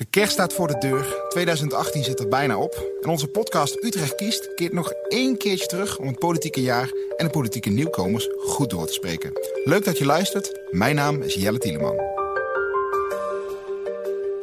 De 0.00 0.06
kerst 0.10 0.32
staat 0.32 0.52
voor 0.52 0.66
de 0.66 0.78
deur. 0.78 1.24
2018 1.28 2.04
zit 2.04 2.20
er 2.20 2.28
bijna 2.28 2.58
op. 2.58 2.90
En 3.02 3.08
onze 3.08 3.26
podcast 3.26 3.84
Utrecht 3.84 4.14
kiest 4.14 4.54
keert 4.54 4.72
nog 4.72 4.92
één 5.08 5.36
keertje 5.36 5.66
terug 5.66 5.98
om 5.98 6.06
het 6.06 6.18
politieke 6.18 6.62
jaar 6.62 6.90
en 7.16 7.24
de 7.26 7.30
politieke 7.30 7.70
nieuwkomers 7.70 8.28
goed 8.38 8.70
door 8.70 8.86
te 8.86 8.92
spreken. 8.92 9.32
Leuk 9.64 9.84
dat 9.84 9.98
je 9.98 10.04
luistert. 10.04 10.60
Mijn 10.70 10.94
naam 10.94 11.22
is 11.22 11.34
Jelle 11.34 11.58
Tieleman. 11.58 11.96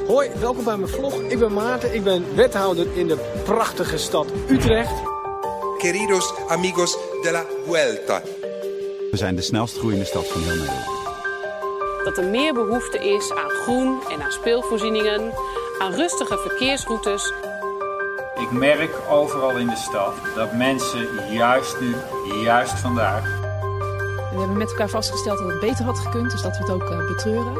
Hoi, 0.07 0.29
welkom 0.39 0.63
bij 0.63 0.77
mijn 0.77 0.91
vlog. 0.91 1.21
Ik 1.21 1.39
ben 1.39 1.53
Maarten, 1.53 1.93
ik 1.93 2.03
ben 2.03 2.35
wethouder 2.35 2.97
in 2.97 3.07
de 3.07 3.41
prachtige 3.43 3.97
stad 3.97 4.27
Utrecht. 4.49 5.01
Queridos 5.77 6.33
amigos 6.47 6.97
de 7.21 7.31
la 7.31 7.45
Vuelta. 7.65 8.21
We 9.11 9.17
zijn 9.17 9.35
de 9.35 9.41
snelst 9.41 9.77
groeiende 9.77 10.05
stad 10.05 10.27
van 10.27 10.41
heel 10.41 10.55
Nederland. 10.55 10.96
Dat 12.07 12.17
er 12.17 12.31
meer 12.31 12.53
behoefte 12.53 12.97
is 12.97 13.33
aan 13.33 13.49
groen 13.49 14.01
en 14.09 14.21
aan 14.21 14.31
speelvoorzieningen, 14.31 15.33
aan 15.79 15.93
rustige 15.93 16.37
verkeersroutes. 16.37 17.33
Ik 18.35 18.51
merk 18.51 18.95
overal 19.09 19.57
in 19.57 19.67
de 19.67 19.75
stad 19.75 20.13
dat 20.35 20.53
mensen 20.53 21.07
juist 21.31 21.79
nu, 21.79 21.95
juist 22.43 22.79
vandaag, 22.79 23.23
We 24.31 24.37
hebben 24.37 24.57
met 24.57 24.69
elkaar 24.69 24.89
vastgesteld 24.89 25.37
dat 25.37 25.47
het 25.47 25.59
beter 25.59 25.85
had 25.85 25.99
gekund, 25.99 26.31
dus 26.31 26.41
dat 26.41 26.57
we 26.57 26.63
het 26.63 26.71
ook 26.71 26.89
eh, 26.89 27.07
betreuren. 27.07 27.53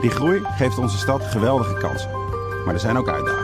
Die 0.00 0.10
groei 0.10 0.42
geeft 0.56 0.78
onze 0.78 0.98
stad 0.98 1.24
geweldige 1.24 1.74
kansen. 1.74 2.10
Maar 2.64 2.74
er 2.74 2.80
zijn 2.80 2.98
ook 2.98 3.08
uitdagingen. 3.08 3.43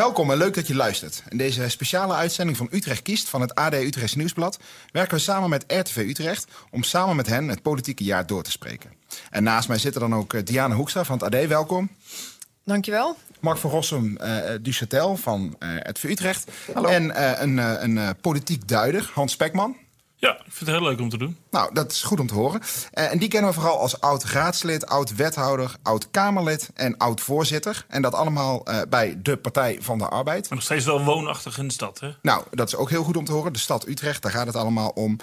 Welkom 0.00 0.30
en 0.30 0.38
leuk 0.38 0.54
dat 0.54 0.66
je 0.66 0.74
luistert. 0.74 1.22
In 1.28 1.36
deze 1.36 1.68
speciale 1.68 2.14
uitzending 2.14 2.56
van 2.56 2.68
Utrecht 2.70 3.02
kiest 3.02 3.28
van 3.28 3.40
het 3.40 3.54
AD 3.54 3.74
Utrechts 3.74 4.14
Nieuwsblad 4.14 4.58
werken 4.92 5.14
we 5.14 5.20
samen 5.20 5.50
met 5.50 5.64
RTV 5.66 5.96
Utrecht 5.96 6.46
om 6.70 6.82
samen 6.82 7.16
met 7.16 7.26
hen 7.26 7.48
het 7.48 7.62
politieke 7.62 8.04
jaar 8.04 8.26
door 8.26 8.42
te 8.42 8.50
spreken. 8.50 8.90
En 9.30 9.42
naast 9.42 9.68
mij 9.68 9.78
zit 9.78 9.94
er 9.94 10.00
dan 10.00 10.14
ook 10.14 10.34
eh, 10.34 10.44
Diana 10.44 10.74
Hoekstra 10.74 11.04
van 11.04 11.18
het 11.18 11.34
AD. 11.34 11.46
Welkom. 11.46 11.90
Dankjewel. 12.64 13.16
Mark 13.40 13.58
van 13.58 13.70
Rossum 13.70 14.16
eh 14.16 14.54
du 14.62 14.72
Châtel 14.72 15.20
van 15.22 15.56
eh 15.58 15.76
RTV 15.76 16.04
Utrecht. 16.04 16.50
En 16.74 17.14
eh, 17.14 17.40
een, 17.40 17.58
eh, 17.58 17.74
een 17.78 18.16
politiek 18.20 18.68
duider, 18.68 19.10
Hans 19.14 19.32
Spekman. 19.32 19.76
Ja, 20.20 20.36
ik 20.36 20.42
vind 20.48 20.70
het 20.70 20.78
heel 20.78 20.88
leuk 20.88 21.00
om 21.00 21.08
te 21.08 21.18
doen. 21.18 21.36
Nou, 21.50 21.74
dat 21.74 21.90
is 21.90 22.02
goed 22.02 22.20
om 22.20 22.26
te 22.26 22.34
horen. 22.34 22.60
Eh, 22.92 23.12
en 23.12 23.18
die 23.18 23.28
kennen 23.28 23.50
we 23.50 23.56
vooral 23.56 23.78
als 23.78 24.00
oud-raadslid, 24.00 24.86
oud-wethouder, 24.86 25.76
oud-Kamerlid 25.82 26.70
en 26.74 26.96
oud-voorzitter. 26.96 27.84
En 27.88 28.02
dat 28.02 28.14
allemaal 28.14 28.64
eh, 28.64 28.80
bij 28.88 29.18
de 29.22 29.36
Partij 29.36 29.78
van 29.80 29.98
de 29.98 30.08
Arbeid. 30.08 30.48
Maar 30.48 30.58
nog 30.58 30.62
steeds 30.66 30.84
wel 30.84 31.04
woonachtig 31.04 31.58
in 31.58 31.66
de 31.66 31.72
stad, 31.72 32.00
hè? 32.00 32.10
Nou, 32.22 32.44
dat 32.50 32.68
is 32.68 32.76
ook 32.76 32.90
heel 32.90 33.02
goed 33.02 33.16
om 33.16 33.24
te 33.24 33.32
horen. 33.32 33.52
De 33.52 33.58
stad 33.58 33.86
Utrecht, 33.86 34.22
daar 34.22 34.32
gaat 34.32 34.46
het 34.46 34.56
allemaal 34.56 34.88
om. 34.88 35.16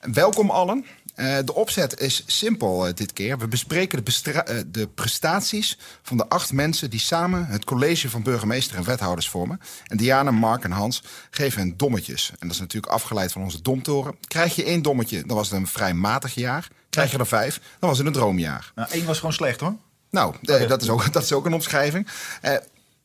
Welkom 0.00 0.50
allen. 0.50 0.84
Eh, 1.14 1.36
de 1.44 1.54
opzet 1.54 2.00
is 2.00 2.24
simpel 2.26 2.86
eh, 2.86 2.94
dit 2.94 3.12
keer. 3.12 3.38
We 3.38 3.48
bespreken 3.48 4.04
de, 4.04 4.32
eh, 4.32 4.56
de 4.66 4.88
prestaties 4.88 5.78
van 6.02 6.16
de 6.16 6.28
acht 6.28 6.52
mensen 6.52 6.90
die 6.90 7.00
samen 7.00 7.46
het 7.46 7.64
college 7.64 8.10
van 8.10 8.22
burgemeester 8.22 8.76
en 8.76 8.84
wethouders 8.84 9.28
vormen. 9.28 9.60
En 9.86 9.96
Diana, 9.96 10.30
Mark 10.30 10.64
en 10.64 10.70
Hans 10.70 11.02
geven 11.30 11.60
hen 11.60 11.76
dommetjes. 11.76 12.30
En 12.30 12.36
dat 12.46 12.50
is 12.50 12.60
natuurlijk 12.60 12.92
afgeleid 12.92 13.32
van 13.32 13.42
onze 13.42 13.62
domtoren. 13.62 14.16
Krijg 14.28 14.56
je 14.56 14.64
één 14.64 14.82
dommetje, 14.82 15.22
dan 15.26 15.36
was 15.36 15.50
het 15.50 15.60
een 15.60 15.66
vrij 15.66 15.94
matig 15.94 16.34
jaar. 16.34 16.68
Krijg 16.90 17.10
je 17.10 17.18
er 17.18 17.26
vijf, 17.26 17.60
dan 17.78 17.88
was 17.88 17.98
het 17.98 18.06
een 18.06 18.12
droomjaar. 18.12 18.72
Nou, 18.74 18.88
één 18.90 19.04
was 19.04 19.16
gewoon 19.16 19.32
slecht 19.32 19.60
hoor. 19.60 19.74
Nou, 20.10 20.34
dat, 20.42 20.82
is 20.82 20.88
ook, 20.88 21.12
dat 21.12 21.22
is 21.22 21.32
ook 21.32 21.46
een 21.46 21.54
omschrijving. 21.54 22.08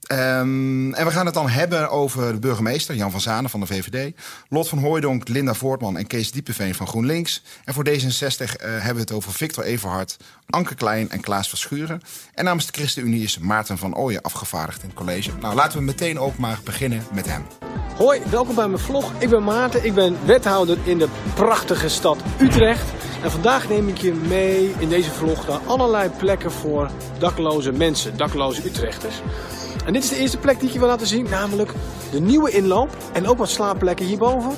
Eh, 0.08 0.40
ehm, 0.40 0.94
en 0.94 1.06
we 1.06 1.12
gaan 1.12 1.26
het 1.26 1.34
dan 1.34 1.50
hebben 1.50 1.90
over 1.90 2.32
de 2.32 2.40
burgemeester, 2.40 2.96
Jan 2.96 3.12
van 3.12 3.22
Zanen 3.22 3.50
van 3.50 3.60
de 3.60 3.66
VVD... 3.66 4.16
Lot 4.50 4.70
van 4.70 4.78
Hooijdonk, 4.78 5.28
Linda 5.28 5.54
Voortman 5.54 5.98
en 5.98 6.08
Kees 6.08 6.32
Diepeveen 6.32 6.76
van 6.76 6.88
GroenLinks. 6.88 7.44
En 7.64 7.74
voor 7.74 7.88
D66 7.88 8.56
eh, 8.56 8.70
hebben 8.70 8.94
we 8.94 9.00
het 9.00 9.12
over 9.12 9.32
Victor 9.32 9.64
Everhard, 9.64 10.18
Anke 10.50 10.76
Klein 10.76 11.10
en 11.10 11.22
Klaas 11.22 11.50
Verschuren. 11.50 12.02
En 12.34 12.44
namens 12.44 12.66
de 12.66 12.74
ChristenUnie 12.74 13.24
is 13.24 13.38
Maarten 13.38 13.78
van 13.78 13.96
Ooyen 13.96 14.22
afgevaardigd 14.22 14.82
in 14.82 14.90
het 14.90 14.98
college. 14.98 15.32
Nou, 15.42 15.56
laten 15.56 15.78
we 15.78 15.84
meteen 15.84 16.20
ook 16.20 16.38
maar 16.38 16.60
beginnen 16.64 17.04
met 17.14 17.26
hem. 17.26 17.46
Hoi, 17.96 18.22
welkom 18.30 18.56
bij 18.56 18.68
mijn 18.68 18.82
vlog. 18.82 19.12
Ik 19.18 19.30
ben 19.30 19.44
Maarten, 19.44 19.86
ik 19.86 19.94
ben 19.94 20.18
wethouder 20.26 20.78
in 20.84 20.98
de 20.98 21.08
prachtige 21.34 21.90
stad 21.90 22.18
Utrecht. 22.40 22.86
En 23.24 23.32
vandaag 23.32 23.70
neem 23.70 23.88
ik 23.88 23.98
je 23.98 24.14
mee 24.14 24.74
in 24.80 24.90
deze 24.90 25.12
vlog 25.12 25.48
naar 25.48 25.60
allerlei 25.66 26.10
plekken 26.10 26.52
voor 26.52 26.92
dakloze 27.20 27.72
mensen, 27.72 28.18
dakloze 28.18 28.66
Utrechters. 28.66 29.22
En 29.88 29.94
dit 29.94 30.04
is 30.04 30.10
de 30.10 30.18
eerste 30.18 30.38
plek 30.38 30.60
die 30.60 30.68
ik 30.68 30.74
je 30.74 30.80
wil 30.80 30.88
laten 30.88 31.08
zien, 31.08 31.30
namelijk 31.30 31.72
de 32.12 32.20
nieuwe 32.20 32.52
inloop 32.52 32.98
en 33.14 33.28
ook 33.28 33.38
wat 33.38 33.50
slaapplekken 33.50 34.06
hierboven 34.06 34.52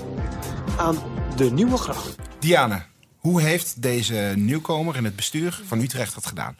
aan 0.78 0.97
de 1.35 1.51
Nieuwe 1.51 1.78
Gracht. 1.78 2.16
Diane, 2.40 2.81
hoe 3.17 3.41
heeft 3.41 3.81
deze 3.81 4.34
nieuwkomer 4.35 4.95
in 4.95 5.03
het 5.03 5.16
bestuur 5.16 5.62
van 5.66 5.79
Utrecht 5.79 6.13
dat 6.13 6.25
gedaan? 6.25 6.57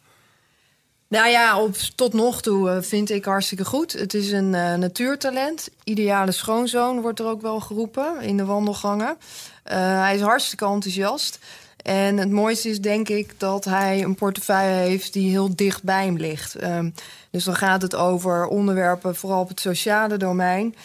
Nou 1.08 1.30
ja, 1.30 1.62
op, 1.62 1.76
tot 1.76 2.14
nog 2.14 2.42
toe 2.42 2.70
eh, 2.70 2.82
vind 2.82 3.10
ik 3.10 3.26
hartstikke 3.26 3.66
goed. 3.66 3.94
Het 3.94 4.14
is 4.14 4.32
een 4.32 4.56
eh, 4.56 4.74
natuurtalent. 4.74 5.70
Ideale 5.84 6.32
schoonzoon 6.32 7.02
wordt 7.02 7.20
er 7.20 7.26
ook 7.26 7.42
wel 7.42 7.60
geroepen 7.60 8.22
in 8.22 8.38
de 8.38 8.46
wandelgangen. 8.46 9.18
Eh, 9.64 9.78
hij 9.78 10.16
is 10.16 10.22
hartstikke 10.22 10.66
enthousiast. 10.66 11.40
En 11.84 12.18
het 12.18 12.32
mooiste 12.32 12.70
is 12.70 12.82
denk 12.82 13.10
ik 13.10 13.34
dat 13.38 13.66
hij 13.66 14.04
een 14.04 14.16
portefeuille 14.16 14.76
heeft 14.76 15.14
die 15.14 15.30
heel 15.30 15.56
dicht 15.56 15.84
bij 15.84 16.06
hem 16.06 16.18
ligt. 16.18 16.56
Ehm, 16.56 16.90
dus 17.32 17.44
dan 17.44 17.56
gaat 17.56 17.82
het 17.82 17.96
over 17.96 18.48
onderwerpen, 18.48 19.16
vooral 19.16 19.42
op 19.42 19.48
het 19.48 19.60
sociale 19.60 20.18
domein. 20.18 20.76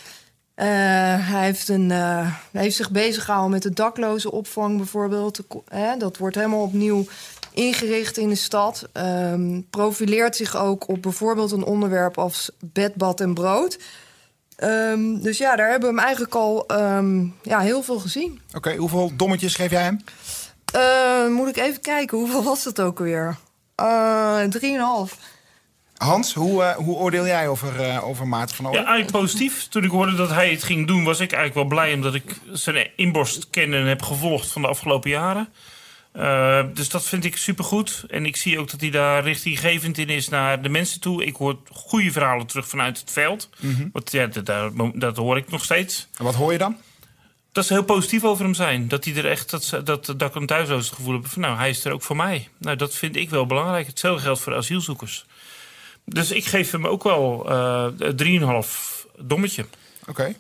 Eh, 0.55 0.66
hij, 1.28 1.44
heeft 1.44 1.69
een, 1.69 1.91
eh, 1.91 2.34
hij 2.53 2.62
heeft 2.62 2.77
zich 2.77 2.91
bezig 2.91 3.25
gehouden 3.25 3.53
met 3.53 3.62
de 3.62 3.72
daklozenopvang 3.72 4.77
bijvoorbeeld. 4.77 5.37
De 5.37 5.43
ko- 5.43 5.65
hè, 5.69 5.97
dat 5.97 6.16
wordt 6.16 6.37
helemaal 6.37 6.62
opnieuw 6.62 7.06
ingericht 7.53 8.16
in 8.16 8.28
de 8.28 8.34
stad. 8.34 8.88
Ehm, 8.93 9.61
profileert 9.71 10.37
zich 10.37 10.56
ook 10.56 10.88
op 10.88 11.03
bijvoorbeeld 11.03 11.53
een 11.53 11.65
onderwerp 11.65 12.19
als 12.19 12.50
bed, 12.61 12.94
bad 12.94 13.21
en 13.21 13.34
brood. 13.34 13.78
Ehm, 14.56 15.21
dus 15.21 15.38
ja, 15.38 15.56
daar 15.56 15.71
hebben 15.71 15.88
we 15.88 15.94
hem 15.94 16.05
eigenlijk 16.05 16.34
al 16.34 16.65
ja, 17.43 17.61
heel 17.61 17.82
veel 17.82 17.99
gezien. 17.99 18.41
Oké, 18.55 18.76
hoeveel 18.76 19.12
dommetjes 19.16 19.55
geef 19.55 19.71
jij 19.71 19.82
hem? 19.82 20.00
Eh, 20.74 21.26
moet 21.28 21.48
ik 21.48 21.56
even 21.56 21.80
kijken, 21.80 22.18
hoeveel 22.18 22.42
was 22.42 22.64
het 22.64 22.80
ook 22.80 22.98
weer? 22.98 23.36
Eh 23.74 24.40
3,5. 24.48 25.16
Hans, 25.96 26.34
hoe, 26.34 26.62
eh, 26.62 26.76
hoe 26.76 26.96
oordeel 26.96 27.26
jij 27.26 27.48
over, 27.48 27.80
eh, 27.80 28.06
over 28.08 28.28
Maarten 28.28 28.56
van 28.56 28.66
Ooyen? 28.66 28.80
Ja, 28.80 28.86
eigenlijk 28.86 29.18
positief. 29.18 29.66
Toen 29.68 29.84
ik 29.84 29.90
hoorde 29.90 30.14
dat 30.14 30.30
hij 30.30 30.50
het 30.50 30.62
ging 30.62 30.86
doen, 30.86 31.04
was 31.04 31.20
ik 31.20 31.32
eigenlijk 31.32 31.54
wel 31.54 31.78
blij... 31.78 31.94
omdat 31.94 32.14
ik 32.14 32.36
zijn 32.52 32.90
inborst 32.96 33.50
kennen 33.50 33.80
en 33.80 33.86
heb 33.86 34.02
gevolgd 34.02 34.52
van 34.52 34.62
de 34.62 34.68
afgelopen 34.68 35.10
jaren. 35.10 35.48
Eh, 36.12 36.64
dus 36.74 36.88
dat 36.88 37.04
vind 37.04 37.24
ik 37.24 37.36
supergoed. 37.36 38.04
En 38.08 38.26
ik 38.26 38.36
zie 38.36 38.58
ook 38.58 38.70
dat 38.70 38.80
hij 38.80 38.90
daar 38.90 39.22
richtinggevend 39.22 39.98
in 39.98 40.08
is 40.08 40.28
naar 40.28 40.62
de 40.62 40.68
mensen 40.68 41.00
toe. 41.00 41.24
Ik 41.24 41.36
hoor 41.36 41.56
goede 41.72 42.12
verhalen 42.12 42.46
terug 42.46 42.68
vanuit 42.68 43.00
het 43.00 43.10
veld. 43.10 43.48
Want 43.92 44.12
ja, 44.12 44.26
dat, 44.26 44.46
daar- 44.46 44.70
dat 44.94 45.16
hoor 45.16 45.36
ik 45.36 45.50
nog 45.50 45.64
steeds. 45.64 46.08
En 46.18 46.24
wat 46.24 46.34
hoor 46.34 46.52
je 46.52 46.58
dan? 46.58 46.76
Dat 47.54 47.66
ze 47.66 47.72
heel 47.72 47.84
positief 47.84 48.25
over 48.25 48.44
hem 48.44 48.54
zijn. 48.54 48.88
Dat 48.88 49.04
hij 49.04 49.15
er 49.16 49.26
echt, 49.31 49.50
dat, 49.50 49.65
ze- 49.65 49.82
dat, 49.82 50.06
dat 50.06 50.22
ik 50.22 50.34
een 50.34 50.47
thuisloos 50.47 50.88
gevoel 50.91 51.15
heb 51.15 51.26
van... 51.26 51.42
nou, 51.42 51.56
hij 51.56 51.70
is 51.70 51.84
er 51.84 51.92
ook 51.92 52.03
voor 52.03 52.16
mij. 52.16 52.48
Nou, 52.59 52.76
dat 52.76 52.94
vind 52.94 53.16
ik 53.16 53.31
wel 53.31 53.47
belangrijk. 53.47 53.87
Hetzelfde 53.87 54.22
geldt 54.22 54.41
voor 54.41 54.54
asielzoekers. 54.54 55.25
Dus 56.04 56.31
ik 56.31 56.44
geef 56.44 56.70
hem 56.70 56.87
ook 56.87 57.03
wel 57.03 57.50
eh 57.50 58.62
3,5 58.62 59.06
dommetje. 59.19 59.66
Oké. 60.09 60.34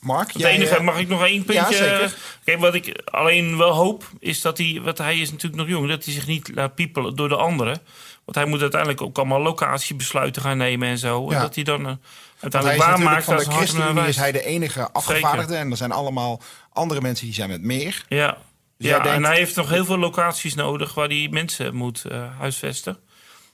Mark, 0.00 0.32
Het 0.32 0.42
enige, 0.42 0.76
eh, 0.76 0.80
mag 0.82 0.98
ik 0.98 1.08
nog 1.08 1.24
één 1.24 1.44
puntje? 1.44 1.74
Ja, 1.74 1.82
zeker. 1.84 2.16
Kijk, 2.44 2.58
wat 2.58 2.74
ik 2.74 3.00
alleen 3.04 3.56
wel 3.56 3.70
hoop, 3.72 4.10
is 4.18 4.40
dat 4.40 4.58
hij... 4.58 4.80
Want 4.82 4.98
hij 4.98 5.18
is 5.18 5.30
natuurlijk 5.30 5.62
nog 5.62 5.70
jong. 5.70 5.88
Dat 5.88 6.04
hij 6.04 6.14
zich 6.14 6.26
niet 6.26 6.50
laat 6.54 6.74
piepelen 6.74 7.16
door 7.16 7.28
de 7.28 7.36
anderen. 7.36 7.78
Want 8.24 8.36
hij 8.36 8.44
moet 8.44 8.60
uiteindelijk 8.60 9.00
ook 9.02 9.18
allemaal 9.18 9.40
locatiebesluiten 9.40 10.42
gaan 10.42 10.56
nemen 10.56 10.88
en 10.88 10.98
zo. 10.98 11.30
En 11.30 11.40
dat 11.40 11.54
hij 11.54 11.64
dan 11.64 11.86
eh, 11.86 11.92
uiteindelijk 12.40 12.82
waarmaakt 12.82 13.24
van 13.24 13.36
de 13.36 13.44
ChristenUnie 13.50 14.08
is 14.08 14.16
hij 14.16 14.32
de 14.32 14.44
enige 14.44 14.90
afgevaardigde. 14.92 15.56
En 15.56 15.70
er 15.70 15.76
zijn 15.76 15.92
allemaal 15.92 16.42
andere 16.72 17.00
mensen 17.00 17.24
die 17.26 17.34
zijn 17.34 17.48
met 17.48 17.62
meer. 17.62 18.04
Ja, 18.08 18.36
Dus 18.78 18.88
ja 18.88 18.94
denkt- 18.98 19.16
en 19.16 19.24
hij 19.24 19.36
heeft 19.36 19.56
nog 19.56 19.68
heel 19.70 19.84
veel 19.84 19.98
locaties 19.98 20.54
nodig 20.54 20.94
waar 20.94 21.08
hij 21.08 21.28
mensen 21.30 21.74
moet 21.74 22.04
eh, 22.04 22.24
huisvesten. 22.38 22.92
Dus 22.92 23.02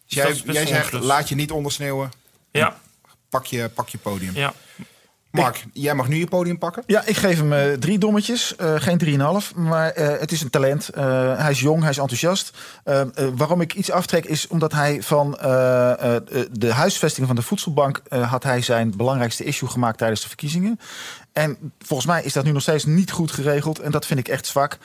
Dus 0.06 0.17
jij, 0.17 0.26
best 0.44 0.44
jij 0.59 0.67
zegt, 0.67 0.93
laat 0.93 1.29
je 1.29 1.35
niet 1.35 1.50
ondersneeuwen. 1.50 2.11
Ja, 2.50 2.76
Pak 3.29 3.47
je, 3.47 3.69
pak 3.75 3.88
je 3.88 3.99
podium. 3.99 4.35
ja. 4.35 4.53
Mark, 5.43 5.65
jij 5.73 5.94
mag 5.94 6.09
nu 6.09 6.17
je 6.17 6.27
podium 6.27 6.59
pakken. 6.59 6.83
Ja, 6.87 7.03
ik 7.06 7.17
geef 7.17 7.38
hem 7.38 7.53
eh, 7.53 7.73
drie 7.73 7.99
dommetjes, 7.99 8.56
eh, 8.56 8.75
geen 8.77 8.99
drieënhalf. 8.99 9.55
Maar 9.55 9.91
eh, 9.91 10.21
het 10.21 10.33
is 10.33 10.41
een 10.41 10.50
talent. 10.50 10.91
Hij 11.37 11.50
is 11.50 11.61
jong, 11.61 11.81
hij 11.81 11.91
is 11.91 11.99
enthousiast. 11.99 12.59
Waarom 13.37 13.61
ik 13.61 13.75
iets 13.75 13.91
aftrek 13.91 14.25
is 14.25 14.47
omdat 14.47 14.73
hij 14.73 15.03
van 15.03 15.31
de 16.50 16.73
huisvesting 16.73 17.27
van 17.27 17.37
de 17.37 17.43
voedselbank... 17.43 18.03
had 18.09 18.43
hij 18.43 18.62
zijn 18.62 18.97
belangrijkste 18.97 19.44
issue 19.44 19.69
gemaakt 19.69 19.99
tijdens 19.99 20.21
de 20.21 20.29
verkiezingen. 20.29 20.81
En 21.33 21.73
volgens 21.79 22.09
mij 22.09 22.23
is 22.23 22.32
dat 22.32 22.44
nu 22.44 22.53
nog 22.53 22.62
steeds 22.62 22.85
niet 22.85 23.11
goed 23.11 23.31
geregeld. 23.31 23.79
En 23.79 23.91
dat 23.91 24.06
vind 24.06 24.21
ik 24.21 24.29
echt 24.29 24.47
zwak. 24.47 24.79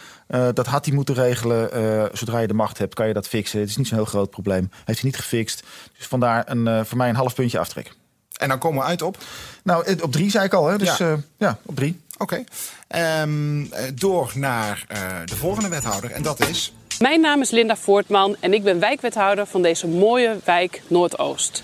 Dat 0.53 0.67
had 0.67 0.85
hij 0.85 0.93
moeten 0.93 1.15
regelen. 1.15 1.69
Zodra 2.17 2.39
je 2.39 2.47
de 2.47 2.53
macht 2.53 2.77
hebt, 2.77 2.93
kan 2.93 3.07
je 3.07 3.13
dat 3.13 3.27
fixen. 3.27 3.59
Het 3.59 3.69
is 3.69 3.77
niet 3.77 3.87
zo'n 3.87 3.97
heel 3.97 4.05
groot 4.05 4.29
probleem. 4.29 4.69
Heeft 4.85 5.01
hij 5.01 5.09
niet 5.09 5.19
gefixt. 5.19 5.63
Dus 5.97 6.07
vandaar 6.07 6.43
een, 6.49 6.85
voor 6.85 6.97
mij 6.97 7.09
een 7.09 7.15
half 7.15 7.35
puntje 7.35 7.59
aftrek. 7.59 7.95
En 8.41 8.47
dan 8.47 8.57
komen 8.57 8.81
we 8.81 8.87
uit 8.87 9.01
op. 9.01 9.17
Nou, 9.63 9.85
eh, 9.85 9.95
op 10.01 10.11
drie 10.11 10.29
zei 10.29 10.45
ik 10.45 10.53
al, 10.53 10.67
hè? 10.67 10.77
Dus 10.77 10.97
Ja. 10.97 11.07
ja, 11.07 11.17
ja 11.37 11.57
op 11.65 11.75
drie. 11.75 12.01
Oké. 12.17 12.43
Ehm, 12.87 13.61
eh, 13.63 13.83
door 13.93 14.31
naar 14.35 14.85
eh, 14.87 14.99
de 15.25 15.35
volgende 15.35 15.69
wethouder. 15.69 16.11
En 16.11 16.21
dat 16.21 16.47
is 16.49 16.73
Mijn 16.99 17.21
naam 17.21 17.41
is 17.41 17.49
Linda 17.49 17.75
Voortman 17.75 18.35
en 18.39 18.53
ik 18.53 18.63
ben 18.63 18.79
wijkwethouder 18.79 19.45
van 19.45 19.61
deze 19.61 19.87
mooie 19.87 20.37
wijk 20.43 20.81
Noordoost. 20.87 21.63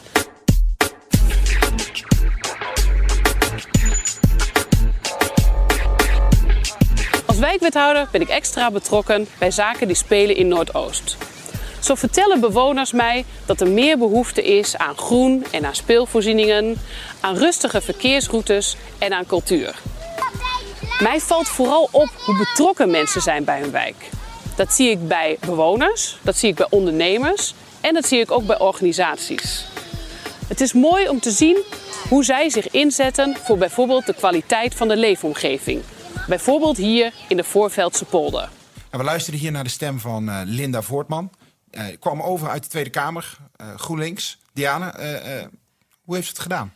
Als 7.25 7.37
wijkwethouder 7.37 8.07
ben 8.11 8.21
ik 8.21 8.29
extra 8.29 8.71
betrokken 8.71 9.27
bij 9.39 9.51
zaken 9.51 9.87
die 9.87 9.95
spelen 9.95 10.35
in 10.35 10.47
Noordoost. 10.47 11.17
Zo 11.79 11.95
vertellen 11.95 12.39
bewoners 12.39 12.91
mij 12.91 13.25
dat 13.45 13.61
er 13.61 13.69
meer 13.69 13.97
behoefte 13.97 14.43
is 14.43 14.77
aan 14.77 14.97
groen 14.97 15.45
en 15.51 15.65
aan 15.65 15.75
speelvoorzieningen, 15.75 16.75
aan 17.19 17.35
rustige 17.35 17.81
verkeersroutes 17.81 18.75
en 18.97 19.13
aan 19.13 19.25
cultuur. 19.25 19.75
Mij 20.99 21.19
valt 21.19 21.47
vooral 21.47 21.89
op 21.91 22.09
hoe 22.25 22.37
betrokken 22.37 22.89
mensen 22.89 23.21
zijn 23.21 23.43
bij 23.43 23.59
hun 23.59 23.71
wijk. 23.71 24.09
Dat 24.55 24.73
zie 24.73 24.89
ik 24.89 25.07
bij 25.07 25.37
bewoners, 25.45 26.17
dat 26.21 26.37
zie 26.37 26.49
ik 26.49 26.55
bij 26.55 26.67
ondernemers 26.69 27.53
en 27.81 27.93
dat 27.93 28.05
zie 28.07 28.19
ik 28.19 28.31
ook 28.31 28.45
bij 28.45 28.59
organisaties. 28.59 29.65
Het 30.47 30.61
is 30.61 30.73
mooi 30.73 31.09
om 31.09 31.19
te 31.19 31.31
zien 31.31 31.63
hoe 32.09 32.23
zij 32.23 32.49
zich 32.49 32.71
inzetten 32.71 33.37
voor 33.43 33.57
bijvoorbeeld 33.57 34.05
de 34.05 34.13
kwaliteit 34.13 34.75
van 34.75 34.87
de 34.87 34.97
leefomgeving. 34.97 35.81
Bijvoorbeeld 36.27 36.77
hier 36.77 37.13
in 37.27 37.37
de 37.37 37.43
Voorveldse 37.43 38.05
polder. 38.05 38.49
We 38.89 39.03
luisterden 39.03 39.41
hier 39.41 39.51
naar 39.51 39.63
de 39.63 39.69
stem 39.69 39.99
van 39.99 40.29
eh, 40.29 40.41
Linda 40.45 40.81
Voortman. 40.81 41.29
Uh, 41.71 41.85
kwam 41.99 42.21
over 42.21 42.49
uit 42.49 42.63
de 42.63 42.69
Tweede 42.69 42.89
Kamer, 42.89 43.37
uh, 43.61 43.75
GroenLinks. 43.75 44.37
Diana, 44.53 44.93
hoe 46.03 46.15
heeft 46.15 46.27
ze 46.27 46.33
het 46.33 46.41
gedaan? 46.41 46.73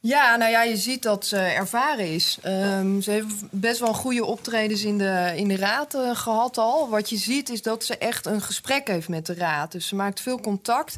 Ja, 0.00 0.36
nou 0.36 0.50
ja, 0.50 0.62
je 0.62 0.76
ziet 0.76 1.02
dat 1.02 1.26
ze 1.26 1.36
ervaren 1.36 2.12
is. 2.12 2.38
Um, 2.46 3.02
ze 3.02 3.10
heeft 3.10 3.34
best 3.50 3.80
wel 3.80 3.94
goede 3.94 4.24
optredens 4.24 4.84
in 4.84 4.98
de, 4.98 5.32
in 5.36 5.48
de 5.48 5.56
raad 5.56 5.96
gehad 6.12 6.58
al. 6.58 6.88
Wat 6.88 7.10
je 7.10 7.16
ziet 7.16 7.48
is 7.48 7.62
dat 7.62 7.84
ze 7.84 7.98
echt 7.98 8.26
een 8.26 8.42
gesprek 8.42 8.88
heeft 8.88 9.08
met 9.08 9.26
de 9.26 9.34
raad. 9.34 9.72
Dus 9.72 9.86
ze 9.86 9.94
maakt 9.94 10.20
veel 10.20 10.40
contact. 10.40 10.96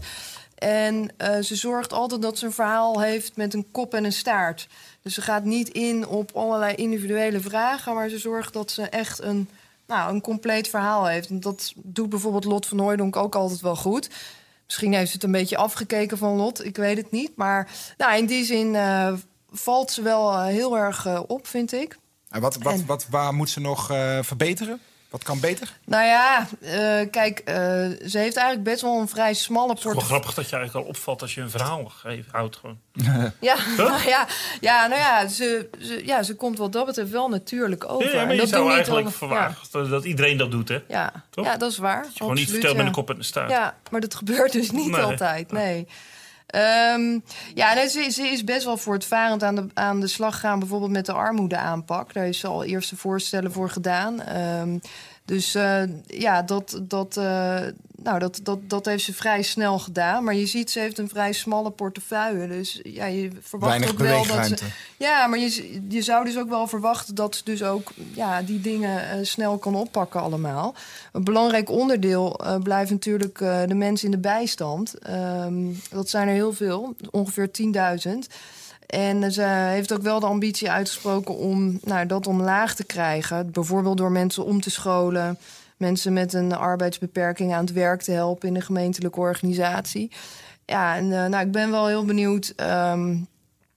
En 0.54 1.10
ze 1.42 1.56
zorgt 1.56 1.92
altijd 1.92 2.22
dat 2.22 2.38
ze 2.38 2.46
een 2.46 2.52
verhaal 2.52 3.00
heeft 3.00 3.36
met 3.36 3.54
een 3.54 3.70
kop 3.70 3.94
en 3.94 4.04
een 4.04 4.12
staart. 4.12 4.68
Dus 5.02 5.14
ze 5.14 5.22
gaat 5.22 5.44
niet 5.44 5.68
in 5.68 6.06
op 6.06 6.30
allerlei 6.34 6.74
individuele 6.74 7.40
vragen, 7.40 7.94
maar 7.94 8.08
ze 8.08 8.18
zorgt 8.18 8.52
dat 8.52 8.70
ze 8.70 8.82
echt 8.82 9.22
een, 9.22 9.48
nou, 9.92 10.14
een 10.14 10.20
compleet 10.20 10.68
verhaal 10.68 11.06
heeft. 11.06 11.28
En 11.28 11.40
dat 11.40 11.72
doet 11.76 12.08
bijvoorbeeld 12.08 12.44
Lot 12.44 12.66
van 12.66 12.78
Hooijdonk 12.78 13.16
ook 13.16 13.34
altijd 13.34 13.60
wel 13.60 13.76
goed. 13.76 14.10
Misschien 14.66 14.92
heeft 14.92 15.08
ze 15.08 15.14
het 15.14 15.24
een 15.24 15.32
beetje 15.32 15.56
afgekeken 15.56 16.18
van 16.18 16.36
Lot, 16.36 16.64
ik 16.64 16.76
weet 16.76 16.96
het 16.96 17.10
niet. 17.10 17.36
Maar 17.36 17.70
nou, 17.96 18.16
in 18.16 18.26
die 18.26 18.44
zin 18.44 18.74
uh, 18.74 19.12
valt 19.50 19.90
ze 19.90 20.02
wel 20.02 20.32
uh, 20.32 20.44
heel 20.44 20.78
erg 20.78 21.06
uh, 21.06 21.20
op, 21.26 21.46
vind 21.46 21.72
ik. 21.72 21.98
En 22.30 22.40
wat, 22.40 22.56
wat, 22.56 22.72
en... 22.72 22.86
wat, 22.86 23.06
waar 23.10 23.34
moet 23.34 23.50
ze 23.50 23.60
nog 23.60 23.86
verbeteren? 24.20 24.80
Wat 25.12 25.22
kan 25.22 25.40
beter? 25.40 25.78
Nou 25.84 26.04
ja, 26.04 26.48
uh, 26.60 27.10
kijk, 27.10 27.42
uh, 27.44 27.54
ze 28.08 28.18
heeft 28.18 28.36
eigenlijk 28.36 28.62
best 28.62 28.80
wel 28.80 29.00
een 29.00 29.08
vrij 29.08 29.34
smalle 29.34 29.66
portefeuille. 29.66 29.96
Het 29.96 30.04
is 30.04 30.10
wel 30.10 30.18
grappig 30.18 30.34
dat 30.42 30.50
je 30.50 30.56
eigenlijk 30.56 30.86
al 30.86 30.90
opvalt 30.92 31.22
als 31.22 31.34
je 31.34 31.40
een 31.40 31.50
verhaal 31.50 31.84
geeft, 31.84 32.28
houdt. 32.30 32.56
Gewoon. 32.56 32.78
ja, 33.40 33.56
nou 33.76 34.08
ja, 34.08 34.26
ja, 34.60 34.86
nou 34.86 35.00
ja 35.00 35.28
ze, 35.28 35.68
ze, 35.80 36.02
ja, 36.04 36.22
ze 36.22 36.34
komt 36.34 36.58
wat 36.58 36.72
dat 36.72 36.86
betreft 36.86 37.10
wel 37.10 37.28
natuurlijk 37.28 37.90
over. 37.90 38.08
Ja, 38.08 38.14
ja 38.14 38.24
maar 38.24 38.34
je 38.34 38.40
dat 38.40 38.48
zou 38.48 38.70
eigenlijk 38.72 39.06
al, 39.06 39.12
verwachten 39.12 39.82
ja. 39.82 39.88
dat 39.88 40.04
iedereen 40.04 40.36
dat 40.36 40.50
doet, 40.50 40.68
hè? 40.68 40.78
Ja, 40.88 41.12
Toch? 41.30 41.44
ja 41.44 41.56
dat 41.56 41.70
is 41.70 41.78
waar. 41.78 42.02
Dat 42.02 42.12
je 42.12 42.18
gewoon 42.18 42.34
niet 42.34 42.50
vertelt 42.50 42.76
met 42.76 42.86
een 42.86 42.92
kop 42.92 43.10
en 43.10 43.16
een 43.16 43.24
staart. 43.24 43.50
Ja, 43.50 43.76
maar 43.90 44.00
dat 44.00 44.14
gebeurt 44.14 44.52
dus 44.52 44.70
niet 44.70 44.90
nee. 44.90 45.00
altijd, 45.00 45.52
nee. 45.52 45.86
Um, 46.54 47.24
ja, 47.54 47.88
ze, 47.88 48.10
ze, 48.10 48.22
is 48.22 48.44
best 48.44 48.64
wel 48.64 48.76
voortvarend 48.76 49.42
aan 49.42 49.54
de, 49.54 49.66
aan 49.74 50.00
de 50.00 50.06
slag 50.06 50.40
gaan, 50.40 50.58
bijvoorbeeld 50.58 50.90
met 50.90 51.06
de 51.06 51.12
armoedeaanpak. 51.12 52.12
Daar 52.12 52.26
is 52.26 52.38
ze 52.38 52.46
al 52.46 52.64
eerste 52.64 52.96
voorstellen 52.96 53.52
voor 53.52 53.70
gedaan. 53.70 54.36
Um, 54.36 54.80
dus 55.24 55.54
uh, 55.54 55.82
ja, 56.06 56.42
dat, 56.42 56.80
dat, 56.82 57.16
uh, 57.16 57.60
nou, 58.02 58.18
dat, 58.18 58.40
dat, 58.42 58.58
dat 58.62 58.84
heeft 58.84 59.04
ze 59.04 59.14
vrij 59.14 59.42
snel 59.42 59.78
gedaan. 59.78 60.24
Maar 60.24 60.34
je 60.34 60.46
ziet, 60.46 60.70
ze 60.70 60.78
heeft 60.78 60.98
een 60.98 61.08
vrij 61.08 61.32
smalle 61.32 61.70
portefeuille. 61.70 62.48
Dus 62.48 62.80
ja, 62.82 63.04
je 63.04 63.30
verwacht 63.40 63.70
Weinig 63.70 63.90
ook 63.90 63.98
wel 63.98 64.26
dat 64.26 64.46
ze. 64.46 64.56
Ja, 64.96 65.26
maar 65.26 65.38
je, 65.38 65.80
je 65.88 66.02
zou 66.02 66.24
dus 66.24 66.38
ook 66.38 66.48
wel 66.48 66.66
verwachten 66.66 67.14
dat 67.14 67.36
ze 67.36 67.44
dus 67.44 67.62
ook 67.62 67.92
ja, 68.14 68.42
die 68.42 68.60
dingen 68.60 69.18
uh, 69.18 69.24
snel 69.24 69.58
kan 69.58 69.74
oppakken 69.74 70.20
allemaal. 70.20 70.74
Een 71.12 71.24
belangrijk 71.24 71.70
onderdeel 71.70 72.40
blijft 72.62 72.90
natuurlijk 72.90 73.38
de 73.38 73.74
mensen 73.74 74.04
in 74.04 74.10
de 74.10 74.18
bijstand. 74.18 74.94
Um, 75.10 75.80
dat 75.90 76.08
zijn 76.08 76.28
er 76.28 76.34
heel 76.34 76.52
veel, 76.52 76.96
ongeveer 77.10 77.50
10.000. 78.14 78.32
En 78.92 79.32
ze 79.32 79.42
heeft 79.42 79.92
ook 79.92 80.02
wel 80.02 80.20
de 80.20 80.26
ambitie 80.26 80.70
uitgesproken 80.70 81.36
om 81.36 81.78
nou, 81.82 82.06
dat 82.06 82.26
omlaag 82.26 82.74
te 82.74 82.84
krijgen. 82.84 83.50
Bijvoorbeeld 83.50 83.96
door 83.96 84.12
mensen 84.12 84.44
om 84.44 84.60
te 84.60 84.70
scholen, 84.70 85.38
mensen 85.82 86.12
met 86.12 86.32
een 86.32 86.52
arbeidsbeperking 86.54 87.52
aan 87.52 87.64
het 87.64 87.72
werk 87.72 88.02
te 88.02 88.12
helpen 88.12 88.48
in 88.48 88.54
een 88.54 88.62
gemeentelijke 88.62 89.20
organisatie. 89.20 90.10
Ja, 90.66 90.96
en 90.96 91.04
uh, 91.04 91.26
nou, 91.26 91.46
ik 91.46 91.52
ben 91.52 91.70
wel 91.70 91.86
heel 91.86 92.04
benieuwd. 92.04 92.54
Um, 92.56 93.26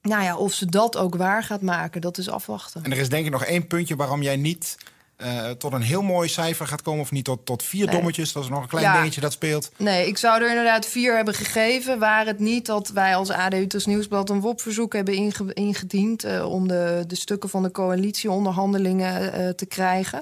nou 0.01 0.23
ja, 0.23 0.37
of 0.37 0.53
ze 0.53 0.65
dat 0.65 0.97
ook 0.97 1.15
waar 1.15 1.43
gaat 1.43 1.61
maken, 1.61 2.01
dat 2.01 2.17
is 2.17 2.29
afwachten. 2.29 2.83
En 2.83 2.91
er 2.91 2.97
is 2.97 3.09
denk 3.09 3.25
ik 3.25 3.31
nog 3.31 3.45
één 3.45 3.67
puntje 3.67 3.95
waarom 3.95 4.21
jij 4.21 4.35
niet 4.35 4.77
uh, 5.17 5.49
tot 5.49 5.73
een 5.73 5.81
heel 5.81 6.01
mooi 6.01 6.29
cijfer 6.29 6.67
gaat 6.67 6.81
komen. 6.81 7.01
Of 7.01 7.11
niet 7.11 7.25
tot, 7.25 7.45
tot 7.45 7.63
vier 7.63 7.85
nee. 7.85 7.95
dommetjes. 7.95 8.33
Dat 8.33 8.43
is 8.43 8.49
nog 8.49 8.61
een 8.61 8.67
klein 8.67 8.85
ja. 8.85 8.97
dingetje 8.97 9.21
dat 9.21 9.31
speelt. 9.31 9.71
Nee, 9.77 10.07
ik 10.07 10.17
zou 10.17 10.41
er 10.41 10.49
inderdaad 10.49 10.85
vier 10.85 11.15
hebben 11.15 11.33
gegeven. 11.33 11.99
Waar 11.99 12.25
het 12.25 12.39
niet 12.39 12.65
dat 12.65 12.89
wij 12.89 13.15
als 13.15 13.29
AD 13.29 13.53
Utrecht 13.53 13.85
Nieuwsblad 13.85 14.29
een 14.29 14.41
WOP-verzoek 14.41 14.93
hebben 14.93 15.13
inge 15.13 15.53
ingediend... 15.53 16.25
Uh, 16.25 16.51
om 16.51 16.67
de, 16.67 17.03
de 17.07 17.15
stukken 17.15 17.49
van 17.49 17.63
de 17.63 17.71
coalitieonderhandelingen 17.71 19.41
uh, 19.41 19.49
te 19.49 19.65
krijgen. 19.65 20.21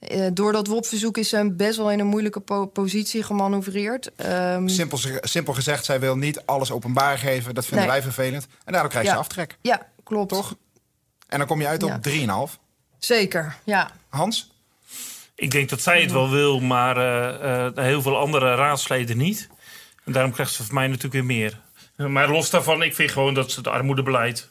Uh, 0.00 0.26
door 0.32 0.52
dat 0.52 0.66
WOP-verzoek 0.66 1.18
is 1.18 1.28
ze 1.28 1.52
best 1.52 1.76
wel 1.76 1.90
in 1.90 1.98
een 1.98 2.06
moeilijke 2.06 2.40
po 2.40 2.66
positie 2.66 3.22
gemanoeuvreerd. 3.22 4.10
Um, 4.26 4.68
simpel, 4.68 4.98
simpel 5.20 5.52
gezegd, 5.52 5.84
zij 5.84 6.00
wil 6.00 6.16
niet 6.16 6.42
alles 6.44 6.70
openbaar 6.70 7.18
geven. 7.18 7.54
Dat 7.54 7.66
vinden 7.66 7.86
nee. 7.86 7.96
wij 7.96 8.02
vervelend. 8.02 8.46
En 8.64 8.72
daardoor 8.72 8.90
krijg 8.90 9.06
je 9.06 9.12
ja. 9.12 9.18
aftrek. 9.18 9.58
Ja, 9.62 9.86
klopt. 10.04 10.28
Toch? 10.28 10.54
En 11.28 11.38
dan 11.38 11.46
kom 11.46 11.60
je 11.60 11.66
uit 11.66 11.82
op 11.82 11.98
ja. 12.02 12.46
3,5. 12.48 12.58
Zeker, 12.98 13.56
ja. 13.64 13.90
Hans? 14.08 14.50
Ik 15.34 15.50
denk 15.50 15.68
dat 15.68 15.80
zij 15.80 16.00
het 16.00 16.12
wel 16.12 16.30
wil, 16.30 16.60
maar 16.60 16.96
uh, 16.96 17.72
uh, 17.76 17.84
heel 17.84 18.02
veel 18.02 18.18
andere 18.18 18.54
raadsleden 18.54 19.16
niet. 19.16 19.48
En 20.04 20.12
daarom 20.12 20.32
krijgt 20.32 20.52
ze 20.52 20.64
van 20.64 20.74
mij 20.74 20.86
natuurlijk 20.86 21.14
weer 21.14 21.24
meer. 21.24 21.60
Maar 21.96 22.30
los 22.30 22.50
daarvan, 22.50 22.82
ik 22.82 22.94
vind 22.94 23.10
gewoon 23.10 23.34
dat 23.34 23.50
ze 23.50 23.58
het 23.58 23.68
armoedebeleid... 23.68 24.48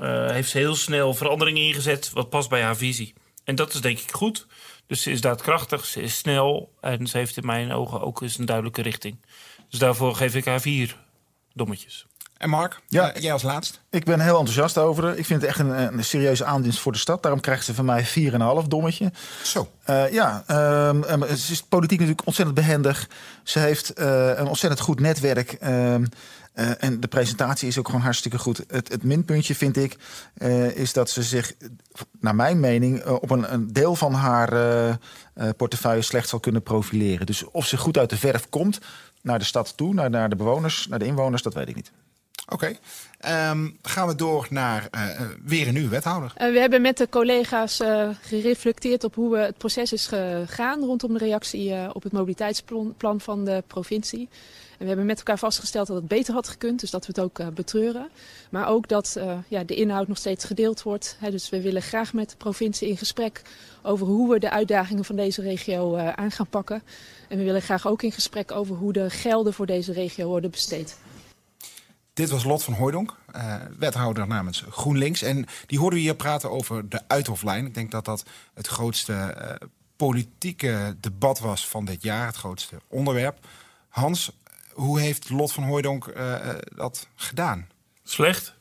Uh, 0.00 0.30
heeft 0.30 0.50
ze 0.50 0.58
heel 0.58 0.74
snel 0.74 1.14
veranderingen 1.14 1.62
ingezet 1.62 2.10
wat 2.10 2.30
past 2.30 2.48
bij 2.48 2.62
haar 2.62 2.76
visie. 2.76 3.14
En 3.44 3.54
dat 3.54 3.74
is 3.74 3.80
denk 3.80 3.98
ik 3.98 4.12
goed. 4.12 4.46
Dus 4.88 5.02
ze 5.02 5.10
is 5.10 5.20
daadkrachtig, 5.20 5.84
ze 5.84 6.02
is 6.02 6.16
snel... 6.16 6.72
en 6.80 7.06
ze 7.06 7.18
heeft 7.18 7.36
in 7.36 7.46
mijn 7.46 7.72
ogen 7.72 8.00
ook 8.00 8.20
eens 8.20 8.38
een 8.38 8.46
duidelijke 8.46 8.82
richting. 8.82 9.16
Dus 9.70 9.78
daarvoor 9.78 10.14
geef 10.14 10.34
ik 10.34 10.44
haar 10.44 10.60
vier 10.60 10.96
dommetjes. 11.52 12.06
En 12.38 12.48
Mark, 12.50 12.80
ja, 12.86 13.12
jij 13.18 13.32
als 13.32 13.42
laatst? 13.42 13.80
Ik 13.90 14.04
ben 14.04 14.20
heel 14.20 14.38
enthousiast 14.38 14.78
over 14.78 15.04
haar. 15.04 15.16
Ik 15.16 15.26
vind 15.26 15.40
het 15.40 15.50
echt 15.50 15.58
een, 15.58 15.98
een 15.98 16.04
serieuze 16.04 16.44
aandienst 16.44 16.78
voor 16.78 16.92
de 16.92 16.98
stad. 16.98 17.22
Daarom 17.22 17.40
krijgt 17.40 17.64
ze 17.64 17.74
van 17.74 17.84
mij 17.84 18.06
4,5 18.06 18.68
dommetje. 18.68 19.12
Zo. 19.42 19.68
Uh, 19.90 20.12
ja, 20.12 20.44
um, 20.88 21.04
um, 21.04 21.36
ze 21.36 21.52
is 21.52 21.62
politiek 21.62 21.98
natuurlijk 21.98 22.26
ontzettend 22.26 22.58
behendig. 22.58 23.08
Ze 23.42 23.58
heeft 23.58 24.00
uh, 24.00 24.30
een 24.34 24.46
ontzettend 24.46 24.80
goed 24.80 25.00
netwerk. 25.00 25.56
Um, 25.64 26.08
uh, 26.58 26.70
en 26.78 27.00
de 27.00 27.08
presentatie 27.08 27.68
is 27.68 27.78
ook 27.78 27.86
gewoon 27.86 28.00
hartstikke 28.00 28.38
goed. 28.38 28.64
Het, 28.68 28.88
het 28.88 29.02
minpuntje 29.02 29.54
vind 29.54 29.76
ik 29.76 29.96
uh, 30.38 30.76
is 30.76 30.92
dat 30.92 31.10
ze 31.10 31.22
zich, 31.22 31.52
naar 32.20 32.34
mijn 32.34 32.60
mening, 32.60 33.04
uh, 33.04 33.12
op 33.12 33.30
een, 33.30 33.52
een, 33.52 33.72
deel 33.72 33.94
van 33.94 34.12
haar 34.12 34.98
portefeuille 35.56 36.02
slecht 36.02 36.28
zal 36.28 36.40
kunnen 36.40 36.62
profileren. 36.62 37.26
Dus 37.26 37.44
of 37.44 37.66
ze 37.66 37.76
goed 37.76 37.98
uit 37.98 38.10
de 38.10 38.16
verf 38.16 38.48
komt 38.48 38.78
naar 39.22 39.38
de 39.38 39.44
stad 39.44 39.76
toe, 39.76 39.94
naar, 39.94 40.10
naar 40.10 40.28
de 40.28 40.36
bewoners, 40.36 40.86
naar 40.86 40.98
de 40.98 41.04
inwoners, 41.04 41.42
dat 41.42 41.54
weet 41.54 41.68
ik 41.68 41.74
niet. 41.74 41.92
Oké, 42.50 42.74
okay. 43.20 43.50
um, 43.50 43.78
gaan 43.82 44.08
we 44.08 44.14
door 44.14 44.46
naar 44.50 44.88
uh, 44.94 45.20
weer 45.44 45.66
een 45.66 45.74
nieuwe 45.74 45.88
wethouder. 45.88 46.32
Uh, 46.38 46.52
we 46.52 46.58
hebben 46.58 46.82
met 46.82 46.96
de 46.96 47.08
collega's 47.08 47.80
uh, 47.80 48.08
gereflecteerd 48.20 49.04
op 49.04 49.14
hoe 49.14 49.36
het 49.36 49.58
proces 49.58 49.92
is 49.92 50.06
gegaan 50.06 50.80
rondom 50.80 51.12
de 51.12 51.18
reactie 51.18 51.94
op 51.94 52.02
het 52.02 52.12
mobiliteitsplan 52.12 53.20
van 53.20 53.44
de 53.44 53.62
provincie. 53.66 54.28
En 54.78 54.84
we 54.84 54.86
hebben 54.86 55.06
met 55.06 55.18
elkaar 55.18 55.38
vastgesteld 55.38 55.86
dat 55.86 55.96
het 55.96 56.08
beter 56.08 56.34
had 56.34 56.48
gekund, 56.48 56.80
dus 56.80 56.90
dat 56.90 57.06
we 57.06 57.12
het 57.14 57.20
ook 57.20 57.54
betreuren. 57.54 58.08
Maar 58.50 58.68
ook 58.68 58.88
dat 58.88 59.18
ja, 59.48 59.64
de 59.64 59.74
inhoud 59.74 60.08
nog 60.08 60.16
steeds 60.16 60.44
gedeeld 60.44 60.82
wordt. 60.82 61.16
Hè, 61.20 61.30
dus 61.30 61.48
we 61.48 61.60
willen 61.60 61.82
graag 61.82 62.12
met 62.12 62.30
de 62.30 62.36
provincie 62.36 62.88
in 62.88 62.96
gesprek 62.96 63.42
over 63.82 64.06
hoe 64.06 64.32
we 64.32 64.38
de 64.38 64.50
uitdagingen 64.50 65.04
van 65.04 65.16
deze 65.16 65.42
regio 65.42 65.96
aan 65.96 66.30
gaan 66.30 66.48
pakken. 66.48 66.82
En 67.28 67.38
we 67.38 67.44
willen 67.44 67.62
graag 67.62 67.86
ook 67.86 68.02
in 68.02 68.12
gesprek 68.12 68.52
over 68.52 68.76
hoe 68.76 68.92
de 68.92 69.10
gelden 69.10 69.54
voor 69.54 69.66
deze 69.66 69.92
regio 69.92 70.26
worden 70.26 70.50
besteed. 70.50 70.98
Dit 72.12 72.30
was 72.30 72.44
Lot 72.44 72.62
van 72.62 72.74
Hooydonk, 72.74 73.14
wethouder 73.78 74.26
namens 74.26 74.64
GroenLinks. 74.70 75.22
En 75.22 75.46
die 75.66 75.78
hoorden 75.78 75.98
we 75.98 76.04
hier 76.04 76.16
praten 76.16 76.50
over 76.50 76.88
de 76.88 77.00
Uithoflijn. 77.06 77.66
Ik 77.66 77.74
denk 77.74 77.90
dat 77.90 78.04
dat 78.04 78.24
het 78.54 78.66
grootste 78.66 79.34
politieke 79.96 80.96
debat 81.00 81.38
was 81.38 81.68
van 81.68 81.84
dit 81.84 82.02
jaar. 82.02 82.26
Het 82.26 82.36
grootste 82.36 82.76
onderwerp. 82.88 83.46
Hans, 83.88 84.30
hoe 84.78 85.00
heeft 85.00 85.30
Lot 85.30 85.52
van 85.52 85.64
Hooydonk 85.64 86.06
uh, 86.06 86.34
dat 86.74 87.08
gedaan? 87.14 87.68
Slecht. 88.04 88.54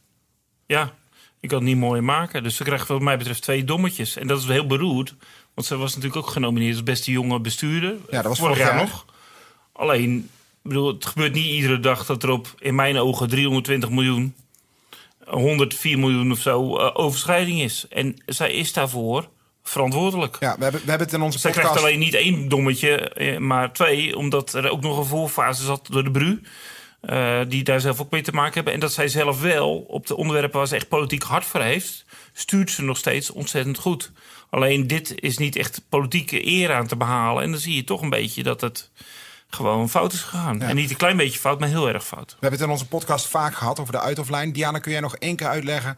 Ja, 0.66 0.94
ik 1.40 1.50
kan 1.50 1.58
het 1.58 1.68
niet 1.68 1.78
mooi 1.78 2.02
maken. 2.02 2.44
Dus 2.44 2.56
ze 2.56 2.64
krijgen 2.64 2.88
wat 2.88 3.02
mij 3.02 3.18
betreft 3.18 3.42
twee 3.42 3.64
dommetjes. 3.64 4.16
En 4.16 4.28
dat 4.28 4.40
is 4.40 4.46
heel 4.46 4.68
beroerd. 4.68 5.16
Want 5.54 5.68
ze 5.68 5.78
was 5.78 5.96
natuurlijk 5.96 6.26
ook 6.26 6.32
genomineerd 6.32 6.74
als 6.74 6.84
beste 6.84 7.12
jonge 7.12 7.40
bestuurder. 7.40 7.96
Ja, 8.10 8.22
dat 8.22 8.26
was 8.26 8.40
vorig 8.40 8.58
jaar 8.58 8.76
nog. 8.76 9.06
Alleen, 9.72 10.30
bedoel, 10.62 10.88
het 10.94 11.06
gebeurt 11.06 11.34
niet 11.34 11.46
iedere 11.46 11.80
dag 11.80 12.06
dat 12.06 12.24
er 12.24 12.30
op, 12.30 12.54
in 12.60 12.76
mijn 12.76 12.98
ogen, 12.98 13.30
320 13.30 13.90
miljoen, 13.90 14.36
104 15.26 16.00
miljoen 16.00 16.32
of 16.32 16.40
zo 16.40 16.78
eh, 16.78 16.92
overschrijding 16.94 17.62
is. 17.62 17.86
En 17.90 18.16
zij 18.26 18.54
is 18.54 18.74
daarvoor 18.74 19.30
verantwoordelijk. 19.70 20.38
Ja, 20.40 20.56
we 20.58 20.64
hebben, 20.64 20.82
we 20.84 20.90
hebben 20.90 21.08
het 21.08 21.16
in 21.16 21.22
onze 21.22 21.40
Zij 21.40 21.52
podcast... 21.52 21.70
krijgt 21.72 21.88
alleen 21.88 22.00
niet 22.04 22.14
één 22.14 22.50
dommetje, 22.50 23.10
eh, 23.10 23.38
maar 23.38 23.74
twee, 23.74 24.18
omdat 24.18 24.54
er 24.54 24.70
ook 24.70 24.82
nog 24.82 24.98
een 24.98 25.06
voorfase 25.06 25.64
zat 25.64 25.88
door 25.90 26.04
de 26.04 26.12
Bru. 26.12 26.42
eh, 27.02 27.40
die 27.48 27.64
daar 27.64 27.80
zelf 27.82 28.02
ook 28.02 28.12
mee 28.12 28.22
te 28.22 28.32
maken 28.32 28.54
hebben. 28.54 28.74
En 28.74 28.80
dat 28.80 28.94
zij 28.94 29.08
zelf 29.08 29.42
wel 29.42 29.78
op 29.78 30.08
de 30.08 30.16
onderwerpen 30.16 30.58
waar 30.58 30.68
ze 30.68 30.76
echt 30.76 30.88
politiek 30.88 31.24
hard 31.24 31.46
voor 31.46 31.62
heeft, 31.62 32.06
stuurt 32.34 32.72
ze 32.72 32.82
nog 32.84 32.98
steeds 32.98 33.32
ontzettend 33.32 33.78
goed. 33.78 34.12
Alleen 34.50 34.88
dit 34.88 35.22
is 35.22 35.38
niet 35.38 35.56
echt 35.56 35.82
politieke 35.90 36.46
eer 36.48 36.74
aan 36.74 36.88
te 36.88 36.96
behalen. 36.96 37.44
En 37.44 37.52
dan 37.52 37.60
zie 37.60 37.76
je 37.76 37.84
toch 37.84 38.02
een 38.02 38.10
beetje 38.10 38.44
dat 38.44 38.62
het 38.62 38.90
gewoon 39.50 39.90
fout 39.90 40.14
is 40.14 40.22
gegaan. 40.22 40.62
En 40.62 40.76
niet 40.76 40.90
een 40.90 40.98
klein 40.98 41.18
beetje 41.18 41.40
fout, 41.40 41.60
maar 41.60 41.70
heel 41.70 41.88
erg 41.88 42.06
fout. 42.06 42.30
We 42.30 42.38
hebben 42.40 42.60
het 42.60 42.68
in 42.68 42.74
onze 42.74 42.88
podcast 42.88 43.28
vaak 43.28 43.56
gehad 43.56 43.80
over 43.80 43.92
de 43.94 44.00
uit-offline. 44.00 44.52
Diana, 44.52 44.80
kun 44.80 44.92
jij 44.92 45.02
nog 45.02 45.16
één 45.16 45.36
keer 45.36 45.48
uitleggen 45.48 45.98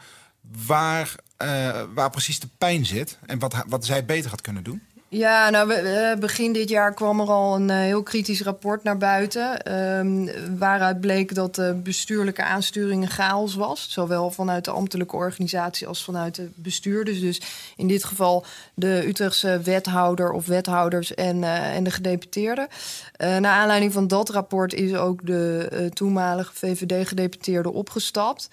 waar, 0.66 1.16
eh, 1.40 1.82
waar 1.94 2.10
precies 2.10 2.40
de 2.40 2.48
pijn 2.58 2.86
zit 2.86 3.18
en 3.26 3.40
wat, 3.40 3.64
wat 3.68 3.86
zij 3.86 4.06
beter 4.06 4.30
had 4.30 4.42
kunnen 4.42 4.64
doen? 4.64 4.82
Ja, 5.12 5.50
nou, 5.50 6.18
begin 6.20 6.54
dit 6.54 6.70
jaar 6.70 6.94
kwam 6.94 7.20
er 7.20 7.28
al 7.28 7.56
een 7.56 7.70
eh, 7.70 7.78
heel 7.78 8.04
kritisch 8.04 8.42
rapport 8.42 8.84
naar 8.84 8.98
buiten. 8.98 9.64
ehm, 9.64 10.28
waaruit 10.58 11.00
bleek 11.02 11.36
dat 11.36 11.56
de 11.56 11.80
bestuurlijke 11.84 12.44
aansturing 12.44 13.04
een 13.04 13.10
chaos 13.10 13.56
was. 13.56 13.88
Zowel 13.90 14.32
vanuit 14.32 14.66
de 14.66 14.72
ambtelijke 14.72 15.16
organisatie 15.16 15.88
als 15.88 16.04
vanuit 16.04 16.36
de 16.36 16.50
bestuurders. 16.56 17.20
Dus 17.20 17.42
in 17.76 17.88
dit 17.88 18.04
geval 18.04 18.46
de 18.74 19.04
Utrechtse 19.08 19.62
wethouder 19.64 20.32
of 20.32 20.46
wethouders 20.46 21.14
en, 21.14 21.44
eh, 21.44 21.76
en 21.76 21.84
de 21.84 21.92
gedeputeerden. 21.92 22.68
Eh 23.12 23.38
naar 23.38 23.60
aanleiding 23.60 23.94
van 23.94 24.08
dat 24.08 24.30
rapport 24.30 24.74
is 24.74 24.96
ook 24.96 25.26
de 25.26 25.90
toenmalige 25.94 26.54
VVD-gedeputeerde 26.54 27.72
opgestapt. 27.72 28.50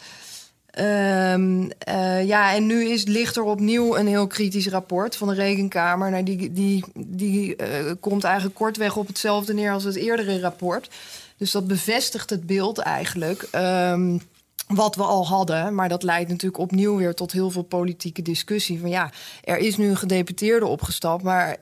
Ehm, 0.76 1.68
eh, 1.78 2.26
ja, 2.26 2.54
en 2.54 2.66
nu 2.66 2.88
is, 2.88 3.04
ligt 3.04 3.36
er 3.36 3.42
opnieuw 3.42 3.96
een 3.96 4.06
heel 4.06 4.26
kritisch 4.26 4.68
rapport 4.68 5.16
van 5.16 5.28
de 5.28 5.34
Rekenkamer. 5.34 6.10
Nou, 6.10 6.22
die 6.22 6.52
die, 6.52 6.84
die 6.94 7.56
eh, 7.56 7.92
komt 8.00 8.24
eigenlijk 8.24 8.54
kortweg 8.54 8.96
op 8.96 9.06
hetzelfde 9.06 9.54
neer 9.54 9.72
als 9.72 9.84
het 9.84 9.96
eerdere 9.96 10.40
rapport. 10.40 10.88
Dus 11.36 11.50
dat 11.50 11.66
bevestigt 11.66 12.30
het 12.30 12.46
beeld 12.46 12.78
eigenlijk. 12.78 13.48
ehm, 13.50 14.18
wat 14.66 14.96
we 14.96 15.02
al 15.02 15.26
hadden, 15.26 15.74
maar 15.74 15.88
dat 15.88 16.02
leidt 16.02 16.28
natuurlijk 16.28 16.62
opnieuw 16.62 16.96
weer 16.96 17.14
tot 17.14 17.32
heel 17.32 17.50
veel 17.50 17.62
politieke 17.62 18.22
discussie. 18.22 18.80
Van 18.80 18.88
ja, 18.88 19.10
er 19.44 19.58
is 19.58 19.76
nu 19.76 19.88
een 19.88 19.96
gedeputeerde 19.96 20.66
opgestapt, 20.66 21.22
maar 21.22 21.56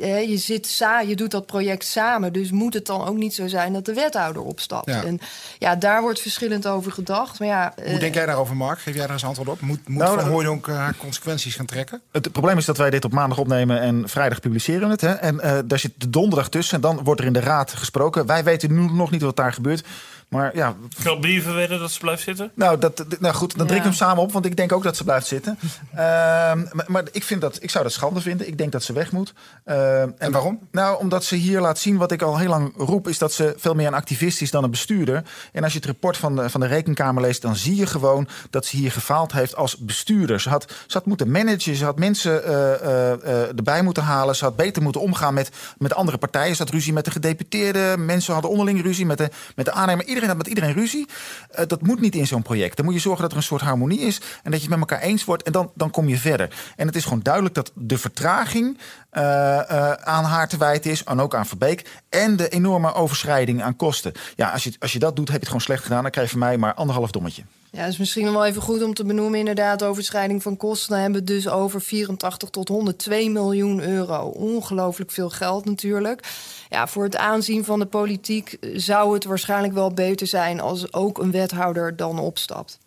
eh, 0.00 0.28
je, 0.28 0.36
zit 0.36 0.66
sa 0.66 1.00
je 1.00 1.16
doet 1.16 1.30
dat 1.30 1.46
project 1.46 1.84
samen. 1.84 2.32
Dus 2.32 2.50
moet 2.50 2.74
het 2.74 2.86
dan 2.86 3.06
ook 3.06 3.16
niet 3.16 3.34
zo 3.34 3.46
zijn 3.46 3.72
dat 3.72 3.84
de 3.84 3.94
wethouder 3.94 4.42
opstapt? 4.42 4.90
Ja. 4.90 5.04
En 5.04 5.18
ja, 5.58 5.76
daar 5.76 6.02
wordt 6.02 6.20
verschillend 6.20 6.66
over 6.66 6.92
gedacht. 6.92 7.38
Maar 7.38 7.48
ja, 7.48 7.72
Hoe 7.76 7.84
eh, 7.84 8.00
denk 8.00 8.14
jij 8.14 8.26
daarover, 8.26 8.56
Mark? 8.56 8.78
Geef 8.78 8.94
jij 8.94 9.02
daar 9.02 9.12
eens 9.12 9.24
antwoord 9.24 9.48
op? 9.48 9.60
Moet, 9.60 9.88
moet 9.88 10.02
Nou, 10.02 10.20
Van 10.20 10.62
eh, 10.62 10.76
haar 10.76 10.96
consequenties 10.96 11.54
gaan 11.54 11.66
trekken? 11.66 12.02
Het 12.12 12.32
probleem 12.32 12.58
is 12.58 12.64
dat 12.64 12.76
wij 12.76 12.90
dit 12.90 13.04
op 13.04 13.12
maandag 13.12 13.38
opnemen 13.38 13.80
en 13.80 14.08
vrijdag 14.08 14.40
publiceren 14.40 14.82
we 14.82 14.92
het. 14.92 15.00
Hè? 15.00 15.12
En 15.12 15.40
eh, 15.40 15.58
daar 15.64 15.78
zit 15.78 15.92
de 15.96 16.10
donderdag 16.10 16.48
tussen 16.48 16.74
en 16.74 16.80
dan 16.80 17.04
wordt 17.04 17.20
er 17.20 17.26
in 17.26 17.32
de 17.32 17.40
raad 17.40 17.72
gesproken. 17.72 18.26
Wij 18.26 18.44
weten 18.44 18.74
nu 18.74 18.92
nog 18.92 19.10
niet 19.10 19.22
wat 19.22 19.36
daar 19.36 19.52
gebeurt. 19.52 19.86
Maar 20.28 20.56
ja, 20.56 20.74
Kan 21.02 21.20
brieven 21.20 21.54
werden 21.54 21.78
dat 21.78 21.90
ze 21.90 21.98
blijft 22.00 22.22
zitten? 22.22 22.50
nou, 22.54 22.78
dat, 22.78 23.04
nou 23.20 23.34
goed, 23.34 23.56
dan 23.56 23.66
drink 23.66 23.84
ik 23.84 23.90
Ja. 23.92 23.96
hem 23.98 24.08
samen 24.08 24.22
op, 24.22 24.32
want 24.32 24.44
ik 24.46 24.56
denk 24.56 24.72
ook 24.72 24.82
dat 24.82 24.96
ze 24.96 25.04
blijft 25.04 25.26
zitten. 25.26 25.58
Ehm, 25.94 26.58
maar, 26.72 26.84
maar 26.86 27.02
ik, 27.12 27.22
vind 27.24 27.40
dat, 27.40 27.58
ik 27.62 27.70
zou 27.70 27.84
dat 27.84 27.92
schande 27.92 28.20
vinden. 28.20 28.48
Ik 28.48 28.58
denk 28.58 28.72
dat 28.72 28.82
ze 28.82 28.92
weg 28.92 29.12
moet. 29.12 29.32
Ehm, 29.64 30.10
En 30.18 30.32
waarom? 30.32 30.58
Nou, 30.70 30.98
omdat 30.98 31.24
ze 31.24 31.34
hier 31.36 31.60
laat 31.60 31.78
zien 31.78 31.96
wat 31.96 32.12
ik 32.12 32.22
al 32.22 32.38
heel 32.38 32.48
lang 32.48 32.72
roep, 32.76 33.08
is 33.08 33.18
dat 33.18 33.32
ze 33.32 33.54
veel 33.56 33.74
meer 33.74 33.86
een 33.86 33.94
activist 33.94 34.40
is 34.42 34.50
dan 34.50 34.64
een 34.64 34.70
bestuurder. 34.70 35.22
En 35.52 35.62
als 35.62 35.72
je 35.72 35.78
het 35.78 35.86
rapport 35.86 36.16
van 36.16 36.36
de, 36.36 36.50
van 36.50 36.60
de 36.60 36.66
Rekenkamer 36.66 37.22
leest, 37.22 37.42
dan 37.42 37.56
zie 37.56 37.76
je 37.76 37.86
gewoon 37.86 38.28
dat 38.50 38.66
ze 38.66 38.76
hier 38.76 38.92
gefaald 38.92 39.32
heeft 39.32 39.56
als 39.56 39.76
bestuurder. 39.78 40.40
Ze 40.40 40.48
had, 40.48 40.72
ze 40.86 40.98
had 40.98 41.06
moeten 41.06 41.30
managen, 41.30 41.76
ze 41.76 41.84
had 41.84 41.98
mensen 41.98 42.44
eh, 42.44 42.74
eh, 42.74 43.12
eh, 43.12 43.48
erbij 43.56 43.82
moeten 43.82 44.02
halen, 44.02 44.36
ze 44.36 44.44
had 44.44 44.56
beter 44.56 44.82
moeten 44.82 45.00
omgaan 45.00 45.34
met, 45.34 45.50
met 45.78 45.94
andere 45.94 46.18
partijen. 46.18 46.56
Ze 46.56 46.62
had 46.62 46.72
ruzie 46.72 46.92
met 46.92 47.04
de 47.04 47.10
gedeputeerden, 47.10 48.04
mensen 48.04 48.32
hadden 48.32 48.50
onderling 48.50 48.82
ruzie 48.82 49.06
met 49.06 49.18
de, 49.18 49.30
met 49.56 49.64
de 49.64 49.72
aannemer. 49.72 50.04
Iedereen 50.06 50.23
met 50.32 50.46
iedereen 50.46 50.72
ruzie. 50.72 51.06
Eh, 51.50 51.66
dat 51.66 51.82
moet 51.82 52.00
niet 52.00 52.14
in 52.14 52.26
zo'n 52.26 52.42
project. 52.42 52.76
Dan 52.76 52.84
moet 52.84 52.94
je 52.94 53.00
zorgen 53.00 53.22
dat 53.22 53.30
er 53.30 53.36
een 53.36 53.42
soort 53.42 53.60
harmonie 53.60 54.00
is 54.00 54.20
en 54.42 54.50
dat 54.50 54.62
je 54.62 54.68
het 54.68 54.78
met 54.78 54.88
elkaar 54.88 55.00
eens 55.00 55.24
wordt 55.24 55.42
en 55.42 55.52
dan, 55.52 55.70
dan 55.74 55.90
kom 55.90 56.08
je 56.08 56.18
verder. 56.18 56.72
En 56.76 56.86
het 56.86 56.96
is 56.96 57.04
gewoon 57.04 57.22
duidelijk 57.22 57.54
dat 57.54 57.72
de 57.74 57.98
vertraging 57.98 58.78
eh, 59.14 59.70
eh, 59.70 59.92
aan 59.92 60.24
haar 60.24 60.48
te 60.48 60.56
wijten 60.56 60.90
is, 60.90 61.04
en 61.04 61.20
ook 61.20 61.34
aan 61.34 61.46
Verbeek, 61.46 62.02
en 62.08 62.36
de 62.36 62.48
enorme 62.48 62.94
overschrijding 62.94 63.62
aan 63.62 63.76
kosten. 63.76 64.12
Ja, 64.36 64.50
als 64.50 64.64
je, 64.64 64.72
als 64.78 64.92
je 64.92 64.98
dat 64.98 65.16
doet, 65.16 65.24
heb 65.24 65.34
je 65.34 65.40
het 65.40 65.46
gewoon 65.46 65.62
slecht 65.62 65.82
gedaan. 65.82 66.02
Dan 66.02 66.10
krijg 66.10 66.26
je 66.26 66.38
van 66.38 66.46
mij 66.46 66.58
maar 66.58 66.74
anderhalf 66.74 67.10
dommetje. 67.10 67.42
Ja, 67.70 67.80
het 67.80 67.92
is 67.92 67.98
misschien 67.98 68.32
wel 68.32 68.44
even 68.44 68.62
goed 68.62 68.82
om 68.82 68.94
te 68.94 69.04
benoemen, 69.04 69.38
inderdaad, 69.38 69.82
overschrijding 69.82 70.42
van 70.42 70.56
kosten. 70.56 70.90
Dan 70.90 70.98
hebben 70.98 71.24
we 71.24 71.32
het 71.32 71.42
dus 71.42 71.52
over 71.52 71.80
84 71.80 72.50
tot 72.50 72.68
102 72.68 73.30
miljoen 73.30 73.82
euro. 73.82 74.26
Ongelooflijk 74.26 75.10
veel 75.10 75.30
geld 75.30 75.64
natuurlijk. 75.64 76.26
Ja, 76.68 76.86
voor 76.86 77.04
het 77.04 77.16
aanzien 77.16 77.64
van 77.64 77.78
de 77.78 77.86
politiek 77.86 78.52
eh, 78.52 78.70
zou 78.74 79.14
het 79.14 79.24
waarschijnlijk 79.24 79.74
wel 79.74 79.92
beter 79.92 80.26
zijn 80.26 80.60
als 80.60 80.92
ook 80.92 81.18
een 81.18 81.30
wethouder 81.30 81.96
dan 81.96 82.18
opstapt. 82.18 82.78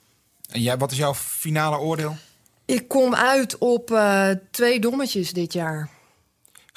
En 0.49 0.61
jij, 0.61 0.77
wat 0.77 0.91
is 0.91 0.97
jouw 0.97 1.15
finale 1.15 1.77
oordeel? 1.77 2.15
Ik 2.65 2.87
kom 2.87 3.15
uit 3.15 3.57
op 3.57 3.91
eh, 3.91 4.29
twee 4.51 4.79
dommetjes 4.79 5.33
dit 5.33 5.53
jaar. 5.53 5.89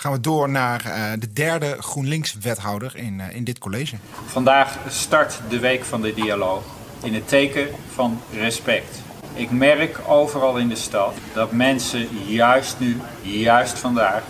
Gaan 0.00 0.12
we 0.12 0.21
door 0.21 0.49
naar 0.49 0.85
eh, 0.85 1.12
de 1.19 1.33
derde 1.33 1.76
GroenLinks-wethouder 1.78 2.97
in, 2.97 3.21
eh, 3.21 3.37
in 3.37 3.45
dit 3.45 3.59
college. 3.59 3.97
Vandaag 4.26 4.78
start 4.88 5.40
de 5.49 5.59
week 5.59 5.85
van 5.85 6.02
de 6.02 6.14
dialoog 6.14 6.64
in 7.02 7.14
het 7.14 7.28
teken 7.28 7.69
van 7.92 8.21
respect. 8.33 9.00
Ik 9.35 9.50
merk 9.50 10.00
overal 10.07 10.57
in 10.57 10.69
de 10.69 10.76
stad 10.76 11.14
dat 11.35 11.52
mensen 11.52 12.09
juist 12.26 12.78
nu, 12.78 13.00
juist 13.23 13.78
vandaag, 13.78 14.23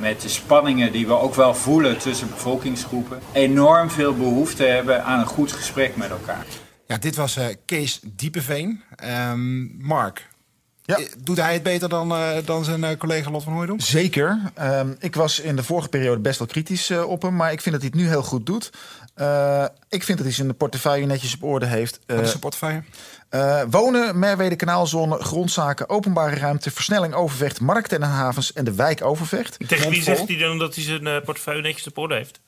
met 0.00 0.20
de 0.20 0.28
spanningen 0.28 0.92
die 0.92 1.06
we 1.06 1.18
ook 1.18 1.34
wel 1.34 1.54
voelen 1.54 1.98
tussen 1.98 2.28
bevolkingsgroepen, 2.28 3.20
enorm 3.32 3.90
veel 3.90 4.14
behoefte 4.14 4.64
hebben 4.64 5.04
aan 5.04 5.20
een 5.20 5.26
goed 5.26 5.52
gesprek 5.52 5.96
met 5.96 6.10
elkaar. 6.10 6.46
Ja, 6.86 6.98
dit 6.98 7.16
was 7.16 7.36
eh, 7.36 7.46
Kees 7.64 8.00
Diepeveen. 8.02 8.82
Ehm, 8.96 9.86
Mark, 9.86 10.28
Ja. 10.86 10.96
eh, 10.98 11.04
doet 11.18 11.36
hij 11.36 11.52
het 11.52 11.62
beter 11.62 11.88
dan, 11.88 12.12
eh, 12.12 12.36
dan 12.44 12.64
zijn 12.64 12.84
eh, 12.84 12.96
collega 12.98 13.30
Lot 13.30 13.42
van 13.42 13.52
Hooijdonk? 13.52 13.80
Zeker. 13.80 14.40
Ehm, 14.54 14.88
ik 14.98 15.14
was 15.14 15.40
in 15.40 15.56
de 15.56 15.62
vorige 15.62 15.88
periode 15.88 16.20
best 16.20 16.38
wel 16.38 16.48
kritisch 16.48 16.90
op 16.90 17.22
hem, 17.22 17.36
maar 17.36 17.52
ik 17.52 17.60
vind 17.60 17.74
dat 17.74 17.84
hij 17.84 17.90
het 17.94 18.00
nu 18.02 18.08
heel 18.08 18.22
goed 18.22 18.46
doet. 18.46 18.70
Eh, 19.14 19.64
ik 19.88 20.02
vind 20.02 20.18
dat 20.18 20.26
hij 20.26 20.36
zijn 20.36 20.56
portefeuille 20.56 21.06
netjes 21.06 21.34
op 21.34 21.42
orde 21.42 21.66
heeft. 21.66 22.00
Eh, 22.06 22.16
Wat 22.16 22.24
is 22.24 22.32
de 22.32 22.38
portefeuille? 22.38 22.82
eh, 23.28 23.62
wonen, 23.70 24.18
Merwede 24.18 24.56
kanaalzone, 24.56 25.22
grondzaken, 25.22 25.88
openbare 25.88 26.36
ruimte, 26.36 26.70
versnelling 26.70 27.14
Overvecht, 27.14 27.60
markten 27.60 28.02
en 28.02 28.08
havens 28.08 28.52
en 28.52 28.64
de 28.64 28.74
wijk 28.74 29.02
Overvecht. 29.04 29.56
Tegen 29.68 29.90
wie 29.90 30.02
zegt 30.02 30.28
hij 30.28 30.36
dan 30.36 30.58
dat 30.58 30.74
hij 30.74 30.84
zijn 30.84 31.22
portefeuille 31.24 31.62
netjes 31.62 31.86
op 31.86 31.98
orde 31.98 32.14
heeft? 32.14 32.40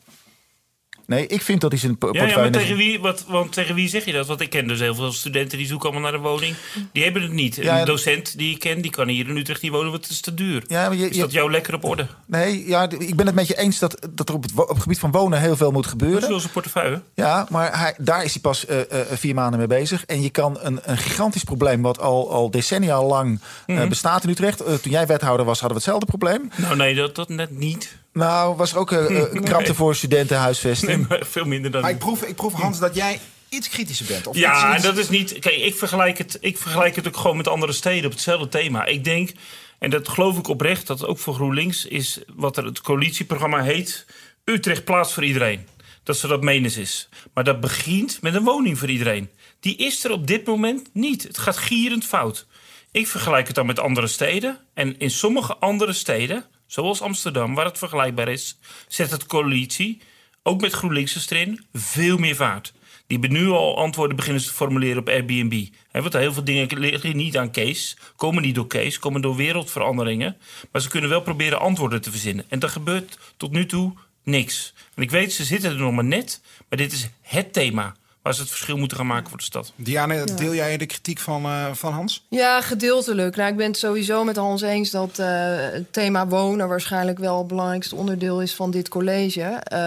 Nee, 1.06 1.26
ik 1.26 1.42
vind 1.42 1.60
dat 1.60 1.70
hij 1.70 1.80
zijn 1.80 1.98
po- 1.98 2.06
Ja, 2.06 2.12
ja, 2.12 2.18
portefeuille 2.18 2.50
maar 2.50 2.60
tegen 2.60 2.76
wie, 2.76 3.00
wat, 3.00 3.25
want 3.28 3.52
tegen 3.52 3.75
wie 3.75 3.88
zeg 3.88 4.04
je 4.04 4.12
dat? 4.12 4.26
Want 4.26 4.40
ik 4.40 4.50
ken 4.50 4.66
dus 4.68 4.80
heel 4.80 4.94
veel 4.94 5.12
studenten 5.12 5.58
die 5.58 5.66
zoeken 5.66 5.90
allemaal 5.90 6.10
naar 6.10 6.20
een 6.20 6.26
woning. 6.26 6.54
Die 6.92 7.02
hebben 7.02 7.22
het 7.22 7.32
niet. 7.32 7.56
Ja, 7.56 7.78
een 7.80 7.86
docent 7.86 8.38
die 8.38 8.54
ik 8.54 8.60
ken, 8.60 8.80
die 8.80 8.90
kan 8.90 9.08
hier 9.08 9.28
in 9.28 9.36
Utrecht 9.36 9.62
niet 9.62 9.70
wonen, 9.72 9.90
want 9.90 10.02
het 10.02 10.12
is 10.12 10.20
te 10.20 10.34
duur. 10.34 10.64
Ja, 10.66 10.88
maar 10.88 10.96
je, 10.96 11.08
Is 11.08 11.16
dat 11.18 11.32
jou 11.32 11.50
lekker 11.50 11.75
op 11.75 11.84
orde? 11.84 12.06
nee, 12.26 12.66
ja, 12.68 12.88
ik 12.98 13.16
ben 13.16 13.26
het 13.26 13.34
met 13.34 13.46
je 13.48 13.56
eens 13.58 13.78
dat, 13.78 14.06
dat 14.10 14.28
er 14.28 14.34
op 14.34 14.42
het, 14.42 14.52
op 14.54 14.68
het 14.68 14.82
gebied 14.82 14.98
van 14.98 15.10
wonen 15.10 15.40
heel 15.40 15.56
veel 15.56 15.70
moet 15.70 15.86
gebeuren. 15.86 16.22
is 16.22 16.28
wel 16.28 16.40
zijn 16.40 16.52
portefeuille. 16.52 17.02
Ja, 17.14 17.46
maar 17.50 17.78
hij, 17.78 17.94
daar 17.98 18.25
is 18.25 18.32
hij 18.32 18.40
pas 18.42 18.66
eh, 18.66 18.80
eh, 18.80 19.06
vier 19.12 19.34
maanden 19.34 19.58
mee 19.58 19.68
bezig. 19.68 20.04
En 20.04 20.22
je 20.22 20.30
kan 20.30 20.58
een, 20.60 20.78
een 20.82 20.98
gigantisch 20.98 21.44
probleem, 21.44 21.82
wat 21.82 22.00
al, 22.00 22.30
al 22.32 22.50
decennia 22.50 23.02
lang 23.02 23.40
eh, 23.66 23.76
Mhm. 23.76 23.88
bestaat 23.88 24.25
in 24.25 24.30
Utrecht. 24.30 24.60
Eh, 24.60 24.75
toen 24.75 24.92
jij 24.92 25.06
wethouder 25.06 25.46
was, 25.46 25.60
hadden 25.60 25.78
we 25.78 25.84
hetzelfde 25.84 26.06
probleem. 26.18 26.50
Nou 26.56 26.76
nee, 26.76 26.94
dat, 26.94 27.14
dat 27.14 27.28
net 27.28 27.50
niet. 27.50 27.96
Nou, 28.16 28.56
was 28.56 28.73
er 28.73 28.78
ook 28.78 28.92
eh, 28.92 29.20
eh, 29.20 29.42
krapte 29.42 29.75
voor 29.75 29.94
studentenhuisvesting. 29.94 30.90
Nee, 30.90 31.06
maar 31.08 31.26
veel 31.26 31.44
minder 31.44 31.70
dan... 31.70 31.80
Maar 31.80 31.90
ik 31.90 31.99
proef, 31.99 32.23
ik 32.23 32.35
proef 32.35 32.52
Hans, 32.52 32.78
dat 32.78 32.94
jij 32.94 33.20
iets 33.49 33.68
kritischer 33.68 34.06
bent. 34.06 34.26
Of 34.26 34.37
Ja, 34.37 34.75
iets- 34.75 34.85
en 34.85 34.90
dat 34.94 34.99
is 34.99 35.08
niet. 35.08 35.38
Kijk, 35.38 35.56
ik 35.56 35.75
vergelijk, 35.75 36.18
het, 36.18 36.38
ik 36.40 36.58
vergelijk 36.58 36.96
het 36.96 37.06
ook 37.06 37.16
gewoon 37.16 37.37
met 37.37 37.49
andere 37.49 37.73
steden 37.73 38.04
op 38.04 38.11
hetzelfde 38.11 38.49
thema. 38.49 38.85
Ik 38.85 39.04
denk, 39.04 39.30
en 39.78 39.90
dat 39.90 40.08
geloof 40.08 40.38
ik 40.38 40.49
oprecht, 40.49 40.87
dat 40.87 41.06
ook 41.06 41.18
voor 41.18 41.35
GroenLinks 41.35 41.85
is 41.85 42.20
wat 42.35 42.56
er 42.56 42.64
het 42.64 42.80
coalitieprogramma 42.80 43.62
heet: 43.62 44.06
Utrecht 44.44 44.85
plaats 44.85 45.12
voor 45.12 45.25
iedereen. 45.25 45.66
Dat 46.02 46.16
ze 46.16 46.26
dat 46.26 46.42
menens 46.42 46.76
is. 46.76 47.08
Maar 47.35 47.44
dat 47.44 47.61
begint 47.61 48.18
met 48.23 48.35
een 48.35 48.44
woning 48.44 48.78
voor 48.78 48.88
iedereen. 48.88 49.30
Die 49.61 49.76
is 49.76 50.04
er 50.04 50.11
op 50.11 50.26
dit 50.26 50.46
moment 50.46 50.88
niet. 50.92 51.23
Het 51.23 51.38
gaat 51.38 51.56
gierend 51.56 52.04
fout. 52.04 52.46
Ik 52.90 53.06
vergelijk 53.06 53.46
het 53.46 53.56
dan 53.56 53.66
met 53.66 53.78
andere 53.78 54.06
steden. 54.06 54.58
En 54.75 54.99
in 54.99 55.11
sommige 55.11 55.56
andere 55.56 55.92
steden, 55.92 56.44
zoals 56.66 57.00
Amsterdam, 57.00 57.54
waar 57.54 57.64
het 57.64 57.78
vergelijkbaar 57.78 58.28
is, 58.28 58.58
zet 58.88 59.11
het 59.11 59.26
coalitie, 59.26 60.00
ook 60.42 60.61
met 60.61 60.73
GroenLinks 60.73 61.30
erin, 61.30 61.64
veel 61.73 62.18
meer 62.18 62.37
vaart. 62.37 62.73
Die 63.06 63.18
hebben 63.18 63.38
nu 63.38 63.49
al 63.49 63.76
antwoorden 63.76 64.16
beginnen 64.16 64.42
te 64.42 64.52
formuleren 64.52 64.99
op 64.99 65.08
Airbnb. 65.08 65.66
Hè, 65.90 66.00
want 66.02 66.12
heel 66.12 66.32
veel 66.32 66.44
dingen 66.44 66.78
liggen 66.78 67.16
niet 67.16 67.37
aan 67.37 67.50
Kees, 67.50 67.96
komen 68.16 68.42
niet 68.42 68.54
door 68.54 68.66
Kees, 68.66 68.99
komen 68.99 69.20
door 69.20 69.37
wereldveranderingen. 69.37 70.37
Maar 70.73 70.82
ze 70.82 70.88
kunnen 70.88 71.11
wel 71.11 71.20
proberen 71.20 71.61
antwoorden 71.61 72.00
te 72.00 72.11
verzinnen. 72.11 72.44
En 72.49 72.61
er 72.61 72.68
gebeurt 72.68 73.18
tot 73.37 73.52
nu 73.52 73.66
toe 73.66 73.92
niks. 74.23 74.75
En 74.94 75.02
ik 75.02 75.11
weet, 75.11 75.32
ze 75.32 75.44
zitten 75.44 75.70
er 75.70 75.76
nog 75.76 75.92
maar 75.92 76.04
net, 76.04 76.42
maar 76.68 76.78
dit 76.78 76.92
is 76.92 77.08
het 77.20 77.52
thema 77.52 77.96
waar 78.26 78.35
ze 78.35 78.40
het 78.40 78.50
verschil 78.50 78.76
moeten 78.76 78.97
gaan 78.97 79.06
maken 79.06 79.28
voor 79.28 79.38
de 79.38 79.45
stad. 79.45 79.73
Diana, 79.76 80.25
deel 80.25 80.54
jij 80.54 80.76
de 80.76 80.87
kritiek 80.87 81.18
van, 81.18 81.45
eh, 81.45 81.73
van 81.73 81.92
Hans? 81.92 82.25
Ja, 82.28 82.61
gedeeltelijk. 82.61 83.37
Nou, 83.37 83.50
ik 83.50 83.56
ben 83.56 83.66
het 83.66 83.78
sowieso 83.78 84.25
met 84.25 84.37
Hans 84.37 84.62
eens 84.62 84.90
dat 84.90 85.18
eh, 85.18 85.26
het 85.56 85.92
thema 85.92 86.26
wonen 86.26 86.68
waarschijnlijk 86.68 87.18
wel 87.18 87.38
het 87.38 87.47
belangrijkste 87.47 87.97
onderdeel 87.97 88.42
is 88.42 88.54
van 88.54 88.71
dit 88.71 88.88
college. 88.88 89.42
Eh, 89.42 89.78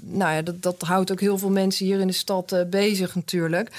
nou 0.00 0.32
ja, 0.32 0.42
dat, 0.42 0.62
dat 0.62 0.80
houdt 0.80 1.12
ook 1.12 1.20
heel 1.20 1.38
veel 1.38 1.50
mensen 1.50 1.86
hier 1.86 2.00
in 2.00 2.06
de 2.06 2.12
stad 2.12 2.64
bezig 2.70 3.14
natuurlijk. 3.14 3.70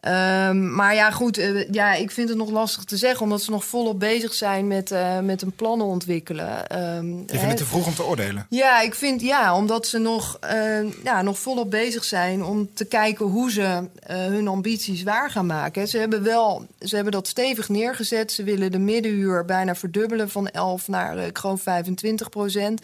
Ehm, 0.00 0.74
maar 0.74 0.94
ja, 0.94 1.10
goed, 1.10 1.38
eh, 1.38 1.72
ja, 1.72 1.94
ik 1.94 2.10
vind 2.10 2.28
het 2.28 2.38
nog 2.38 2.50
lastig 2.50 2.84
te 2.84 2.96
zeggen, 2.96 3.22
omdat 3.22 3.42
ze 3.42 3.50
nog 3.50 3.64
volop 3.64 4.00
bezig 4.00 4.34
zijn 4.34 4.66
met, 4.66 4.90
uh, 4.90 5.18
met 5.18 5.42
een 5.42 5.52
plannen 5.52 5.86
ontwikkelen. 5.86 6.82
Um, 6.96 7.18
je 7.18 7.24
vindt 7.26 7.44
het 7.44 7.56
te 7.56 7.64
vroeg 7.64 7.86
om 7.86 7.94
te 7.94 8.04
oordelen? 8.04 8.46
Ja, 8.48 8.80
ik 8.80 8.94
vind 8.94 9.20
ja, 9.20 9.56
omdat 9.56 9.86
ze 9.86 9.98
nog, 9.98 10.38
uh, 10.52 10.92
ja, 11.04 11.22
nog 11.22 11.38
volop 11.38 11.70
bezig 11.70 12.04
zijn 12.04 12.44
om 12.44 12.68
te 12.74 12.84
kijken 12.84 13.26
hoe 13.26 13.50
ze 13.50 13.88
hun 14.06 14.48
ambities 14.48 15.02
waar 15.02 15.30
gaan 15.30 15.46
maken. 15.46 15.88
Ze 15.88 15.98
hebben 15.98 16.22
wel, 16.22 16.66
ze 16.80 16.94
hebben 16.94 17.12
dat 17.12 17.28
stevig 17.28 17.68
neergezet. 17.68 18.32
Ze 18.32 18.42
willen 18.42 18.72
de 18.72 18.78
middenhuur 18.78 19.44
bijna 19.44 19.74
verdubbelen 19.74 20.30
van 20.30 20.48
11 20.48 20.88
naar, 20.88 21.18
ik 21.18 21.38
geloof, 21.38 21.62
25 21.62 22.28
procent. 22.28 22.80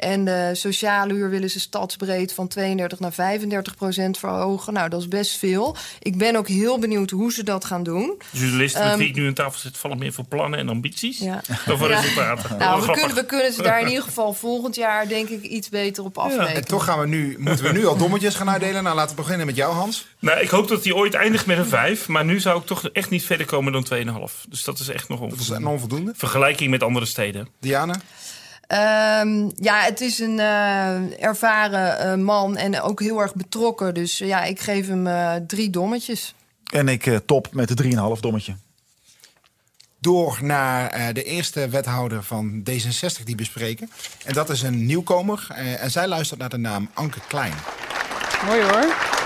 En 0.00 0.24
de 0.24 0.50
sociale 0.52 1.14
huur 1.14 1.30
willen 1.30 1.50
ze 1.50 1.60
stadsbreed 1.60 2.32
van 2.32 2.48
32 2.48 2.98
naar 3.00 3.12
35 3.12 3.76
procent 3.76 4.18
verhogen. 4.18 4.72
Nou, 4.72 4.88
dat 4.88 5.00
is 5.00 5.08
best 5.08 5.38
veel. 5.38 5.76
Ik 5.98 6.18
ben 6.18 6.36
ook 6.36 6.48
heel 6.48 6.78
benieuwd 6.78 7.10
hoe 7.10 7.32
ze 7.32 7.44
dat 7.44 7.64
gaan 7.64 7.82
doen. 7.82 8.22
Journalisten 8.30 8.88
met 8.88 8.98
wie 8.98 9.08
ik 9.08 9.14
nu 9.14 9.26
aan 9.26 9.34
tafel 9.34 9.58
zit, 9.58 9.76
vallen 9.76 9.98
meer 9.98 10.12
voor 10.12 10.24
plannen 10.24 10.58
en 10.58 10.68
ambities 10.68 11.18
ja. 11.18 11.42
dan 11.66 11.78
voor 11.78 11.88
ja. 11.88 12.00
resultaten. 12.00 12.58
Nou, 12.58 12.86
we 12.86 12.92
kunnen, 12.92 13.14
we 13.14 13.24
kunnen 13.24 13.52
ze 13.52 13.62
daar 13.62 13.80
in 13.80 13.88
ieder 13.88 14.02
geval 14.02 14.32
volgend 14.32 14.74
jaar 14.74 15.08
denk 15.08 15.28
ik 15.28 15.42
iets 15.42 15.68
beter 15.68 16.04
op 16.04 16.18
afrekenen. 16.18 16.54
En 16.54 16.64
toch 16.64 16.84
gaan 16.84 17.00
we 17.00 17.06
nu, 17.06 17.36
moeten 17.38 17.64
we 17.64 17.72
nu 17.72 17.86
al 17.86 17.96
dommetjes 17.96 18.34
gaan 18.34 18.50
uitdelen. 18.50 18.82
Nou, 18.82 18.96
laten 18.96 19.16
we 19.16 19.22
beginnen 19.22 19.46
met 19.46 19.56
jou, 19.56 19.74
Hans. 19.74 20.06
Nou, 20.18 20.40
ik 20.40 20.48
hoop 20.48 20.68
dat 20.68 20.84
hij 20.84 20.92
ooit 20.92 21.14
eindigt 21.14 21.46
met 21.46 21.58
een 21.58 21.66
5. 21.66 22.08
Maar 22.08 22.24
nu 22.24 22.40
zou 22.40 22.60
ik 22.60 22.66
toch 22.66 22.88
echt 22.88 23.10
niet 23.10 23.24
verder 23.24 23.46
komen 23.46 23.72
dan 23.72 23.86
2,5. 24.28 24.48
Dus 24.48 24.64
dat 24.64 24.78
is 24.78 24.88
echt 24.88 25.08
nog 25.08 25.20
onvoldoende. 25.20 25.52
Dat 25.52 25.60
is 25.60 25.66
onvoldoende. 25.66 26.12
Vergelijking 26.16 26.70
met 26.70 26.82
andere 26.82 27.06
steden. 27.06 27.48
Diana? 27.60 28.00
Um, 28.72 29.50
ja, 29.56 29.80
het 29.80 30.00
is 30.00 30.18
een 30.18 30.38
uh, 30.38 31.24
ervaren 31.24 32.18
uh, 32.18 32.24
man 32.24 32.56
en 32.56 32.80
ook 32.80 33.00
heel 33.00 33.20
erg 33.20 33.34
betrokken. 33.34 33.94
Dus 33.94 34.20
uh, 34.20 34.28
ja, 34.28 34.44
ik 34.44 34.60
geef 34.60 34.86
hem 34.86 35.08
drie 35.46 35.70
dommetjes. 35.70 36.34
En 36.72 36.88
ik 36.88 37.20
top 37.26 37.48
met 37.52 37.76
de 37.76 37.84
3,5 38.16 38.20
dommetje. 38.20 38.54
Door 39.98 40.38
naar 40.42 41.12
de 41.14 41.22
eerste 41.22 41.68
wethouder 41.68 42.22
van 42.22 42.62
D66 42.70 43.22
die 43.24 43.34
bespreken. 43.34 43.90
En 44.24 44.34
dat 44.34 44.50
is 44.50 44.62
een 44.62 44.86
nieuwkomer. 44.86 45.46
en 45.54 45.90
zij 45.90 46.08
luistert 46.08 46.40
naar 46.40 46.48
de 46.48 46.58
naam 46.58 46.90
Anke 46.94 47.20
Klein. 47.28 47.54
Mooi 48.46 48.62
hoor. 48.62 49.19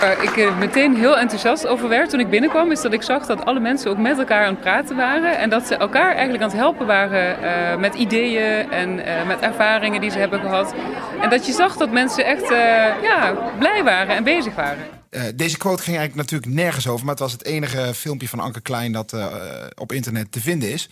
Waar 0.00 0.22
ik 0.22 0.36
er 0.38 0.54
meteen 0.54 0.96
heel 0.96 1.18
enthousiast 1.18 1.66
over 1.66 1.88
werd 1.88 2.10
toen 2.10 2.20
ik 2.20 2.30
binnenkwam, 2.30 2.70
is 2.70 2.80
dat 2.80 2.92
ik 2.92 3.02
zag 3.02 3.26
dat 3.26 3.44
alle 3.44 3.60
mensen 3.60 3.90
ook 3.90 3.98
met 3.98 4.18
elkaar 4.18 4.44
aan 4.46 4.52
het 4.52 4.60
praten 4.60 4.96
waren. 4.96 5.38
En 5.38 5.50
dat 5.50 5.66
ze 5.66 5.74
elkaar 5.74 6.12
eigenlijk 6.12 6.42
aan 6.42 6.48
het 6.48 6.58
helpen 6.58 6.86
waren 6.86 7.42
uh, 7.42 7.80
met 7.80 7.94
ideeën 7.94 8.70
en 8.70 8.98
uh, 8.98 9.26
met 9.26 9.40
ervaringen 9.40 10.00
die 10.00 10.10
ze 10.10 10.18
hebben 10.18 10.40
gehad. 10.40 10.74
En 11.20 11.30
dat 11.30 11.46
je 11.46 11.52
zag 11.52 11.76
dat 11.76 11.90
mensen 11.90 12.24
echt 12.24 12.48
ja, 13.02 13.36
blij 13.58 13.84
waren 13.84 14.16
en 14.16 14.24
bezig 14.24 14.54
waren. 14.54 14.84
deze 15.34 15.58
quote 15.58 15.82
ging 15.82 15.96
eigenlijk 15.96 16.30
natuurlijk 16.30 16.60
nergens 16.60 16.88
over, 16.88 17.04
maar 17.04 17.14
het 17.14 17.22
was 17.22 17.32
het 17.32 17.44
enige 17.44 17.94
filmpje 17.94 18.28
van 18.28 18.40
Anke 18.40 18.60
Klein 18.60 18.92
dat 18.92 19.16
op 19.74 19.92
internet 19.92 20.32
te 20.32 20.40
vinden 20.40 20.72
is. 20.72 20.88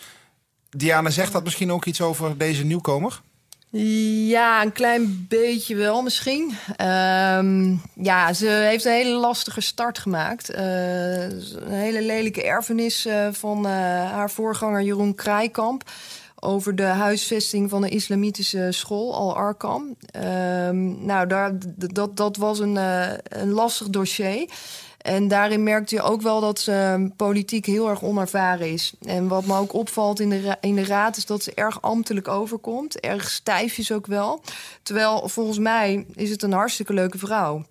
Diana, 0.71 1.11
zegt 1.11 1.33
dat 1.33 1.45
misschien 1.45 1.73
ook 1.73 1.85
iets 1.85 2.00
over 2.00 2.38
deze 2.38 2.65
nieuwkomer? 2.65 3.21
Ja, 3.70 4.62
een 4.62 4.72
klein 4.72 5.26
beetje 5.28 5.75
wel 5.75 6.02
misschien. 6.02 6.52
Um, 6.80 7.82
ja, 7.94 8.32
ze 8.32 8.46
heeft 8.46 8.84
een 8.84 8.92
hele 8.92 9.16
lastige 9.16 9.61
start 9.61 9.98
gemaakt. 9.98 10.50
Uh, 10.50 11.22
een 11.22 11.70
hele 11.70 12.02
lelijke 12.02 12.42
erfenis 12.42 13.07
uh, 13.07 13.28
van 13.33 13.66
uh, 13.66 13.72
haar 14.11 14.31
voorganger 14.31 14.83
Jeroen 14.83 15.14
Kraaikamp... 15.14 15.90
over 16.40 16.76
de 16.76 16.83
huisvesting 16.83 17.70
van 17.70 17.81
de 17.81 17.88
islamitische 17.88 18.68
school, 18.70 19.14
Al-Arkam. 19.14 19.96
Um, 20.66 21.04
nou, 21.04 21.26
daar, 21.26 21.52
dat, 21.76 22.16
dat 22.16 22.37
was 22.37 22.59
een, 22.59 22.76
een 23.22 23.50
lastig 23.50 23.88
dossier... 23.88 24.48
En 25.09 25.29
daarin 25.29 25.62
merkt 25.62 25.90
je 25.90 26.03
ook 26.03 26.23
wel 26.23 26.40
dat 26.40 26.59
ze 26.59 27.11
politiek 27.16 27.66
heel 27.66 27.88
erg 27.88 28.03
onervaren 28.03 28.73
is. 28.73 28.94
En 29.03 29.29
wat 29.29 29.44
me 29.44 29.57
ook 29.57 29.73
opvalt 29.73 30.21
in 30.21 30.31
de, 30.31 30.57
in 30.61 30.75
de 30.75 30.85
raad 30.85 31.16
is 31.16 31.27
dat 31.27 31.42
ze 31.42 31.55
erg 31.55 31.83
ambtelijk 31.83 32.29
overkomt. 32.29 33.01
Erg 33.01 33.31
stijfjes 33.31 33.92
ook 33.92 34.07
wel. 34.07 34.42
Terwijl 34.83 35.29
volgens 35.29 35.59
mij 35.59 36.07
is 36.14 36.31
het 36.31 36.42
een 36.42 36.53
hartstikke 36.53 36.92
leuke 36.92 37.18
vrouw. 37.18 37.64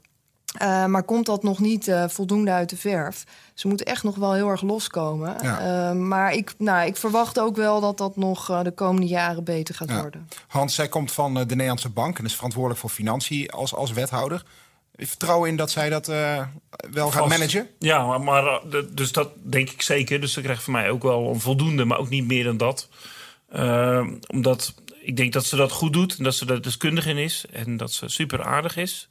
Uh, 0.62 0.86
maar 0.86 1.04
komt 1.04 1.26
dat 1.26 1.44
nog 1.44 1.60
niet 1.60 1.88
uh, 1.88 2.08
voldoende 2.08 2.52
uit 2.52 2.70
de 2.70 2.78
verf? 2.78 3.24
Ze 3.54 3.68
moet 3.68 3.84
echt 3.84 4.04
nog 4.04 4.16
wel 4.16 4.34
heel 4.34 4.50
erg 4.50 4.62
loskomen. 4.62 5.36
Ja. 5.42 5.90
Uh, 5.90 5.98
maar 5.98 6.34
ik, 6.34 6.54
nou, 6.58 6.88
ik 6.88 6.98
verwacht 6.98 7.40
ook 7.40 7.56
wel 7.56 7.82
dat 7.82 7.98
dat 7.98 8.16
nog 8.16 8.62
de 8.64 8.72
komende 8.72 9.08
jaren 9.08 9.44
beter 9.44 9.76
gaat 9.76 9.90
ja. 9.90 10.02
worden. 10.02 10.30
Hans, 10.48 10.76
zij 10.76 10.88
komt 10.88 11.12
van 11.12 11.34
de 11.34 11.46
Nederlandse 11.46 11.90
Bank 11.90 12.20
en 12.20 12.26
is 12.26 12.36
verantwoordelijk 12.36 12.82
voor 12.82 12.90
financiën 12.90 13.50
als, 13.50 13.76
als 13.76 13.92
wethouder 13.92 14.44
vertrouwen 14.98 15.50
in 15.50 15.56
dat 15.56 15.72
zij 15.72 15.90
dat 15.90 16.10
uh, 16.10 16.44
wel 16.92 17.12
gaat 17.12 17.28
managen? 17.28 17.70
Ja, 17.80 18.06
maar, 18.06 18.22
maar, 18.22 18.62
dus 18.90 19.12
dat 19.12 19.30
denk 19.44 19.70
ik 19.70 19.82
zeker. 19.82 20.22
Dus 20.22 20.34
ze 20.34 20.42
krijgt 20.42 20.64
van 20.64 20.74
mij 20.74 20.90
ook 20.90 21.04
wel 21.04 21.30
een 21.30 21.40
voldoende, 21.40 21.86
maar 21.86 21.98
ook 21.98 22.10
niet 22.10 22.28
meer 22.28 22.44
dan 22.44 22.58
dat. 22.58 22.90
Uh, 23.56 24.08
omdat 24.28 24.74
ik 25.02 25.18
denk 25.18 25.34
dat 25.34 25.46
ze 25.46 25.56
dat 25.56 25.72
goed 25.72 25.94
doet 25.94 26.18
en 26.18 26.24
dat 26.24 26.36
ze 26.36 26.46
er 26.46 26.62
deskundig 26.62 27.06
in 27.06 27.18
is 27.18 27.46
en 27.52 27.78
dat 27.78 27.94
ze 27.94 28.10
super 28.10 28.44
aardig 28.44 28.78
is. 28.78 29.10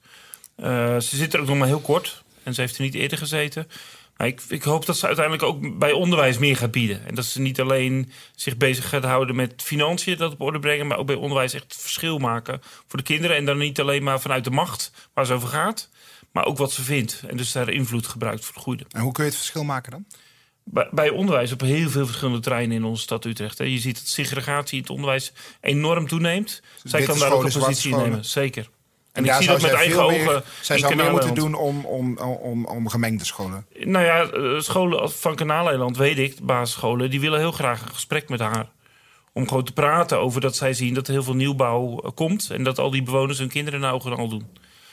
Uh, 0.56 0.66
ze 1.00 1.16
zit 1.16 1.34
er 1.34 1.40
ook 1.40 1.46
nog 1.46 1.56
maar 1.56 1.66
heel 1.66 1.80
kort 1.80 2.22
en 2.42 2.54
ze 2.54 2.60
heeft 2.60 2.76
er 2.76 2.82
niet 2.82 2.94
eerder 2.94 3.18
gezeten. 3.18 3.68
Maar 4.16 4.26
ik, 4.26 4.42
ik, 4.48 4.62
hoop 4.62 4.86
dat 4.86 4.96
ze 4.96 5.06
uiteindelijk 5.06 5.44
ook 5.44 5.78
bij 5.78 5.92
onderwijs 5.92 6.38
meer 6.38 6.56
gaat 6.56 6.70
bieden. 6.70 7.06
En 7.06 7.14
dat 7.14 7.24
ze 7.24 7.40
niet 7.40 7.60
alleen 7.60 8.10
zich 8.34 8.56
bezig 8.56 8.88
gaat 8.88 9.04
houden 9.04 9.36
met 9.36 9.62
financiën, 9.62 10.16
dat 10.16 10.32
op 10.32 10.40
orde 10.40 10.58
brengen, 10.58 10.86
maar 10.86 10.98
ook 10.98 11.06
bij 11.06 11.16
onderwijs 11.16 11.52
echt 11.52 11.76
verschil 11.78 12.18
maken 12.18 12.60
voor 12.62 12.98
de 12.98 13.04
kinderen. 13.04 13.36
En 13.36 13.44
dan 13.44 13.58
niet 13.58 13.80
alleen 13.80 14.02
maar 14.02 14.20
vanuit 14.20 14.44
de 14.44 14.50
macht 14.50 15.10
waar 15.14 15.26
ze 15.26 15.32
over 15.32 15.48
gaat, 15.48 15.88
maar 16.32 16.44
ook 16.44 16.58
wat 16.58 16.72
ze 16.72 16.82
vindt. 16.82 17.22
En 17.26 17.36
dus 17.36 17.52
daar 17.52 17.68
invloed 17.68 18.06
gebruikt 18.06 18.44
voor 18.44 18.54
het 18.54 18.62
goede. 18.62 18.84
En 18.90 19.00
hoe 19.00 19.12
kun 19.12 19.24
je 19.24 19.30
het 19.30 19.38
verschil 19.38 19.64
maken 19.64 19.90
dan? 19.90 20.04
Bij, 20.64 20.88
bij 20.90 21.10
onderwijs 21.10 21.52
op 21.52 21.60
heel 21.60 21.90
veel 21.90 22.06
verschillende 22.06 22.40
terreinen 22.40 22.76
in 22.76 22.84
onze 22.84 23.02
stad 23.02 23.24
Utrecht. 23.24 23.58
Hè. 23.58 23.64
Je 23.64 23.78
ziet 23.78 23.94
dat 23.94 24.06
segregatie 24.06 24.76
in 24.76 24.82
het 24.82 24.90
onderwijs 24.90 25.32
enorm 25.60 26.08
toeneemt. 26.08 26.62
Zij 26.82 27.02
kan 27.02 27.18
daar 27.18 27.32
ook 27.32 27.44
een 27.44 27.52
positie 27.52 27.90
in 27.90 27.96
nemen, 27.96 28.24
zeker. 28.24 28.68
En, 29.16 29.24
ik 29.24 29.32
zie 29.32 29.46
dat 29.46 29.62
met 29.62 29.72
eigen 29.72 30.02
ogen. 30.02 30.42
zij 30.60 30.78
zou 30.78 30.94
meer 30.94 31.10
moeten 31.10 31.34
doen 31.34 31.54
om, 31.54 31.84
om, 31.84 32.18
om, 32.18 32.64
om 32.64 32.88
gemengde 32.88 33.24
scholen. 33.24 33.66
Nou 33.78 34.04
ja, 34.04 34.22
eh, 34.22 34.60
scholen 34.60 35.10
van 35.12 35.34
Kanaaleiland, 35.34 35.96
weet 35.96 36.18
ik, 36.18 36.36
basisscholen, 36.42 37.10
die 37.10 37.20
willen 37.20 37.38
heel 37.38 37.52
graag 37.52 37.82
een 37.82 37.94
gesprek 37.94 38.28
met 38.28 38.40
haar. 38.40 38.68
Om 39.32 39.48
gewoon 39.48 39.64
te 39.64 39.72
praten 39.72 40.20
over 40.20 40.40
dat 40.40 40.56
zij 40.56 40.72
zien 40.72 40.94
dat 40.94 41.06
er 41.06 41.12
heel 41.12 41.22
veel 41.22 41.34
nieuwbouw 41.34 42.00
eh, 42.00 42.10
komt. 42.14 42.50
En 42.50 42.62
dat 42.62 42.78
al 42.78 42.90
die 42.90 43.02
bewoners 43.02 43.38
hun 43.38 43.48
kinderen 43.48 43.80
nou 43.80 44.16
al 44.16 44.28
doen. 44.28 44.46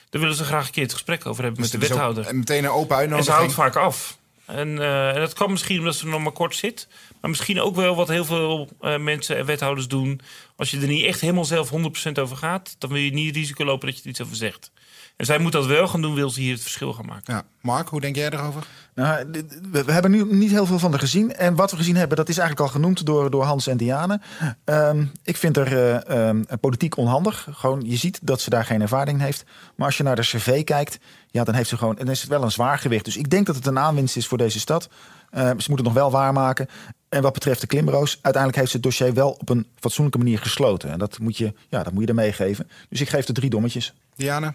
Daar 0.09 0.21
willen 0.21 0.37
ze 0.37 0.43
graag 0.43 0.65
een 0.65 0.71
keer 0.71 0.83
het 0.83 0.93
gesprek 0.93 1.25
over 1.25 1.43
hebben 1.43 1.61
dus 1.61 1.71
met 1.71 1.81
de 1.81 1.87
wethouder. 1.87 2.25
En 2.27 2.37
meteen 2.37 2.63
een 2.63 2.69
open 2.69 2.95
uitnodiging. 2.95 3.17
En 3.17 3.23
ze 3.23 3.39
houdt 3.39 3.73
vaak 3.73 3.83
af. 3.83 4.17
En, 4.45 4.67
uh, 4.67 5.09
en, 5.09 5.19
dat 5.19 5.33
kan 5.33 5.51
misschien 5.51 5.79
omdat 5.79 5.95
ze 5.95 6.07
nog 6.07 6.21
maar 6.21 6.31
kort 6.31 6.55
zit. 6.55 6.87
Maar 7.23 7.31
misschien 7.31 7.61
ook 7.61 7.75
wel 7.75 7.95
wat 7.95 8.07
heel 8.07 8.25
veel 8.25 8.69
uh, 8.81 8.97
mensen 8.97 9.37
en 9.37 9.45
wethouders 9.45 9.87
doen. 9.87 10.19
Als 10.55 10.71
je 10.71 10.79
er 10.79 10.87
niet 10.87 11.05
echt 11.05 11.21
helemaal 11.21 11.45
zelf 11.45 11.71
100% 11.71 11.75
over 12.13 12.37
gaat, 12.37 12.75
dan 12.77 12.89
wil 12.89 12.99
je 12.99 13.13
niet 13.13 13.35
risico 13.35 13.65
lopen 13.65 13.87
dat 13.87 13.97
je 13.97 14.03
er 14.03 14.09
iets 14.09 14.21
over 14.21 14.35
zegt. 14.35 14.71
En 15.15 15.25
zij 15.25 15.37
moet 15.37 15.51
dat 15.51 15.65
wel 15.65 15.87
gaan 15.87 16.01
doen, 16.01 16.13
wil 16.15 16.29
ze 16.29 16.39
hier 16.39 16.53
het 16.53 16.61
verschil 16.61 16.93
gaan 16.93 17.05
maken. 17.05 17.33
Ja. 17.33 17.43
Mark, 17.61 17.89
hoe 17.89 18.01
denk 18.01 18.15
jij 18.15 18.29
erover? 18.29 18.67
Nou, 18.95 19.25
we, 19.71 19.91
hebben 19.91 20.11
nu 20.11 20.35
niet 20.35 20.51
heel 20.51 20.65
veel 20.65 20.79
van 20.79 20.91
haar 20.91 20.99
gezien. 20.99 21.35
En 21.35 21.55
wat 21.55 21.71
we 21.71 21.77
gezien 21.77 21.95
hebben, 21.95 22.17
dat 22.17 22.29
is 22.29 22.37
eigenlijk 22.37 22.67
al 22.67 22.73
genoemd 22.73 23.05
door, 23.05 23.29
door 23.29 23.43
Hans 23.43 23.67
en 23.67 23.77
Diane. 23.77 24.21
Um, 24.65 25.11
ik 25.23 25.37
vind 25.37 25.57
er 25.57 25.73
uh, 26.07 26.27
um, 26.27 26.45
politiek 26.59 26.97
onhandig. 26.97 27.47
Gewoon, 27.51 27.81
je 27.85 27.97
ziet 27.97 28.19
dat 28.21 28.41
ze 28.41 28.49
daar 28.49 28.65
geen 28.65 28.81
ervaring 28.81 29.21
heeft. 29.21 29.43
Maar 29.75 29.87
als 29.87 29.97
je 29.97 30.03
naar 30.03 30.15
de 30.15 30.21
cv 30.21 30.63
kijkt, 30.63 30.99
ja, 31.27 31.43
dan 31.43 31.55
heeft 31.55 31.69
ze 31.69 31.77
gewoon. 31.77 31.97
En 31.97 32.07
is 32.07 32.21
het 32.21 32.29
wel 32.29 32.43
een 32.43 32.51
zwaar 32.51 32.77
gewicht. 32.77 33.05
Dus 33.05 33.17
ik 33.17 33.29
denk 33.29 33.45
dat 33.45 33.55
het 33.55 33.65
een 33.65 33.79
aanwinst 33.79 34.15
is 34.17 34.27
voor 34.27 34.37
deze 34.37 34.59
stad. 34.59 34.89
Uh, 35.35 35.39
ze 35.39 35.53
moeten 35.53 35.75
het 35.75 35.83
nog 35.83 35.93
wel 35.93 36.11
waarmaken. 36.11 36.67
En 37.09 37.21
wat 37.21 37.33
betreft 37.33 37.61
de 37.61 37.67
klimroos, 37.67 38.19
uiteindelijk 38.21 38.55
heeft 38.55 38.69
ze 38.69 38.75
het 38.75 38.85
dossier 38.85 39.13
wel 39.13 39.29
op 39.29 39.49
een 39.49 39.67
fatsoenlijke 39.79 40.17
manier 40.17 40.39
gesloten. 40.39 40.91
En 40.91 40.99
dat 40.99 41.19
moet 41.19 41.37
je, 41.37 41.53
ja, 41.69 41.83
dat 41.83 41.93
moet 41.93 42.01
je 42.01 42.07
er 42.07 42.15
meegeven. 42.15 42.69
Dus 42.89 43.01
ik 43.01 43.09
geef 43.09 43.27
er 43.27 43.33
drie 43.33 43.49
dommetjes. 43.49 43.93
Diana? 44.15 44.53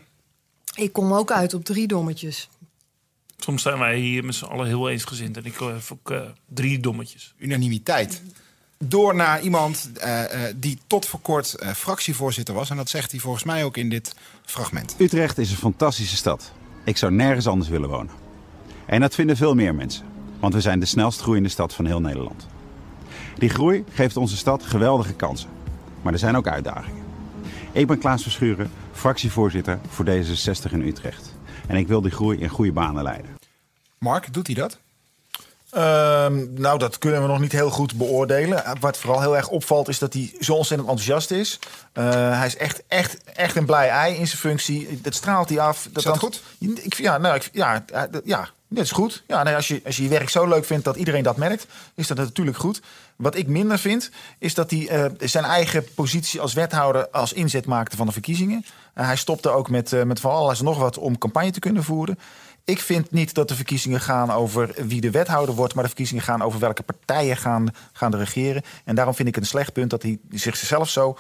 Ik 0.75 0.93
kom 0.93 1.13
ook 1.13 1.31
uit 1.31 1.55
op 1.55 1.65
drie 1.65 1.87
dommetjes. 1.87 2.49
Soms 3.37 3.63
zijn 3.63 3.79
wij 3.79 3.99
hier 3.99 4.25
met 4.25 4.35
z'n 4.35 4.45
allen 4.45 4.67
heel 4.67 4.89
eensgezind. 4.89 5.37
En 5.37 5.45
ik 5.45 5.55
heb 5.59 5.83
ook 5.93 6.11
uh, 6.11 6.21
drie 6.47 6.81
dommetjes. 6.81 7.35
Unanimiteit. 7.39 8.23
Door 8.79 9.15
naar 9.15 9.41
iemand 9.41 9.91
uh, 9.97 10.05
uh, 10.05 10.41
die 10.57 10.79
tot 10.87 11.07
voor 11.07 11.21
kort 11.21 11.57
fractievoorzitter 11.77 12.55
was. 12.55 12.71
En 12.71 12.77
dat 12.77 12.89
zegt 12.89 13.11
hij 13.11 13.21
volgens 13.21 13.45
mij 13.45 13.65
ook 13.65 13.77
in 13.77 13.89
dit 13.89 14.15
fragment. 14.45 14.95
Utrecht 14.99 15.39
is 15.39 15.51
een 15.51 15.57
fantastische 15.57 16.17
stad. 16.17 16.53
Ik 16.85 16.97
zou 16.97 17.13
nergens 17.13 17.47
anders 17.47 17.71
willen 17.71 17.89
wonen. 17.89 18.13
En 18.87 19.01
dat 19.01 19.15
vinden 19.15 19.37
veel 19.37 19.55
meer 19.55 19.75
mensen, 19.75 20.05
want 20.41 20.55
we 20.55 20.61
zijn 20.61 20.81
de 20.81 20.87
snelst 20.87 21.21
groeiende 21.21 21.49
stad 21.49 21.75
van 21.75 21.87
heel 21.87 22.01
Nederland. 22.01 22.47
Die 23.39 23.49
groei 23.49 23.85
geeft 23.93 24.17
onze 24.17 24.37
stad 24.37 24.63
geweldige 24.63 25.15
kansen, 25.15 25.51
maar 26.03 26.13
er 26.13 26.19
zijn 26.19 26.37
ook 26.37 26.49
uitdagingen. 26.49 27.05
Ik 27.73 27.87
ben 27.87 27.99
Klaas 27.99 28.23
Verschuren, 28.23 28.71
fractievoorzitter 28.93 29.79
voor 29.89 30.05
D66 30.05 30.73
in 30.73 30.87
Utrecht. 30.87 31.35
En 31.67 31.77
ik 31.77 31.89
wil 31.89 32.01
die 32.01 32.11
groei 32.11 32.39
in 32.39 32.49
goede 32.49 32.73
banen 32.73 33.03
leiden. 33.03 33.37
Mark, 33.99 34.33
doet 34.33 34.47
hij 34.47 34.57
dat? 34.57 34.79
Ehm, 35.71 36.47
nou, 36.55 36.79
dat 36.79 36.99
kunnen 36.99 37.23
we 37.23 37.29
nog 37.29 37.41
niet 37.41 37.53
heel 37.53 37.71
goed 37.71 37.95
beoordelen. 37.95 38.63
Wat 38.81 38.99
vooral 38.99 39.21
heel 39.21 39.37
erg 39.37 39.49
opvalt 39.49 39.89
is 39.89 39.99
dat 39.99 40.13
hij 40.13 40.35
zo 40.41 40.55
ontzettend 40.55 40.89
enthousiast 40.89 41.31
is. 41.31 41.59
Uh, 41.95 42.39
hij 42.39 42.47
is 42.47 42.57
echt, 42.57 42.83
echt, 42.89 43.25
echt 43.25 43.57
een 43.57 43.67
blij 43.67 43.89
ei 43.89 44.15
in 44.15 44.27
zijn 44.27 44.39
functie. 44.39 45.01
Dat 45.03 45.15
straalt 45.15 45.49
hij 45.49 45.61
af. 45.61 45.83
Dat 45.83 45.97
is 45.97 46.05
dat 46.05 46.19
goed? 46.19 46.43
Ik, 46.59 46.95
ja, 46.95 47.19
nou, 47.19 47.35
ik, 47.35 47.49
ja, 47.53 47.85
ja, 48.25 48.49
dat 48.69 48.85
is 48.85 48.91
goed. 48.91 49.23
Ja, 49.27 49.55
als, 49.55 49.69
je, 49.69 49.81
als 49.85 49.97
je 49.97 50.03
je 50.03 50.09
werk 50.09 50.29
zo 50.29 50.47
leuk 50.47 50.65
vindt 50.65 50.85
dat 50.85 50.97
iedereen 50.97 51.23
dat 51.23 51.37
merkt, 51.37 51.67
is 51.95 52.07
dat 52.07 52.17
natuurlijk 52.17 52.57
goed. 52.57 52.83
Wat 53.17 53.37
ik 53.37 53.47
minder 53.47 53.79
vind, 53.79 54.11
is 54.39 54.55
dat 54.55 54.71
hij 54.71 54.79
uh, 54.81 55.05
zijn 55.19 55.45
eigen 55.45 55.85
positie 55.95 56.41
als 56.41 56.53
wethouder 56.53 57.09
als 57.09 57.33
inzet 57.33 57.67
maakte 57.67 57.97
van 57.97 58.07
de 58.07 58.13
verkiezingen. 58.13 58.65
Uh, 58.95 59.05
hij 59.05 59.17
stopte 59.17 59.49
ook 59.49 59.71
met, 59.71 59.93
uh, 59.93 60.03
met 60.03 60.21
van 60.21 60.31
alles 60.31 60.61
nog 60.61 60.79
wat 60.79 60.99
om 60.99 61.19
campagne 61.19 61.51
te 61.51 61.61
kunnen 61.61 61.85
voeren. 61.85 62.19
Ik 62.65 62.81
vind 62.81 63.11
niet 63.11 63.35
dat 63.35 63.49
de 63.49 63.55
verkiezingen 63.55 64.01
gaan 64.01 64.31
over 64.31 64.75
wie 64.87 65.01
de 65.01 65.11
wethouder 65.11 65.55
wordt, 65.55 65.75
maar 65.75 65.83
de 65.83 65.89
verkiezingen 65.89 66.23
gaan 66.23 66.43
over 66.43 66.61
welke 66.61 66.83
partijen 66.83 67.37
gaan, 67.37 67.69
gaan 67.93 68.17
regeren. 68.17 68.63
En 68.85 68.95
daarom 68.95 69.15
vind 69.15 69.29
ik 69.29 69.37
een 69.37 69.47
slecht 69.47 69.73
punt 69.73 69.91
dat 69.91 70.03
hij 70.03 70.19
zichzelf 70.31 70.89
zo 70.89 71.19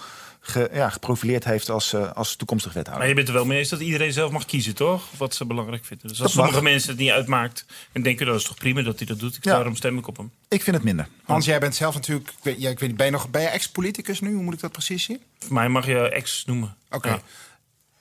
ge, 0.50 0.70
ja, 0.72 0.88
geprofileerd 0.88 1.44
heeft 1.44 1.70
als, 1.70 1.92
uh, 1.92 2.12
als 2.12 2.36
toekomstig 2.36 2.72
wethouder. 2.72 2.98
Maar 2.98 3.08
je 3.08 3.14
bent 3.14 3.28
er 3.28 3.34
wel 3.34 3.44
mee 3.44 3.58
eens 3.58 3.68
dat 3.68 3.80
iedereen 3.80 4.12
zelf 4.12 4.30
mag 4.30 4.44
kiezen, 4.44 4.74
toch? 4.74 5.04
Wat 5.16 5.34
ze 5.34 5.44
belangrijk 5.44 5.84
vinden. 5.84 6.08
Dus 6.08 6.22
als 6.22 6.32
sommige 6.32 6.62
mensen 6.62 6.90
het 6.90 6.98
niet 6.98 7.10
uitmaakt 7.10 7.66
en 7.92 8.02
denken 8.02 8.26
dat 8.26 8.36
is 8.36 8.44
toch 8.44 8.56
prima 8.56 8.82
dat 8.82 8.98
hij 8.98 9.06
dat 9.06 9.18
doet. 9.18 9.38
Ja. 9.40 9.52
Daarom 9.52 9.76
stem 9.76 9.98
ik 9.98 10.06
op 10.06 10.16
hem. 10.16 10.30
Ik 10.48 10.62
vind 10.62 10.76
het 10.76 10.84
minder. 10.84 11.08
Hans, 11.24 11.44
jij 11.44 11.60
bent 11.60 11.74
zelf 11.74 11.94
natuurlijk, 11.94 12.28
ik 12.28 12.34
weet, 12.42 12.60
ja, 12.60 12.70
ik 12.70 12.78
weet, 12.78 12.96
ben 12.96 13.06
je 13.06 13.12
nog 13.12 13.30
ben 13.30 13.42
je 13.42 13.48
ex-politicus 13.48 14.20
nu? 14.20 14.34
Hoe 14.34 14.42
moet 14.42 14.54
ik 14.54 14.60
dat 14.60 14.72
precies 14.72 15.04
zien? 15.04 15.20
Voor 15.38 15.54
mij 15.54 15.68
mag 15.68 15.86
je 15.86 16.08
ex 16.08 16.44
noemen. 16.46 16.76
Oké. 16.86 16.96
Okay. 16.96 17.12
Ja. 17.12 17.22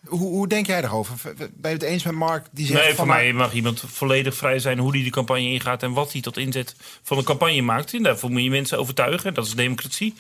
Hoe, 0.08 0.20
hoe, 0.20 0.48
denk 0.48 0.66
jij 0.66 0.82
daarover? 0.82 1.16
Ben 1.38 1.72
je 1.72 1.78
het 1.78 1.82
eens 1.82 2.04
met 2.04 2.14
Mark? 2.14 2.46
Die 2.52 2.66
zegt 2.66 2.84
nee, 2.84 2.94
voor 2.94 3.08
mij 3.08 3.34
mag 3.34 3.54
iemand 3.54 3.84
volledig 3.86 4.36
vrij 4.36 4.60
zijn 4.60 4.80
hoe 4.80 4.92
hij 4.92 5.04
de 5.04 5.10
campagne 5.10 5.50
ingaat 5.50 5.84
en 5.84 5.94
wat 5.94 6.12
hij 6.12 6.22
tot 6.22 6.38
inzet 6.38 6.76
van 7.04 7.18
een 7.18 7.24
campagne 7.24 7.62
maakt. 7.62 7.94
En 7.94 8.04
daarvoor 8.04 8.32
moet 8.32 8.44
je 8.44 8.50
mensen 8.50 8.80
overtuigen. 8.80 9.34
Dat 9.34 9.46
is 9.46 9.56
democratie. 9.56 10.14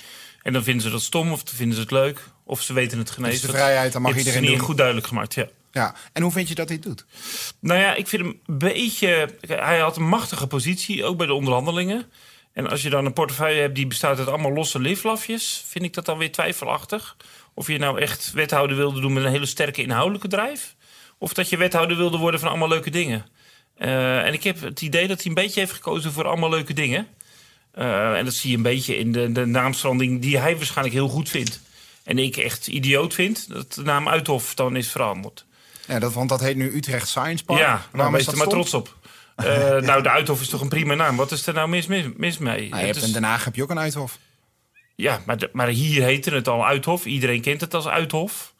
En 0.47 0.53
dan 0.53 0.63
vinden 0.63 0.83
ze 0.83 0.89
dat 0.89 1.01
stom 1.01 1.31
of 1.31 1.41
vinden 1.45 1.75
ze 1.75 1.81
het 1.81 1.91
leuk 1.91 2.23
of 2.43 2.61
ze 2.61 2.73
weten 2.73 2.97
het 2.97 3.09
genezen. 3.09 3.41
Dus 3.41 3.49
de 3.51 3.57
vrijheid, 3.57 3.93
dan 3.93 4.01
mag 4.01 4.11
het 4.11 4.19
iedereen 4.19 4.43
is 4.43 4.49
doen. 4.49 4.59
goed 4.59 4.77
duidelijk 4.77 5.07
gemaakt, 5.07 5.33
ja. 5.33 5.47
Ja, 5.71 5.95
en 6.13 6.21
hoe 6.21 6.31
vind 6.31 6.47
je 6.47 6.55
dat 6.55 6.67
hij 6.67 6.75
het 6.75 6.85
doet? 6.85 7.05
Nou 7.59 7.79
ja, 7.79 7.95
ik 7.95 8.07
vind 8.07 8.21
hem 8.21 8.39
een 8.45 8.57
beetje... 8.57 9.29
Hij 9.47 9.79
had 9.79 9.97
een 9.97 10.07
machtige 10.07 10.47
positie, 10.47 11.05
ook 11.05 11.17
bij 11.17 11.27
de 11.27 11.33
onderhandelingen. 11.33 12.11
En 12.53 12.69
als 12.69 12.81
je 12.81 12.89
dan 12.89 13.05
een 13.05 13.13
portefeuille 13.13 13.61
hebt 13.61 13.75
die 13.75 13.87
bestaat 13.87 14.17
uit 14.17 14.27
allemaal 14.27 14.53
losse 14.53 14.79
liflafjes... 14.79 15.63
vind 15.67 15.85
ik 15.85 15.93
dat 15.93 16.05
dan 16.05 16.17
weer 16.17 16.31
twijfelachtig. 16.31 17.15
Of 17.53 17.67
je 17.67 17.77
nou 17.77 17.99
echt 18.01 18.31
wethouder 18.31 18.77
wilde 18.77 19.01
doen 19.01 19.13
met 19.13 19.23
een 19.23 19.31
hele 19.31 19.45
sterke 19.45 19.81
inhoudelijke 19.81 20.27
drijf... 20.27 20.75
of 21.17 21.33
dat 21.33 21.49
je 21.49 21.57
wethouder 21.57 21.97
wilde 21.97 22.17
worden 22.17 22.39
van 22.39 22.49
allemaal 22.49 22.67
leuke 22.67 22.89
dingen. 22.89 23.25
Uh, 23.77 24.25
en 24.25 24.33
ik 24.33 24.43
heb 24.43 24.61
het 24.61 24.81
idee 24.81 25.07
dat 25.07 25.17
hij 25.17 25.25
een 25.27 25.33
beetje 25.33 25.59
heeft 25.59 25.71
gekozen 25.71 26.11
voor 26.11 26.27
allemaal 26.27 26.49
leuke 26.49 26.73
dingen. 26.73 27.07
Uh, 27.75 28.17
en 28.17 28.25
dat 28.25 28.33
zie 28.33 28.49
je 28.49 28.57
een 28.57 28.63
beetje 28.63 28.97
in 28.97 29.11
de, 29.11 29.31
de 29.31 29.45
naamsverandering 29.45 30.21
die 30.21 30.37
hij 30.37 30.57
waarschijnlijk 30.57 30.95
heel 30.95 31.07
goed 31.07 31.29
vindt. 31.29 31.61
En 32.03 32.17
ik 32.17 32.37
echt 32.37 32.67
idioot 32.67 33.13
vind 33.13 33.49
dat 33.49 33.73
de 33.73 33.81
naam 33.81 34.09
Uithof 34.09 34.53
dan 34.53 34.75
is 34.75 34.91
veranderd. 34.91 35.45
Ja, 35.87 35.99
dat, 35.99 36.13
want 36.13 36.29
dat 36.29 36.41
heet 36.41 36.55
nu 36.55 36.75
Utrecht 36.75 37.07
Science 37.07 37.43
Park. 37.43 37.59
Ja, 37.59 37.85
daar 37.93 38.11
ben 38.11 38.21
je 38.21 38.31
er 38.31 38.37
maar 38.37 38.47
trots 38.47 38.73
op. 38.73 38.95
Uh, 39.37 39.45
ja. 39.57 39.79
Nou, 39.79 40.03
de 40.03 40.09
Uithof 40.09 40.41
is 40.41 40.49
toch 40.49 40.61
een 40.61 40.69
prima 40.69 40.93
naam. 40.93 41.15
Wat 41.15 41.31
is 41.31 41.47
er 41.47 41.53
nou 41.53 41.69
mis, 41.69 41.87
mis, 41.87 42.05
mis 42.17 42.37
mee? 42.37 42.69
Nou, 42.69 42.79
je 42.79 42.85
hebt 42.85 42.97
is... 42.97 43.03
in 43.03 43.11
Den 43.11 43.23
Haag 43.23 43.43
heb 43.45 43.55
je 43.55 43.63
ook 43.63 43.69
een 43.69 43.79
Uithof. 43.79 44.17
Ja, 44.95 45.21
maar, 45.25 45.37
de, 45.37 45.49
maar 45.53 45.67
hier 45.67 46.03
heette 46.03 46.31
het 46.31 46.47
al 46.47 46.65
Uithof. 46.65 47.05
Iedereen 47.05 47.41
kent 47.41 47.61
het 47.61 47.73
als 47.73 47.87
Uithof. 47.87 48.53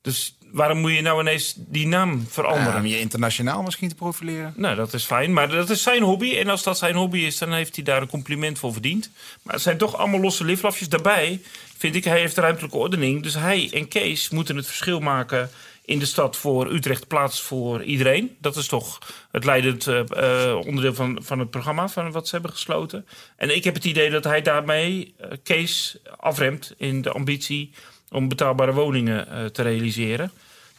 Dus 0.00 0.38
waarom 0.52 0.78
moet 0.78 0.92
je 0.92 1.00
nou 1.00 1.20
ineens 1.20 1.54
die 1.56 1.86
naam 1.86 2.26
veranderen? 2.28 2.72
Ja, 2.72 2.78
om 2.78 2.86
je 2.86 3.00
internationaal 3.00 3.62
misschien 3.62 3.88
te 3.88 3.94
profileren. 3.94 4.52
Nou, 4.56 4.76
dat 4.76 4.94
is 4.94 5.04
fijn. 5.04 5.32
Maar 5.32 5.48
dat 5.48 5.70
is 5.70 5.82
zijn 5.82 6.02
hobby. 6.02 6.36
En 6.36 6.48
als 6.48 6.62
dat 6.62 6.78
zijn 6.78 6.94
hobby 6.94 7.18
is, 7.18 7.38
dan 7.38 7.52
heeft 7.52 7.74
hij 7.74 7.84
daar 7.84 8.02
een 8.02 8.08
compliment 8.08 8.58
voor 8.58 8.72
verdiend. 8.72 9.10
Maar 9.42 9.54
het 9.54 9.62
zijn 9.62 9.78
toch 9.78 9.96
allemaal 9.96 10.20
losse 10.20 10.44
liflafjes. 10.44 10.88
Daarbij 10.88 11.40
vind 11.76 11.94
ik, 11.94 12.04
hij 12.04 12.18
heeft 12.18 12.36
ruimtelijke 12.36 12.76
ordening. 12.76 13.22
Dus 13.22 13.34
hij 13.34 13.70
en 13.72 13.88
Kees 13.88 14.28
moeten 14.28 14.56
het 14.56 14.66
verschil 14.66 15.00
maken 15.00 15.50
in 15.84 15.98
de 15.98 16.06
stad 16.06 16.36
voor 16.36 16.72
Utrecht 16.72 17.06
plaats 17.06 17.40
voor 17.40 17.82
iedereen. 17.82 18.36
Dat 18.40 18.56
is 18.56 18.66
toch 18.66 18.98
het 19.30 19.44
leidend 19.44 19.86
uh, 19.86 20.58
onderdeel 20.66 20.94
van, 20.94 21.18
van 21.22 21.38
het 21.38 21.50
programma 21.50 21.88
van 21.88 22.12
wat 22.12 22.26
ze 22.26 22.34
hebben 22.34 22.52
gesloten. 22.52 23.06
En 23.36 23.56
ik 23.56 23.64
heb 23.64 23.74
het 23.74 23.84
idee 23.84 24.10
dat 24.10 24.24
hij 24.24 24.42
daarmee 24.42 25.14
uh, 25.20 25.26
Kees 25.42 25.96
afremt 26.16 26.74
in 26.76 27.02
de 27.02 27.10
ambitie 27.10 27.72
om 28.12 28.28
betaalbare 28.28 28.72
woningen 28.72 29.28
uh, 29.30 29.44
te 29.44 29.62
realiseren. 29.62 30.30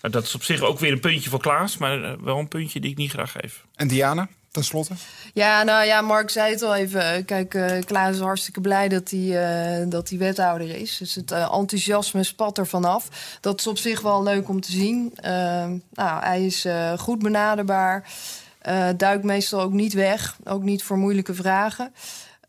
Nou, 0.01 0.13
dat 0.13 0.23
is 0.23 0.35
op 0.35 0.43
zich 0.43 0.61
ook 0.61 0.79
weer 0.79 0.91
een 0.91 0.99
puntje 0.99 1.29
voor 1.29 1.39
Klaas, 1.39 1.77
maar 1.77 2.23
wel 2.23 2.37
een 2.37 2.47
puntje 2.47 2.79
die 2.79 2.91
ik 2.91 2.97
niet 2.97 3.11
graag 3.11 3.31
geef. 3.31 3.63
En 3.75 3.87
Diana? 3.87 4.27
Ten 4.53 4.63
slotte? 4.63 4.93
Ja, 5.33 5.63
nou 5.63 5.85
ja, 5.85 6.01
Mark 6.01 6.29
zei 6.29 6.51
het 6.51 6.61
al 6.61 6.75
even. 6.75 7.25
Kijk, 7.25 7.53
uh, 7.53 7.79
Klaas 7.85 8.15
is 8.15 8.21
hartstikke 8.21 8.61
blij 8.61 8.89
dat 8.89 9.09
hij, 9.09 9.19
uh, 9.19 9.89
dat 9.89 10.09
hij 10.09 10.17
wethouder 10.17 10.75
is. 10.75 10.97
Dus 10.97 11.15
het 11.15 11.31
uh, 11.31 11.53
enthousiasme 11.53 12.23
spat 12.23 12.57
er 12.57 12.67
vanaf. 12.67 13.37
Dat 13.41 13.59
is 13.59 13.67
op 13.67 13.77
zich 13.77 14.01
wel 14.01 14.23
leuk 14.23 14.49
om 14.49 14.61
te 14.61 14.71
zien. 14.71 15.13
nou, 15.93 16.23
hij 16.23 16.45
is 16.45 16.67
goed 16.97 17.19
benaderbaar. 17.19 18.09
duikt 18.97 19.23
meestal 19.23 19.61
ook 19.61 19.71
niet 19.73 19.93
weg. 19.93 20.37
Ook 20.43 20.63
niet 20.63 20.83
voor 20.83 20.97
moeilijke 20.97 21.33
vragen. 21.33 21.93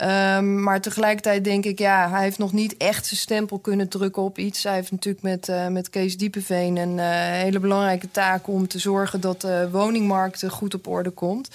Um, 0.02 0.62
maar 0.62 0.80
tegelijkertijd 0.80 1.44
denk 1.44 1.64
ik, 1.64 1.78
ja, 1.78 2.10
hij 2.10 2.22
heeft 2.22 2.38
nog 2.38 2.52
niet 2.52 2.76
echt 2.76 3.06
zijn 3.06 3.20
stempel 3.20 3.58
kunnen 3.58 3.88
drukken 3.88 4.22
op 4.22 4.38
iets. 4.38 4.62
Hij 4.62 4.74
heeft 4.74 4.90
natuurlijk 4.90 5.24
met, 5.24 5.48
uh, 5.48 5.66
met 5.66 5.90
Kees 5.90 6.16
Diepeveen 6.16 6.76
een 6.76 6.98
uh, 6.98 7.04
hele 7.42 7.60
belangrijke 7.60 8.10
taak 8.10 8.48
om 8.48 8.68
te 8.68 8.78
zorgen 8.78 9.20
dat 9.20 9.40
de 9.40 9.68
woningmarkt 9.70 10.48
goed 10.48 10.74
op 10.74 10.86
orde 10.86 11.10
komt. 11.10 11.48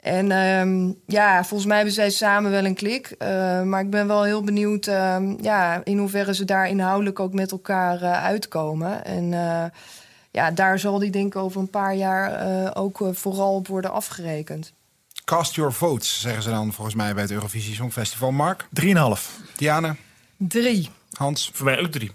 En 0.00 0.30
um, 0.30 1.00
ja, 1.06 1.44
volgens 1.44 1.68
mij 1.68 1.76
hebben 1.76 1.94
zij 1.94 2.10
samen 2.10 2.50
wel 2.50 2.64
een 2.64 2.74
klik. 2.74 3.14
Uh, 3.18 3.62
maar 3.62 3.80
ik 3.80 3.90
ben 3.90 4.06
wel 4.06 4.22
heel 4.22 4.42
benieuwd 4.42 4.86
uh, 4.86 5.16
ja, 5.40 5.80
in 5.84 5.98
hoeverre 5.98 6.34
ze 6.34 6.44
daar 6.44 6.68
inhoudelijk 6.68 7.20
ook 7.20 7.32
met 7.32 7.50
elkaar 7.50 8.00
uitkomen. 8.02 9.04
En 9.04 9.30
ja, 10.30 10.50
daar 10.50 10.78
zal 10.78 10.98
die 10.98 11.10
denk 11.10 11.34
ik 11.34 11.42
over 11.42 11.60
een 11.60 11.70
paar 11.70 11.94
jaar 11.94 12.76
ook 12.76 13.00
vooral 13.12 13.54
op 13.54 13.68
worden 13.68 13.92
afgerekend. 13.92 14.72
Cast 15.26 15.54
your 15.54 15.72
votes, 15.72 16.20
zeggen 16.20 16.42
ze 16.42 16.50
dan 16.50 16.72
volgens 16.72 16.96
mij 16.96 17.12
bij 17.14 17.22
het 17.22 17.32
Eurovisie 17.32 17.74
Songfestival. 17.74 18.30
Mark? 18.30 18.68
3,5. 18.80 18.90
Diana? 19.56 19.96
3. 20.36 20.90
Hans? 21.12 21.50
Voor 21.54 21.64
mij 21.64 21.80
ook 21.80 21.90
3. 21.90 22.10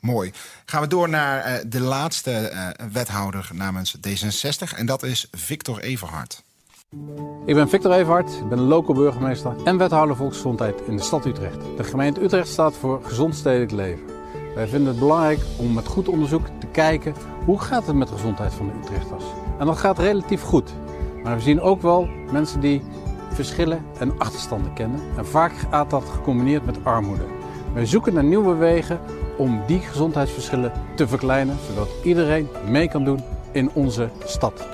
Mooi. 0.00 0.32
Gaan 0.64 0.80
we 0.80 0.86
door 0.86 1.08
naar 1.08 1.46
uh, 1.46 1.58
de 1.66 1.80
laatste 1.80 2.50
uh, 2.52 2.86
wethouder 2.92 3.50
namens 3.52 3.96
D66. 3.96 4.76
En 4.76 4.86
dat 4.86 5.02
is 5.02 5.26
Victor 5.30 5.80
Everhard. 5.80 6.42
Ik 7.46 7.54
ben 7.54 7.68
Victor 7.68 7.92
Everhard, 7.92 8.30
ik 8.30 8.48
ben 8.48 8.60
local 8.60 8.94
burgemeester 8.94 9.54
en 9.64 9.78
wethouder 9.78 10.16
volksgezondheid 10.16 10.80
in 10.86 10.96
de 10.96 11.02
stad 11.02 11.26
Utrecht. 11.26 11.58
De 11.76 11.84
gemeente 11.84 12.22
Utrecht 12.22 12.48
staat 12.48 12.76
voor 12.76 13.04
gezond 13.04 13.34
stedelijk 13.34 13.72
leven. 13.72 14.04
Wij 14.54 14.66
vinden 14.66 14.88
het 14.88 14.98
belangrijk 14.98 15.40
om 15.56 15.72
met 15.72 15.86
goed 15.86 16.08
onderzoek 16.08 16.46
te 16.60 16.66
kijken 16.66 17.14
hoe 17.44 17.60
gaat 17.60 17.86
het 17.86 17.96
met 17.96 18.08
de 18.08 18.14
gezondheid 18.14 18.54
van 18.54 18.66
de 18.66 18.74
Utrechters. 18.82 19.24
En 19.58 19.66
dat 19.66 19.78
gaat 19.78 19.98
relatief 19.98 20.42
goed. 20.42 20.70
Maar 21.22 21.36
we 21.36 21.42
zien 21.42 21.60
ook 21.60 21.82
wel 21.82 22.08
mensen 22.32 22.60
die 22.60 22.82
verschillen 23.32 23.84
en 23.98 24.18
achterstanden 24.18 24.74
kennen. 24.74 25.00
En 25.16 25.26
vaak 25.26 25.52
gaat 25.70 25.90
dat 25.90 26.08
gecombineerd 26.08 26.64
met 26.64 26.84
armoede. 26.84 27.24
Wij 27.74 27.86
zoeken 27.86 28.14
naar 28.14 28.24
nieuwe 28.24 28.54
wegen 28.54 29.00
om 29.36 29.62
die 29.66 29.80
gezondheidsverschillen 29.80 30.72
te 30.96 31.08
verkleinen, 31.08 31.58
zodat 31.68 31.88
iedereen 32.04 32.48
mee 32.66 32.88
kan 32.88 33.04
doen 33.04 33.24
in 33.52 33.70
onze 33.72 34.10
stad. 34.24 34.68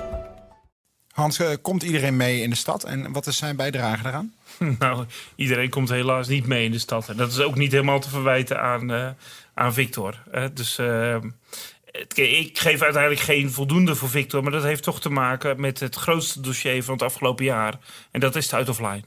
Hans, 1.11 1.39
uh, 1.39 1.47
komt 1.61 1.83
iedereen 1.83 2.17
mee 2.17 2.41
in 2.41 2.49
de 2.49 2.55
stad 2.55 2.83
en 2.83 3.11
wat 3.11 3.27
is 3.27 3.37
zijn 3.37 3.55
bijdrage 3.55 4.03
daaraan? 4.03 4.33
Nou, 4.79 5.05
iedereen 5.35 5.69
komt 5.69 5.89
helaas 5.89 6.27
niet 6.27 6.47
mee 6.47 6.65
in 6.65 6.71
de 6.71 6.79
stad. 6.79 7.09
En 7.09 7.17
dat 7.17 7.31
is 7.31 7.39
ook 7.39 7.55
niet 7.55 7.71
helemaal 7.71 7.99
te 7.99 8.09
verwijten 8.09 8.61
aan, 8.61 8.91
uh, 8.91 9.09
aan 9.53 9.73
Victor. 9.73 10.23
Uh, 10.35 10.43
dus 10.53 10.79
ik 12.13 12.59
geef 12.59 12.81
uiteindelijk 12.81 13.21
geen 13.21 13.51
voldoende 13.51 13.95
voor 13.95 14.09
Victor, 14.09 14.43
maar 14.43 14.51
dat 14.51 14.63
heeft 14.63 14.83
toch 14.83 15.01
te 15.01 15.09
maken 15.09 15.61
met 15.61 15.79
het 15.79 15.95
grootste 15.95 16.41
dossier 16.41 16.83
van 16.83 16.93
het 16.93 17.03
afgelopen 17.03 17.45
jaar. 17.45 17.79
En 18.11 18.19
dat 18.19 18.35
is 18.35 18.43
het 18.43 18.53
uit 18.53 18.69
of 18.69 18.79
line. 18.79 19.03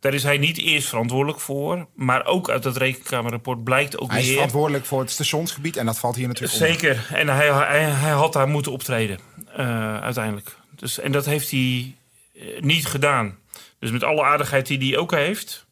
Daar 0.00 0.14
is 0.14 0.22
hij 0.22 0.38
niet 0.38 0.58
eerst 0.58 0.88
verantwoordelijk 0.88 1.40
voor, 1.40 1.86
maar 1.94 2.26
ook 2.26 2.50
uit 2.50 2.64
het 2.64 2.76
rekenkamerrapport 2.76 3.64
blijkt 3.64 3.98
ook 3.98 4.10
Hij 4.10 4.20
is 4.20 4.24
weer... 4.24 4.34
verantwoordelijk 4.34 4.84
voor 4.84 5.00
het 5.00 5.10
stationsgebied 5.10 5.76
en 5.76 5.86
dat 5.86 5.98
valt 5.98 6.16
hier 6.16 6.26
natuurlijk 6.26 6.58
Zeker, 6.58 6.90
onder. 6.90 7.14
en 7.14 7.28
hij, 7.28 7.52
hij, 7.52 7.82
hij, 7.82 8.10
had 8.10 8.32
daar 8.32 8.48
moeten 8.48 8.72
optreden, 8.72 9.18
uh, 9.58 10.00
uiteindelijk. 10.00 10.56
Dus, 10.76 10.98
en 10.98 11.12
dat 11.12 11.24
heeft 11.24 11.50
hij 11.50 11.94
uh, 12.34 12.60
niet 12.60 12.86
gedaan. 12.86 13.38
Dus 13.78 13.90
met 13.90 14.04
alle 14.04 14.22
aardigheid 14.22 14.66
die 14.66 14.88
hij 14.88 14.98
ook 14.98 15.10
heeft... 15.10 15.66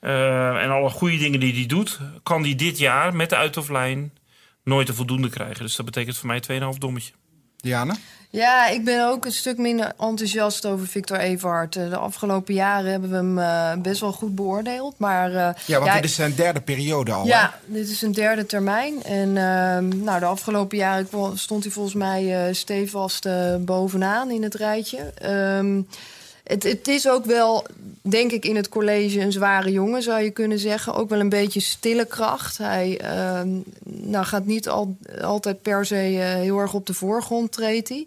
Uh, 0.00 0.62
en 0.62 0.70
alle 0.70 0.90
goede 0.90 1.16
dingen 1.16 1.40
die 1.40 1.54
hij 1.54 1.66
doet... 1.66 2.00
kan 2.22 2.42
hij 2.42 2.54
dit 2.54 2.78
jaar 2.78 3.14
met 3.14 3.30
de 3.30 3.36
uit 3.36 3.56
of 3.56 3.68
line 3.68 4.08
nooit 4.64 4.88
een 4.88 4.94
voldoende 4.94 5.30
krijgen. 5.30 5.64
Dus 5.64 5.76
dat 5.76 5.86
betekent 5.86 6.16
voor 6.16 6.26
mij 6.26 6.42
2,5 6.72 6.78
dommetje. 6.78 7.12
Diana? 7.56 7.96
Ja, 8.30 8.68
ik 8.68 8.84
ben 8.84 9.08
ook 9.08 9.24
een 9.24 9.32
stuk 9.32 9.58
minder 9.58 9.92
enthousiast 9.98 10.66
over 10.66 10.86
Victor 10.86 11.18
Everhard. 11.18 11.76
Eh, 11.76 11.88
De 11.88 11.96
afgelopen 11.96 12.54
jaren 12.54 12.90
hebben 12.90 13.10
we 13.10 13.16
hem 13.16 13.38
eh, 13.38 13.82
best 13.82 14.00
wel 14.00 14.12
goed 14.12 14.34
beoordeeld. 14.34 14.98
Maar, 14.98 15.34
eh, 15.34 15.54
Ja, 15.66 15.78
want 15.80 15.92
dit 15.92 16.04
is 16.04 16.14
zijn 16.14 16.34
derde 16.34 16.60
periode 16.60 17.12
al. 17.12 17.22
hè? 17.22 17.28
Ja, 17.28 17.54
dit 17.66 17.88
is 17.88 18.02
een 18.02 18.12
derde 18.12 18.46
termijn. 18.46 19.02
En 19.02 19.36
ehm, 19.36 20.02
nou, 20.04 20.18
de 20.20 20.24
afgelopen 20.26 20.76
jaren 20.78 21.08
stond 21.38 21.62
hij 21.64 21.72
volgens 21.72 21.94
mij 21.94 22.46
eh, 22.48 22.54
stevast 22.54 23.28
bovenaan 23.60 24.30
in 24.30 24.42
het 24.42 24.54
rijtje. 24.54 24.98
Ehm, 24.98 25.80
het, 26.44 26.62
het 26.62 26.88
is 26.88 27.08
ook 27.08 27.24
wel, 27.24 27.66
denk 28.02 28.32
ik, 28.32 28.44
in 28.44 28.56
het 28.56 28.68
college 28.68 29.20
een 29.20 29.32
zware 29.32 29.72
jongen, 29.72 30.02
zou 30.02 30.22
je 30.22 30.30
kunnen 30.30 30.58
zeggen. 30.58 30.94
Ook 30.94 31.08
wel 31.08 31.20
een 31.20 31.28
beetje 31.28 31.60
stille 31.60 32.04
kracht. 32.04 32.58
Hij 32.58 32.98
ehm, 32.98 33.48
nou, 33.84 34.24
gaat 34.24 34.46
niet 34.46 34.68
al, 34.68 34.96
altijd 35.22 35.62
per 35.62 35.86
se 35.86 35.96
eh, 35.96 36.34
heel 36.34 36.58
erg 36.58 36.74
op 36.74 36.86
de 36.86 36.94
voorgrond 36.94 37.52
treedt 37.52 37.88
hij. 37.88 38.06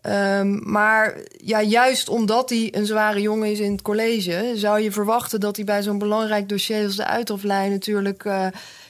Ehm, 0.00 0.70
maar 0.70 1.18
ja, 1.36 1.62
juist 1.62 2.08
omdat 2.08 2.50
hij 2.50 2.68
een 2.70 2.86
zware 2.86 3.20
jongen 3.20 3.50
is 3.50 3.58
in 3.58 3.72
het 3.72 3.82
college, 3.82 4.52
zou 4.54 4.80
je 4.80 4.92
verwachten 4.92 5.40
dat 5.40 5.56
hij 5.56 5.64
bij 5.64 5.82
zo'n 5.82 5.98
belangrijk 5.98 6.48
dossier 6.48 6.84
als 6.84 6.96
de 6.96 7.06
uithoflijn 7.06 7.70
natuurlijk 7.70 8.24
eh, 8.24 8.46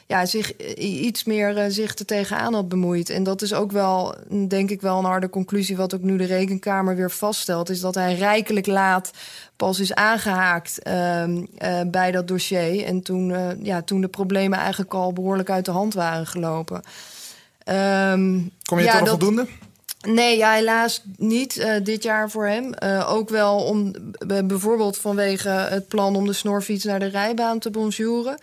ja, 0.06 0.26
zich 0.26 0.52
i- 0.78 0.98
iets 1.06 1.24
meer 1.24 1.56
eh, 1.56 1.64
zich 1.68 1.98
er 1.98 2.04
tegenaan 2.06 2.54
had 2.54 2.68
bemoeid. 2.68 3.10
En 3.10 3.22
dat 3.22 3.42
is 3.42 3.52
ook 3.54 3.72
wel, 3.72 4.14
mm, 4.28 4.48
denk 4.48 4.70
ik, 4.70 4.80
wel 4.80 4.98
een 4.98 5.04
harde 5.04 5.30
conclusie, 5.30 5.76
wat 5.76 5.94
ook 5.94 6.02
nu 6.02 6.16
de 6.16 6.24
rekenkamer 6.24 6.96
weer 6.96 7.10
vaststelt, 7.10 7.70
is 7.70 7.80
dat 7.80 7.94
hij 7.94 8.14
rijkelijk 8.14 8.66
laat 8.66 9.10
pas 9.56 9.80
is 9.80 9.94
aangehaakt 9.94 10.82
ehm, 10.82 11.44
eh, 11.58 11.80
bij 11.86 12.10
dat 12.10 12.28
dossier. 12.28 12.84
En 12.84 13.02
toen, 13.02 13.32
eh, 13.34 13.48
ja, 13.62 13.82
toen 13.82 14.00
de 14.00 14.08
problemen 14.08 14.58
eigenlijk 14.58 14.94
al 14.94 15.12
behoorlijk 15.12 15.50
uit 15.50 15.64
de 15.64 15.70
hand 15.70 15.94
waren 15.94 16.26
gelopen. 16.26 16.82
Ehm, 17.64 18.40
Kom 18.62 18.78
je 18.78 18.84
ja, 18.84 18.98
dat- 18.98 19.08
voldoende? 19.08 19.46
Nee, 20.08 20.36
ja, 20.36 20.52
helaas 20.52 21.02
niet 21.16 21.56
eh, 21.56 21.84
dit 21.84 22.02
jaar 22.02 22.30
voor 22.30 22.46
hem. 22.46 22.74
Eh, 22.74 23.12
ook 23.12 23.28
wel 23.28 23.56
om, 23.56 23.92
bijvoorbeeld 24.44 24.96
vanwege 24.98 25.48
het 25.48 25.88
plan 25.88 26.16
om 26.16 26.26
de 26.26 26.32
snorfiets 26.32 26.84
naar 26.84 26.98
de 26.98 27.06
rijbaan 27.06 27.58
te 27.58 27.70
bonjouren. 27.70 28.38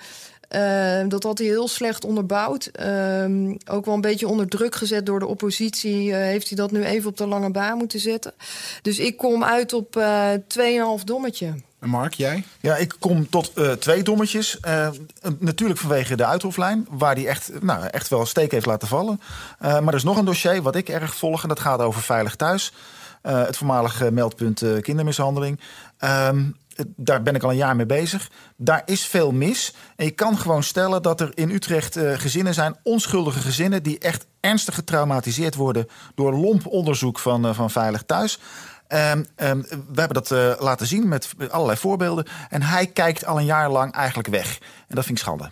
Eh, 0.51 1.01
dat 1.07 1.23
had 1.23 1.37
hij 1.37 1.47
heel 1.47 1.67
slecht 1.67 2.05
onderbouwd. 2.05 2.65
Ehm, 2.65 3.55
ook 3.69 3.85
wel 3.85 3.93
een 3.93 4.01
beetje 4.01 4.27
onder 4.27 4.47
druk 4.47 4.75
gezet 4.75 5.05
door 5.05 5.19
de 5.19 5.25
oppositie. 5.27 6.11
eh, 6.13 6.17
heeft 6.17 6.47
hij 6.47 6.57
dat 6.57 6.71
nu 6.71 6.83
even 6.83 7.09
op 7.09 7.17
de 7.17 7.27
lange 7.27 7.51
baan 7.51 7.77
moeten 7.77 7.99
zetten. 7.99 8.33
Dus 8.81 8.99
ik 8.99 9.17
kom 9.17 9.43
uit 9.43 9.73
op 9.73 9.95
eh 9.95 10.29
2,5 10.47 11.03
dommetje. 11.03 11.53
En 11.79 11.89
Mark, 11.89 12.13
jij? 12.13 12.43
Ja, 12.59 12.75
ik 12.75 12.95
kom 12.99 13.29
tot 13.29 13.51
eh, 13.55 13.71
twee 13.71 14.03
dommetjes. 14.03 14.59
Eh, 14.59 14.85
eh, 14.85 14.91
natuurlijk 15.39 15.79
vanwege 15.79 16.15
de 16.15 16.25
uithoflijn, 16.25 16.87
waar 16.89 17.15
hij 17.15 17.27
echt, 17.27 17.51
nou, 17.61 17.85
echt 17.85 18.07
wel 18.07 18.19
een 18.19 18.27
steek 18.27 18.51
heeft 18.51 18.65
laten 18.65 18.87
vallen. 18.87 19.21
Eh, 19.59 19.69
maar 19.79 19.87
er 19.87 19.99
is 19.99 20.03
nog 20.03 20.17
een 20.17 20.25
dossier 20.25 20.61
wat 20.61 20.75
ik 20.75 20.89
erg 20.89 21.15
volg 21.15 21.41
en 21.43 21.49
dat 21.49 21.59
gaat 21.59 21.79
over 21.79 22.01
Veilig 22.01 22.35
Thuis. 22.35 22.73
Eh, 23.21 23.45
het 23.45 23.57
voormalige 23.57 24.11
meldpunt 24.11 24.61
eh, 24.61 24.81
kindermishandeling. 24.81 25.59
Ehm, 25.97 26.37
het- 26.37 26.55
daar 26.95 27.23
ben 27.23 27.35
ik 27.35 27.43
al 27.43 27.49
een 27.49 27.55
jaar 27.55 27.75
mee 27.75 27.85
bezig. 27.85 28.31
Daar 28.55 28.81
is 28.85 29.05
veel 29.05 29.31
mis. 29.31 29.73
En 29.95 30.05
je 30.05 30.11
kan 30.11 30.37
gewoon 30.37 30.63
stellen 30.63 31.01
dat 31.01 31.21
er 31.21 31.31
in 31.33 31.49
Utrecht 31.49 31.95
eh, 31.95 32.13
gezinnen 32.13 32.53
zijn, 32.53 32.75
onschuldige 32.83 33.39
gezinnen, 33.39 33.83
die 33.83 33.99
echt 33.99 34.25
ernstig 34.39 34.75
getraumatiseerd 34.75 35.55
worden 35.55 35.87
door 36.15 36.33
lomp 36.33 36.65
onderzoek 36.67 37.19
van, 37.19 37.45
eh, 37.45 37.53
van 37.53 37.69
Veilig 37.69 38.03
Thuis. 38.03 38.39
Ehm, 38.87 39.23
ehm, 39.35 39.61
we 39.69 39.99
hebben 39.99 40.23
dat 40.23 40.31
eh, 40.31 40.53
laten 40.59 40.87
zien 40.87 41.07
met 41.07 41.33
allerlei 41.49 41.77
voorbeelden. 41.77 42.25
En 42.49 42.61
hij 42.61 42.87
kijkt 42.87 43.25
al 43.25 43.37
een 43.37 43.45
jaar 43.45 43.71
lang 43.71 43.93
eigenlijk 43.93 44.27
weg. 44.27 44.57
En 44.87 44.95
dat 44.95 45.05
vind 45.05 45.17
ik 45.17 45.23
schande. 45.23 45.51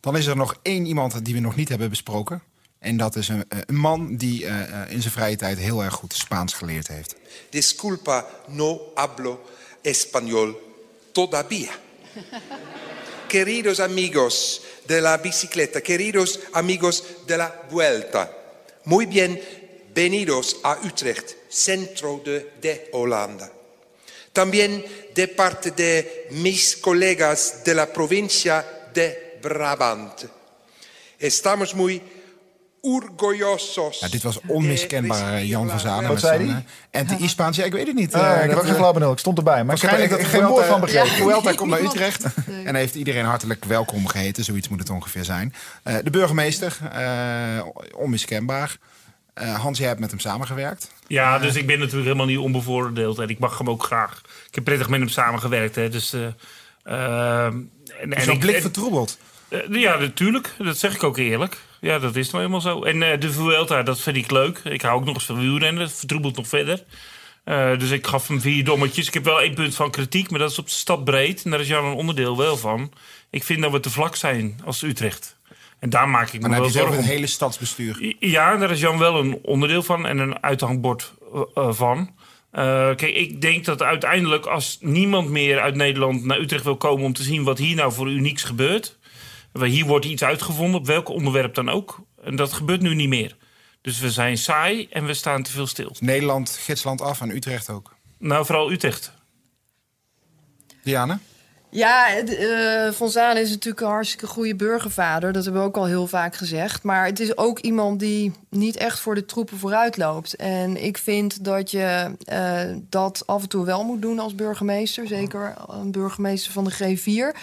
Dan 0.00 0.16
is 0.16 0.26
er 0.26 0.36
nog 0.36 0.56
één 0.62 0.86
iemand 0.86 1.24
die 1.24 1.34
we 1.34 1.40
nog 1.40 1.56
niet 1.56 1.68
hebben 1.68 1.88
besproken. 1.88 2.42
En 2.82 2.96
dat 2.96 3.16
is 3.16 3.28
een, 3.28 3.44
eh, 3.48 3.58
een 3.66 3.76
man 3.76 4.16
die 4.16 4.46
eh, 4.46 4.82
eh, 4.82 4.90
in 4.90 5.00
zijn 5.00 5.12
vrije 5.12 5.36
tijd 5.36 5.58
heel 5.58 5.84
erg 5.84 5.94
goed 5.94 6.14
Spaans 6.14 6.52
geleerd 6.52 6.88
heeft. 6.88 7.16
Disculpa, 7.50 8.26
no 8.48 8.80
hablo 8.94 9.40
español 9.82 10.58
todavía. 11.12 11.72
Queridos 13.28 13.80
amigos 13.80 14.62
de 14.86 15.00
la 15.00 15.16
bicicleta, 15.18 15.80
queridos 15.80 16.40
amigos 16.52 17.04
de 17.26 17.38
la 17.38 17.62
vuelta, 17.70 18.30
muy 18.84 19.06
bienvenidos 19.06 20.58
a 20.62 20.78
Utrecht, 20.84 21.30
centro 21.48 22.20
de, 22.24 22.52
de 22.60 22.90
Holanda. 22.92 23.50
También 24.32 24.84
de 25.14 25.28
parte 25.28 25.70
de 25.72 26.28
mis 26.30 26.76
colegas 26.76 27.62
de 27.64 27.74
la 27.74 27.92
provincia 27.92 28.88
de 28.92 29.38
Brabant. 29.42 30.24
Estamos 31.18 31.74
muy 31.74 32.02
orgullosos. 32.82 33.98
Ja, 34.00 34.08
dit 34.08 34.22
was 34.22 34.38
onmiskenbaar 34.46 35.32
eh, 35.34 35.48
Jan 35.48 35.68
van 35.68 35.80
Zanen. 35.80 36.02
Wat 36.02 36.12
met 36.12 36.20
zei 36.20 36.36
zijn, 36.44 36.50
hij? 36.50 36.64
eh, 36.90 37.10
Anti-Spaans, 37.10 37.56
ja, 37.56 37.64
ik 37.64 37.72
weet 37.72 37.86
het 37.86 37.96
niet. 37.96 38.14
Ah, 38.14 38.38
Eh, 38.38 38.44
ik 38.44 38.50
eh, 38.62 38.74
flauw 38.74 38.92
benul. 38.92 39.12
Ik 39.12 39.18
stond 39.18 39.38
erbij. 39.38 39.64
Maar 39.64 39.74
ik 39.76 39.82
heb 39.82 39.90
er 39.92 39.98
Waarschijnlijk 39.98 40.28
geen 40.30 40.46
woord 40.46 40.66
van 40.66 40.80
begrepen. 40.80 41.08
Vuelta 41.10 41.52
komt 41.52 41.70
naar. 41.70 41.80
Utrecht. 41.88 42.24
En 42.64 42.74
heeft 42.74 42.94
iedereen 42.94 43.24
hartelijk 43.24 43.64
welkom 43.64 44.06
geheten. 44.06 44.44
Zoiets 44.44 44.68
moet 44.68 44.78
het 44.78 44.90
ongeveer 44.90 45.24
zijn. 45.24 45.54
Eh, 45.82 45.94
de 46.04 46.10
burgemeester, 46.10 46.78
eh, 46.92 47.66
onmiskenbaar. 47.96 48.76
Eh, 49.34 49.54
Hans, 49.60 49.78
jij 49.78 49.88
hebt 49.88 50.00
met 50.00 50.10
hem 50.10 50.18
samengewerkt. 50.20 50.90
Ja, 51.06 51.38
dus 51.38 51.54
ik 51.54 51.66
ben 51.66 51.78
natuurlijk 51.78 52.04
helemaal 52.04 52.26
niet 52.26 52.38
onbevooroordeeld. 52.38 53.18
En 53.18 53.28
ik 53.28 53.38
mag 53.38 53.58
hem 53.58 53.70
ook 53.70 53.82
graag. 53.84 54.20
Ik 54.48 54.54
heb 54.54 54.64
prettig 54.64 54.88
met 54.88 55.00
hem 55.00 55.08
samengewerkt. 55.08 55.74
Hè, 55.74 55.88
dus, 55.88 56.12
eh, 56.12 56.26
ehm, 56.82 57.56
en, 58.00 58.12
ik- 58.32 58.38
blik 58.40 58.54
en- 58.54 58.60
vertroebeld? 58.62 59.18
Eh, 59.52 59.80
ja, 59.80 59.98
natuurlijk. 59.98 60.54
Dat 60.58 60.78
zeg 60.78 60.94
ik 60.94 61.02
ook 61.02 61.18
eerlijk. 61.18 61.58
Ja, 61.80 61.98
dat 61.98 62.16
is 62.16 62.26
nou 62.30 62.38
helemaal 62.38 62.60
zo. 62.60 62.82
En 62.82 63.02
eh, 63.02 63.20
de 63.20 63.32
Vuelta, 63.32 63.82
dat 63.82 64.00
vind 64.00 64.16
ik 64.16 64.30
leuk. 64.30 64.58
Ik 64.64 64.82
hou 64.82 65.00
ook 65.00 65.04
nog 65.04 65.14
eens 65.14 65.24
van 65.24 65.38
wielrennen. 65.38 65.82
Dat 65.82 65.92
vertroebelt 65.92 66.36
nog 66.36 66.48
verder. 66.48 66.84
Eh, 67.44 67.78
dus 67.78 67.90
ik 67.90 68.06
gaf 68.06 68.28
hem 68.28 68.40
vier 68.40 68.64
dommetjes. 68.64 69.06
Ik 69.06 69.14
heb 69.14 69.24
wel 69.24 69.40
één 69.40 69.54
punt 69.54 69.74
van 69.74 69.90
kritiek, 69.90 70.30
maar 70.30 70.38
dat 70.38 70.50
is 70.50 70.58
op 70.58 70.66
de 70.66 70.72
stad 70.72 71.04
breed. 71.04 71.44
En 71.44 71.50
daar 71.50 71.60
is 71.60 71.68
Jan 71.68 71.84
een 71.84 71.94
onderdeel 71.94 72.36
wel 72.36 72.56
van. 72.56 72.92
Ik 73.30 73.44
vind 73.44 73.62
dat 73.62 73.72
we 73.72 73.80
te 73.80 73.90
vlak 73.90 74.16
zijn 74.16 74.60
als 74.64 74.82
Utrecht. 74.82 75.36
En 75.78 75.90
daar 75.90 76.08
maak 76.08 76.26
ik 76.26 76.40
me 76.40 76.48
Maar 76.48 76.50
wel 76.50 76.58
het 76.58 76.68
over 76.68 76.80
zorgen 76.80 76.96
het 76.96 77.12
hele 77.12 77.26
stadsbestuur. 77.26 78.14
Ja, 78.18 78.56
daar 78.56 78.70
is 78.70 78.80
Jan 78.80 78.98
wel 78.98 79.18
een 79.18 79.38
onderdeel 79.42 79.82
van 79.82 80.06
en 80.06 80.18
een 80.18 80.42
uithangbord 80.42 81.14
van. 81.54 82.10
Kijk, 82.52 83.02
ik 83.02 83.40
denk 83.40 83.64
dat 83.64 83.82
uiteindelijk 83.82 84.46
als 84.46 84.78
niemand 84.80 85.28
meer 85.28 85.60
uit 85.60 85.74
Nederland 85.74 86.24
naar 86.24 86.38
Utrecht 86.38 86.64
wil 86.64 86.76
komen 86.76 87.04
om 87.04 87.12
te 87.12 87.22
zien 87.22 87.44
wat 87.44 87.58
hier 87.58 87.76
nou 87.76 87.92
voor 87.92 88.10
unieks 88.10 88.42
gebeurt. 88.42 88.98
Hier 89.52 89.86
wordt 89.86 90.04
iets 90.04 90.24
uitgevonden, 90.24 90.80
op 90.80 90.86
welk 90.86 91.08
onderwerp 91.08 91.54
dan 91.54 91.68
ook. 91.68 92.00
En 92.24 92.36
dat 92.36 92.52
gebeurt 92.52 92.80
nu 92.80 92.94
niet 92.94 93.08
meer. 93.08 93.36
Dus 93.80 93.98
we 93.98 94.10
zijn 94.10 94.38
saai 94.38 94.86
en 94.90 95.06
we 95.06 95.14
staan 95.14 95.42
te 95.42 95.50
veel 95.50 95.66
stil. 95.66 95.96
Nederland, 95.98 96.50
gidsland 96.50 97.00
af 97.00 97.20
en 97.20 97.30
Utrecht 97.30 97.70
ook. 97.70 97.94
Nou, 98.18 98.46
vooral 98.46 98.72
Utrecht. 98.72 99.12
Diana? 100.82 101.18
Ja, 101.74 102.04
het, 102.06 102.36
eh, 102.36 102.90
Van 102.90 103.08
Zaan 103.08 103.36
is 103.36 103.50
natuurlijk 103.50 103.80
een 103.82 103.92
hartstikke 103.92 104.26
goede 104.26 104.54
burgervader. 104.54 105.32
Dat 105.32 105.44
hebben 105.44 105.62
we 105.62 105.68
ook 105.68 105.76
al 105.76 105.86
heel 105.86 106.06
vaak 106.06 106.36
gezegd. 106.36 106.82
Maar 106.82 107.06
het 107.06 107.20
is 107.20 107.36
ook 107.36 107.58
iemand 107.58 108.00
die 108.00 108.32
niet 108.50 108.76
echt 108.76 108.98
voor 108.98 109.14
de 109.14 109.24
troepen 109.24 109.58
vooruit 109.58 109.96
loopt. 109.96 110.36
En 110.36 110.84
ik 110.84 110.98
vind 110.98 111.44
dat 111.44 111.70
je 111.70 112.16
eh, 112.24 112.60
dat 112.88 113.22
af 113.26 113.42
en 113.42 113.48
toe 113.48 113.64
wel 113.64 113.84
moet 113.84 114.02
doen 114.02 114.18
als 114.18 114.34
burgemeester. 114.34 115.06
Zeker 115.06 115.54
een 115.68 115.92
burgemeester 115.92 116.52
van 116.52 116.64
de 116.64 116.72
G4. 116.72 117.38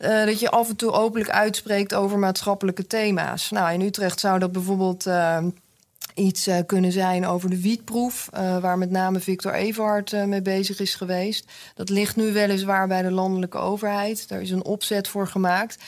Eh, 0.00 0.24
dat 0.24 0.40
je 0.40 0.50
af 0.50 0.68
en 0.68 0.76
toe 0.76 0.90
openlijk 0.90 1.30
uitspreekt 1.30 1.94
over 1.94 2.18
maatschappelijke 2.18 2.86
thema's. 2.86 3.50
Nou, 3.50 3.72
in 3.72 3.80
Utrecht 3.80 4.20
zou 4.20 4.38
dat 4.38 4.52
bijvoorbeeld 4.52 5.06
eh, 5.06 5.44
iets 6.14 6.46
eh, 6.46 6.56
kunnen 6.66 6.92
zijn 6.92 7.26
over 7.26 7.50
de 7.50 7.60
wietproef, 7.60 8.28
waar 8.60 8.78
met 8.78 8.90
name 8.90 9.20
Victor 9.20 9.52
Everhard 9.52 10.26
mee 10.26 10.42
bezig 10.42 10.80
is 10.80 10.94
geweest. 10.94 11.44
Dat 11.74 11.88
ligt 11.88 12.16
nu 12.16 12.32
weliswaar 12.32 12.88
bij 12.88 13.02
de 13.02 13.10
landelijke 13.10 13.58
overheid. 13.58 14.28
Daar 14.28 14.40
is 14.40 14.50
een 14.50 14.64
opzet 14.64 15.08
voor 15.08 15.26
gemaakt. 15.26 15.82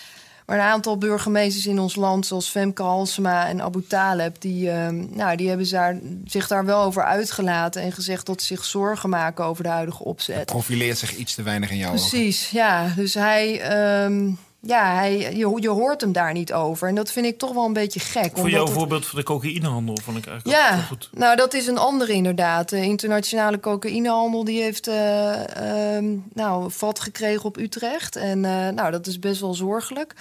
Maar 0.46 0.56
een 0.56 0.64
aantal 0.64 0.98
burgemeesters 0.98 1.66
in 1.66 1.78
ons 1.78 1.96
land, 1.96 2.26
zoals 2.26 2.48
Femke 2.48 2.82
Halsema 2.82 3.48
en 3.48 3.62
Abu 3.62 3.84
Taleb, 3.88 4.40
die, 4.40 4.70
eh, 4.70 4.88
nou, 4.88 5.36
die 5.36 5.48
hebben 5.48 5.70
daar, 5.70 5.98
zich 6.24 6.48
daar 6.48 6.64
wel 6.64 6.82
over 6.82 7.04
uitgelaten 7.04 7.82
en 7.82 7.92
gezegd 7.92 8.26
dat 8.26 8.40
ze 8.40 8.46
zich 8.46 8.64
zorgen 8.64 9.08
maken 9.08 9.44
over 9.44 9.62
de 9.62 9.68
huidige 9.68 10.04
opzet. 10.04 10.46
Profileert 10.46 10.98
zich 10.98 11.16
iets 11.16 11.34
te 11.34 11.42
weinig 11.42 11.70
in 11.70 11.76
jouw 11.76 11.92
ogen. 11.92 12.08
Precies, 12.08 12.50
ja. 12.50 12.92
Dus 12.96 13.14
hij, 13.14 13.60
ehm, 13.60 14.30
ja, 14.66 14.94
hij, 14.94 15.36
je, 15.36 15.56
je 15.60 15.68
hoort 15.68 16.00
hem 16.00 16.12
daar 16.12 16.32
niet 16.32 16.52
over. 16.52 16.88
En 16.88 16.94
dat 16.94 17.12
vind 17.12 17.26
ik 17.26 17.38
toch 17.38 17.52
wel 17.52 17.64
een 17.64 17.72
beetje 17.72 18.00
gek. 18.00 18.30
Voor 18.38 18.50
jouw 18.50 18.64
het- 18.64 18.72
voorbeeld 18.72 19.06
van 19.06 19.18
de 19.18 19.24
cocaïnehandel 19.24 19.98
vond 20.02 20.18
ik 20.18 20.26
eigenlijk 20.26 20.58
ja, 20.58 20.76
goed. 20.76 21.10
nou 21.12 21.36
dat 21.36 21.54
is 21.54 21.66
een 21.66 21.78
andere 21.78 22.12
inderdaad. 22.12 22.68
De 22.68 22.82
internationale 22.82 23.60
cocaïnehandel 23.60 24.44
die 24.44 24.62
heeft 24.62 24.86
ehm, 24.86 26.16
nou, 26.32 26.70
vat 26.70 27.00
gekregen 27.00 27.44
op 27.44 27.56
Utrecht. 27.56 28.16
En 28.16 28.44
eh, 28.44 28.68
nou, 28.68 28.90
dat 28.90 29.06
is 29.06 29.18
best 29.18 29.40
wel 29.40 29.54
zorgelijk. 29.54 30.14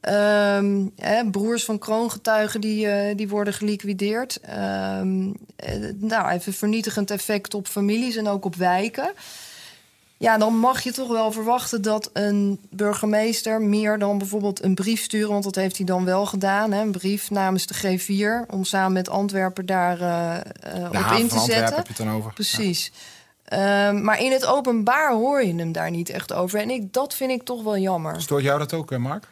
Ehm, 0.00 0.86
hè, 0.96 1.30
broers 1.30 1.64
van 1.64 1.78
kroongetuigen 1.78 2.60
die, 2.60 2.86
eh, 2.86 3.16
die 3.16 3.28
worden 3.28 3.54
geliquideerd. 3.54 4.40
Eh, 4.40 5.00
nou, 5.94 6.32
een 6.32 6.40
vernietigend 6.52 7.10
effect 7.10 7.54
op 7.54 7.66
families 7.66 8.16
en 8.16 8.28
ook 8.28 8.44
op 8.44 8.56
wijken. 8.56 9.12
Ja, 10.20 10.38
dan 10.38 10.56
mag 10.56 10.82
je 10.82 10.92
toch 10.92 11.08
wel 11.08 11.32
verwachten 11.32 11.82
dat 11.82 12.10
een 12.12 12.60
burgemeester 12.70 13.62
meer 13.62 13.98
dan 13.98 14.18
bijvoorbeeld 14.18 14.62
een 14.62 14.74
brief 14.74 15.02
sturen, 15.02 15.30
want 15.30 15.44
dat 15.44 15.54
heeft 15.54 15.76
hij 15.76 15.86
dan 15.86 16.04
wel 16.04 16.26
gedaan, 16.26 16.72
hè, 16.72 16.80
een 16.80 16.90
brief 16.90 17.30
namens 17.30 17.66
de 17.66 17.74
G4 17.74 18.50
om 18.50 18.64
samen 18.64 18.92
met 18.92 19.08
Antwerpen 19.08 19.66
daar 19.66 20.00
uh, 20.00 20.36
uh, 20.76 20.84
op 20.84 20.94
in 20.94 21.00
te 21.00 21.04
van 21.04 21.18
Antwerpen 21.18 21.40
zetten. 21.40 21.76
heb 21.76 21.86
je 21.86 21.92
het 21.92 21.96
dan 21.96 22.10
over. 22.10 22.32
Precies. 22.32 22.92
Ehm, 23.44 24.02
maar 24.02 24.20
in 24.20 24.32
het 24.32 24.46
openbaar 24.46 25.12
hoor 25.12 25.44
je 25.44 25.54
hem 25.54 25.72
daar 25.72 25.90
niet 25.90 26.08
echt 26.08 26.32
over. 26.32 26.60
En 26.60 26.70
ik, 26.70 26.92
dat 26.92 27.14
vind 27.14 27.30
ik 27.30 27.42
toch 27.42 27.62
wel 27.62 27.78
jammer. 27.78 28.20
Stoort 28.20 28.42
jou 28.42 28.58
dat 28.58 28.72
ook, 28.72 28.92
eh, 28.92 28.98
Mark? 28.98 29.26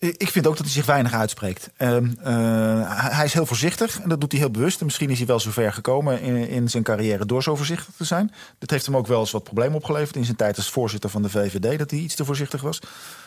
Ik 0.00 0.30
vind 0.30 0.46
ook 0.46 0.56
dat 0.56 0.64
hij 0.64 0.74
zich 0.74 0.86
weinig 0.86 1.14
uitspreekt. 1.14 1.70
Ehm, 1.76 2.06
eh, 2.22 3.14
hij 3.16 3.24
is 3.24 3.32
heel 3.32 3.46
voorzichtig 3.46 4.00
en 4.00 4.08
dat 4.08 4.20
doet 4.20 4.32
hij 4.32 4.40
heel 4.40 4.50
bewust. 4.50 4.80
En 4.80 4.84
misschien 4.84 5.10
is 5.10 5.18
hij 5.18 5.26
wel 5.26 5.40
zover 5.40 5.72
gekomen 5.72 6.20
in, 6.20 6.48
in 6.48 6.68
zijn 6.68 6.82
carrière 6.82 7.26
door 7.26 7.42
zo 7.42 7.56
voorzichtig 7.56 7.94
te 7.96 8.04
zijn. 8.04 8.32
Dat 8.58 8.70
heeft 8.70 8.86
hem 8.86 8.96
ook 8.96 9.06
wel 9.06 9.20
eens 9.20 9.30
wat 9.30 9.44
problemen 9.44 9.74
opgeleverd 9.74 10.16
in 10.16 10.24
zijn 10.24 10.36
tijd 10.36 10.56
als 10.56 10.70
voorzitter 10.70 11.10
van 11.10 11.22
de 11.22 11.30
VVD, 11.30 11.78
dat 11.78 11.90
hij 11.90 12.00
iets 12.00 12.14
te 12.14 12.24
voorzichtig 12.24 12.60
was. 12.60 12.80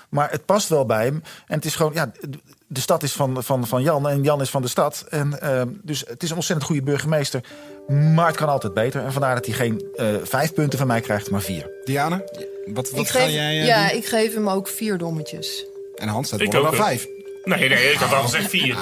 Maar 0.09 0.31
het 0.31 0.45
past 0.45 0.69
wel 0.69 0.85
bij 0.85 1.05
hem. 1.05 1.23
En 1.47 1.55
het 1.55 1.65
is 1.65 1.75
gewoon, 1.75 1.93
ja, 1.93 2.11
de 2.67 2.79
stad 2.79 3.03
is 3.03 3.13
van, 3.13 3.43
van, 3.43 3.67
van 3.67 3.81
Jan 3.81 4.09
en 4.09 4.23
Jan 4.23 4.41
is 4.41 4.49
van 4.49 4.61
de 4.61 4.67
stad. 4.67 5.05
En, 5.09 5.41
ehm, 5.41 5.67
dus 5.81 6.03
het 6.07 6.23
is 6.23 6.29
een 6.29 6.35
ontzettend 6.35 6.67
goede 6.67 6.83
burgemeester. 6.83 7.43
Maar 7.87 8.27
het 8.27 8.35
kan 8.35 8.49
altijd 8.49 8.73
beter. 8.73 9.03
En 9.03 9.11
vandaar 9.11 9.35
dat 9.35 9.45
hij 9.45 9.55
geen 9.55 9.85
eh, 9.95 10.07
vijf 10.23 10.53
punten 10.53 10.79
van 10.79 10.87
mij 10.87 11.01
krijgt, 11.01 11.29
maar 11.29 11.41
vier. 11.41 11.69
Diana, 11.83 12.23
wat, 12.65 12.89
wat 12.89 12.99
ik 12.99 13.07
ga 13.07 13.19
geef, 13.19 13.31
jij 13.31 13.59
eh, 13.59 13.65
ja, 13.65 13.87
doen? 13.87 13.97
ik 13.97 14.05
geef 14.05 14.33
hem 14.33 14.49
ook 14.49 14.67
vier 14.67 14.97
dommetjes. 14.97 15.65
En 15.95 16.07
Hans 16.07 16.27
staat 16.27 16.47
wel 16.53 16.65
hè. 16.71 16.75
vijf. 16.75 17.07
Nee, 17.43 17.69
nee, 17.69 17.91
ik 17.91 17.97
had 17.97 18.13
al 18.13 18.21
gezegd 18.23 18.49
vier. 18.49 18.77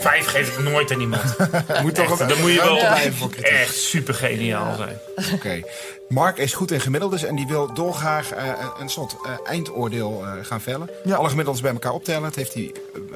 Vijf 0.00 0.26
geef 0.26 0.58
ik 0.58 0.64
nooit 0.64 0.92
aan 0.92 1.00
iemand. 1.00 1.22
Moet 1.82 1.94
toch 1.94 2.10
Echt, 2.10 2.20
een- 2.20 2.28
dan 2.28 2.40
moet 2.40 2.50
je 2.50 2.56
wel 2.56 2.64
ruimte 2.66 2.86
blijven 2.86 3.12
voor 3.14 3.28
kritiek. 3.30 3.52
echt 3.52 3.74
super 3.76 4.14
geniaal 4.14 4.76
zijn. 4.76 4.98
Oké. 5.34 5.60
Mark 6.08 6.38
is 6.38 6.52
goed 6.54 6.70
in 6.70 6.80
gemiddeldes 6.80 7.22
en 7.24 7.36
die 7.36 7.46
wil 7.46 7.74
dolgraag 7.74 8.32
eh, 8.32 8.44
een 8.80 8.88
soort 8.88 9.16
eh, 9.24 9.32
eindoordeel 9.50 10.22
eh, 10.24 10.32
gaan 10.44 10.60
vellen. 10.60 10.90
Alle 11.12 11.28
gemiddeldes 11.28 11.62
bij 11.62 11.72
elkaar 11.72 11.92
optellen. 11.92 12.22
Dat 12.22 12.34
heeft 12.34 12.54
hij 12.54 12.72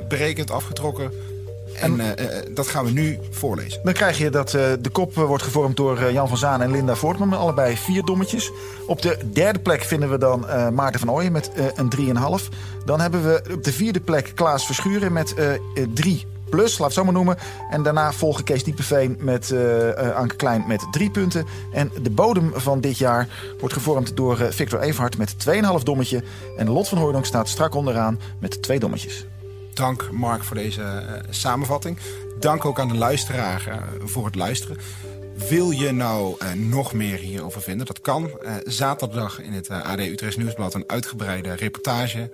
berekend, 0.09 0.51
afgetrokken. 0.51 1.13
En 1.81 2.01
eh, 2.01 2.39
eh, 2.39 2.47
dat 2.51 2.67
gaan 2.67 2.85
we 2.85 2.91
nu 2.91 3.19
voorlezen. 3.31 3.81
Dan 3.85 3.93
krijg 3.93 4.19
je 4.19 4.31
dat 4.31 4.55
eh, 4.55 4.62
de 4.81 4.91
kop 4.91 5.15
wordt 5.15 5.43
gevormd 5.43 5.77
door 5.77 6.12
Jan 6.12 6.29
van 6.29 6.37
Zaan 6.37 6.62
en 6.62 6.71
Linda 6.71 6.95
Voortman. 6.95 7.29
met 7.29 7.39
Allebei 7.39 7.77
vier 7.77 8.03
dommetjes. 8.03 8.51
Op 8.87 9.03
de 9.03 9.19
derde 9.33 9.59
plek 9.59 9.83
vinden 9.83 10.11
we 10.11 10.19
dan 10.19 10.47
Maarten 10.75 11.01
van 11.01 11.11
Ooyen 11.11 11.33
met 11.33 11.51
een 11.75 11.93
3,5. 11.97 12.49
Dan 12.85 13.01
hebben 13.01 13.25
we 13.25 13.43
op 13.53 13.65
de 13.65 13.73
vierde 13.73 14.01
plek 14.01 14.33
Klaas 14.35 14.67
Verschuren 14.67 15.12
met 15.12 15.35
eh, 15.35 15.55
eh, 15.55 15.61
3 15.95 16.27
plus, 16.51 16.79
laat 16.79 16.87
het 16.87 16.97
zo 16.97 17.05
maar 17.05 17.12
noemen. 17.12 17.37
En 17.71 17.83
daarna 17.83 18.12
volgen 18.12 18.45
Kees 18.45 18.65
Diepeveen 18.65 19.17
met 19.21 19.55
Anke 20.15 20.37
Klein 20.37 20.65
met 20.67 20.87
drie 20.91 21.11
punten. 21.11 21.47
En 21.73 21.93
de 22.03 22.11
bodem 22.11 22.53
van 22.55 22.81
dit 22.81 22.99
jaar 22.99 23.29
wordt 23.59 23.75
gevormd 23.75 24.17
door 24.17 24.37
Victor 24.37 24.81
Everhard 24.81 25.19
met 25.19 25.35
2,5 25.79 25.83
dommetje. 25.83 26.23
En 26.57 26.71
Lot 26.71 26.89
van 26.89 26.99
Hooydonk 26.99 27.25
staat 27.25 27.49
strak 27.49 27.75
onderaan 27.75 28.21
met 28.39 28.62
twee 28.62 28.79
dommetjes. 28.79 29.27
Dank 29.77 30.11
Mark 30.11 30.45
voor 30.45 30.57
deze 30.57 30.83
eh, 30.83 31.12
samenvatting. 31.31 31.99
Dank 32.39 32.65
ook 32.65 32.81
aan 32.81 32.89
de 32.89 32.95
luisteraar 32.95 33.67
eh, 33.69 33.77
voor 34.05 34.25
het 34.25 34.35
luisteren. 34.35 34.77
Wil 35.49 35.71
je 35.71 35.93
nou 35.93 36.37
eh, 36.39 36.53
nog 36.53 36.93
meer 36.93 37.19
hierover 37.19 37.62
vinden? 37.62 37.87
Dat 37.87 38.01
kan. 38.01 38.31
Zaterdag 38.65 39.41
in 39.41 39.53
het 39.53 39.69
AD 39.69 39.99
Utrecht 39.99 40.37
Nieuwsblad 40.37 40.75
een 40.75 40.85
uitgebreide 40.87 41.55
reportage. 41.55 42.31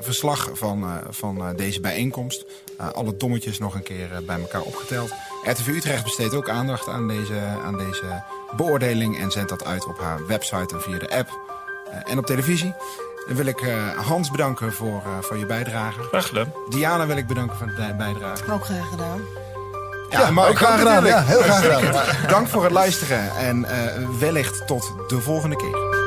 verslag 0.00 0.50
van, 0.52 1.00
van 1.10 1.56
deze 1.56 1.80
bijeenkomst. 1.80 2.44
Alle 2.76 3.16
dommetjes 3.16 3.58
nog 3.58 3.74
een 3.74 3.82
keer 3.82 4.08
bij 4.26 4.40
elkaar 4.40 4.62
opgeteld. 4.62 5.10
RTV 5.44 5.66
Utrecht 5.66 6.04
besteedt 6.04 6.34
ook 6.34 6.48
aandacht 6.48 6.88
aan 6.88 7.08
deze, 7.08 7.40
aan 7.64 7.78
deze 7.78 8.22
beoordeling... 8.56 9.18
en 9.18 9.30
zendt 9.30 9.48
dat 9.48 9.64
uit 9.64 9.86
op 9.86 9.98
haar 9.98 10.26
website 10.26 10.74
en 10.74 10.80
via 10.80 10.98
de 10.98 11.10
app 11.10 11.40
en 12.04 12.18
op 12.18 12.26
televisie. 12.26 12.74
Dan 13.26 13.36
wil 13.36 13.46
ik 13.46 13.60
eh, 13.60 13.98
Hans 14.06 14.30
bedanken 14.30 14.72
voor, 14.72 15.02
eh, 15.04 15.10
voor 15.20 15.38
je 15.38 15.46
bijdrage. 15.46 16.02
Graag 16.02 16.26
gedaan. 16.26 16.52
Diana 16.68 17.06
wil 17.06 17.16
ik 17.16 17.26
bedanken 17.26 17.56
voor 17.56 17.66
de 17.66 17.94
bijdrage. 17.96 18.52
Ook 18.52 18.64
graag 18.64 18.88
gedaan. 18.88 19.20
Ja, 20.10 20.30
maar 20.30 20.48
ook 20.48 20.56
graag 20.56 20.78
gedaan. 20.78 21.04
Ja, 21.04 21.22
heel 21.22 21.42
graag 21.42 21.60
gedaan. 21.60 22.04
Dank 22.34 22.48
voor 22.48 22.62
het 22.62 22.72
luisteren 22.72 23.36
en 23.36 23.64
eh, 23.64 24.08
wellicht 24.18 24.66
tot 24.66 24.92
de 25.08 25.20
volgende 25.20 25.56
keer. 25.56 25.99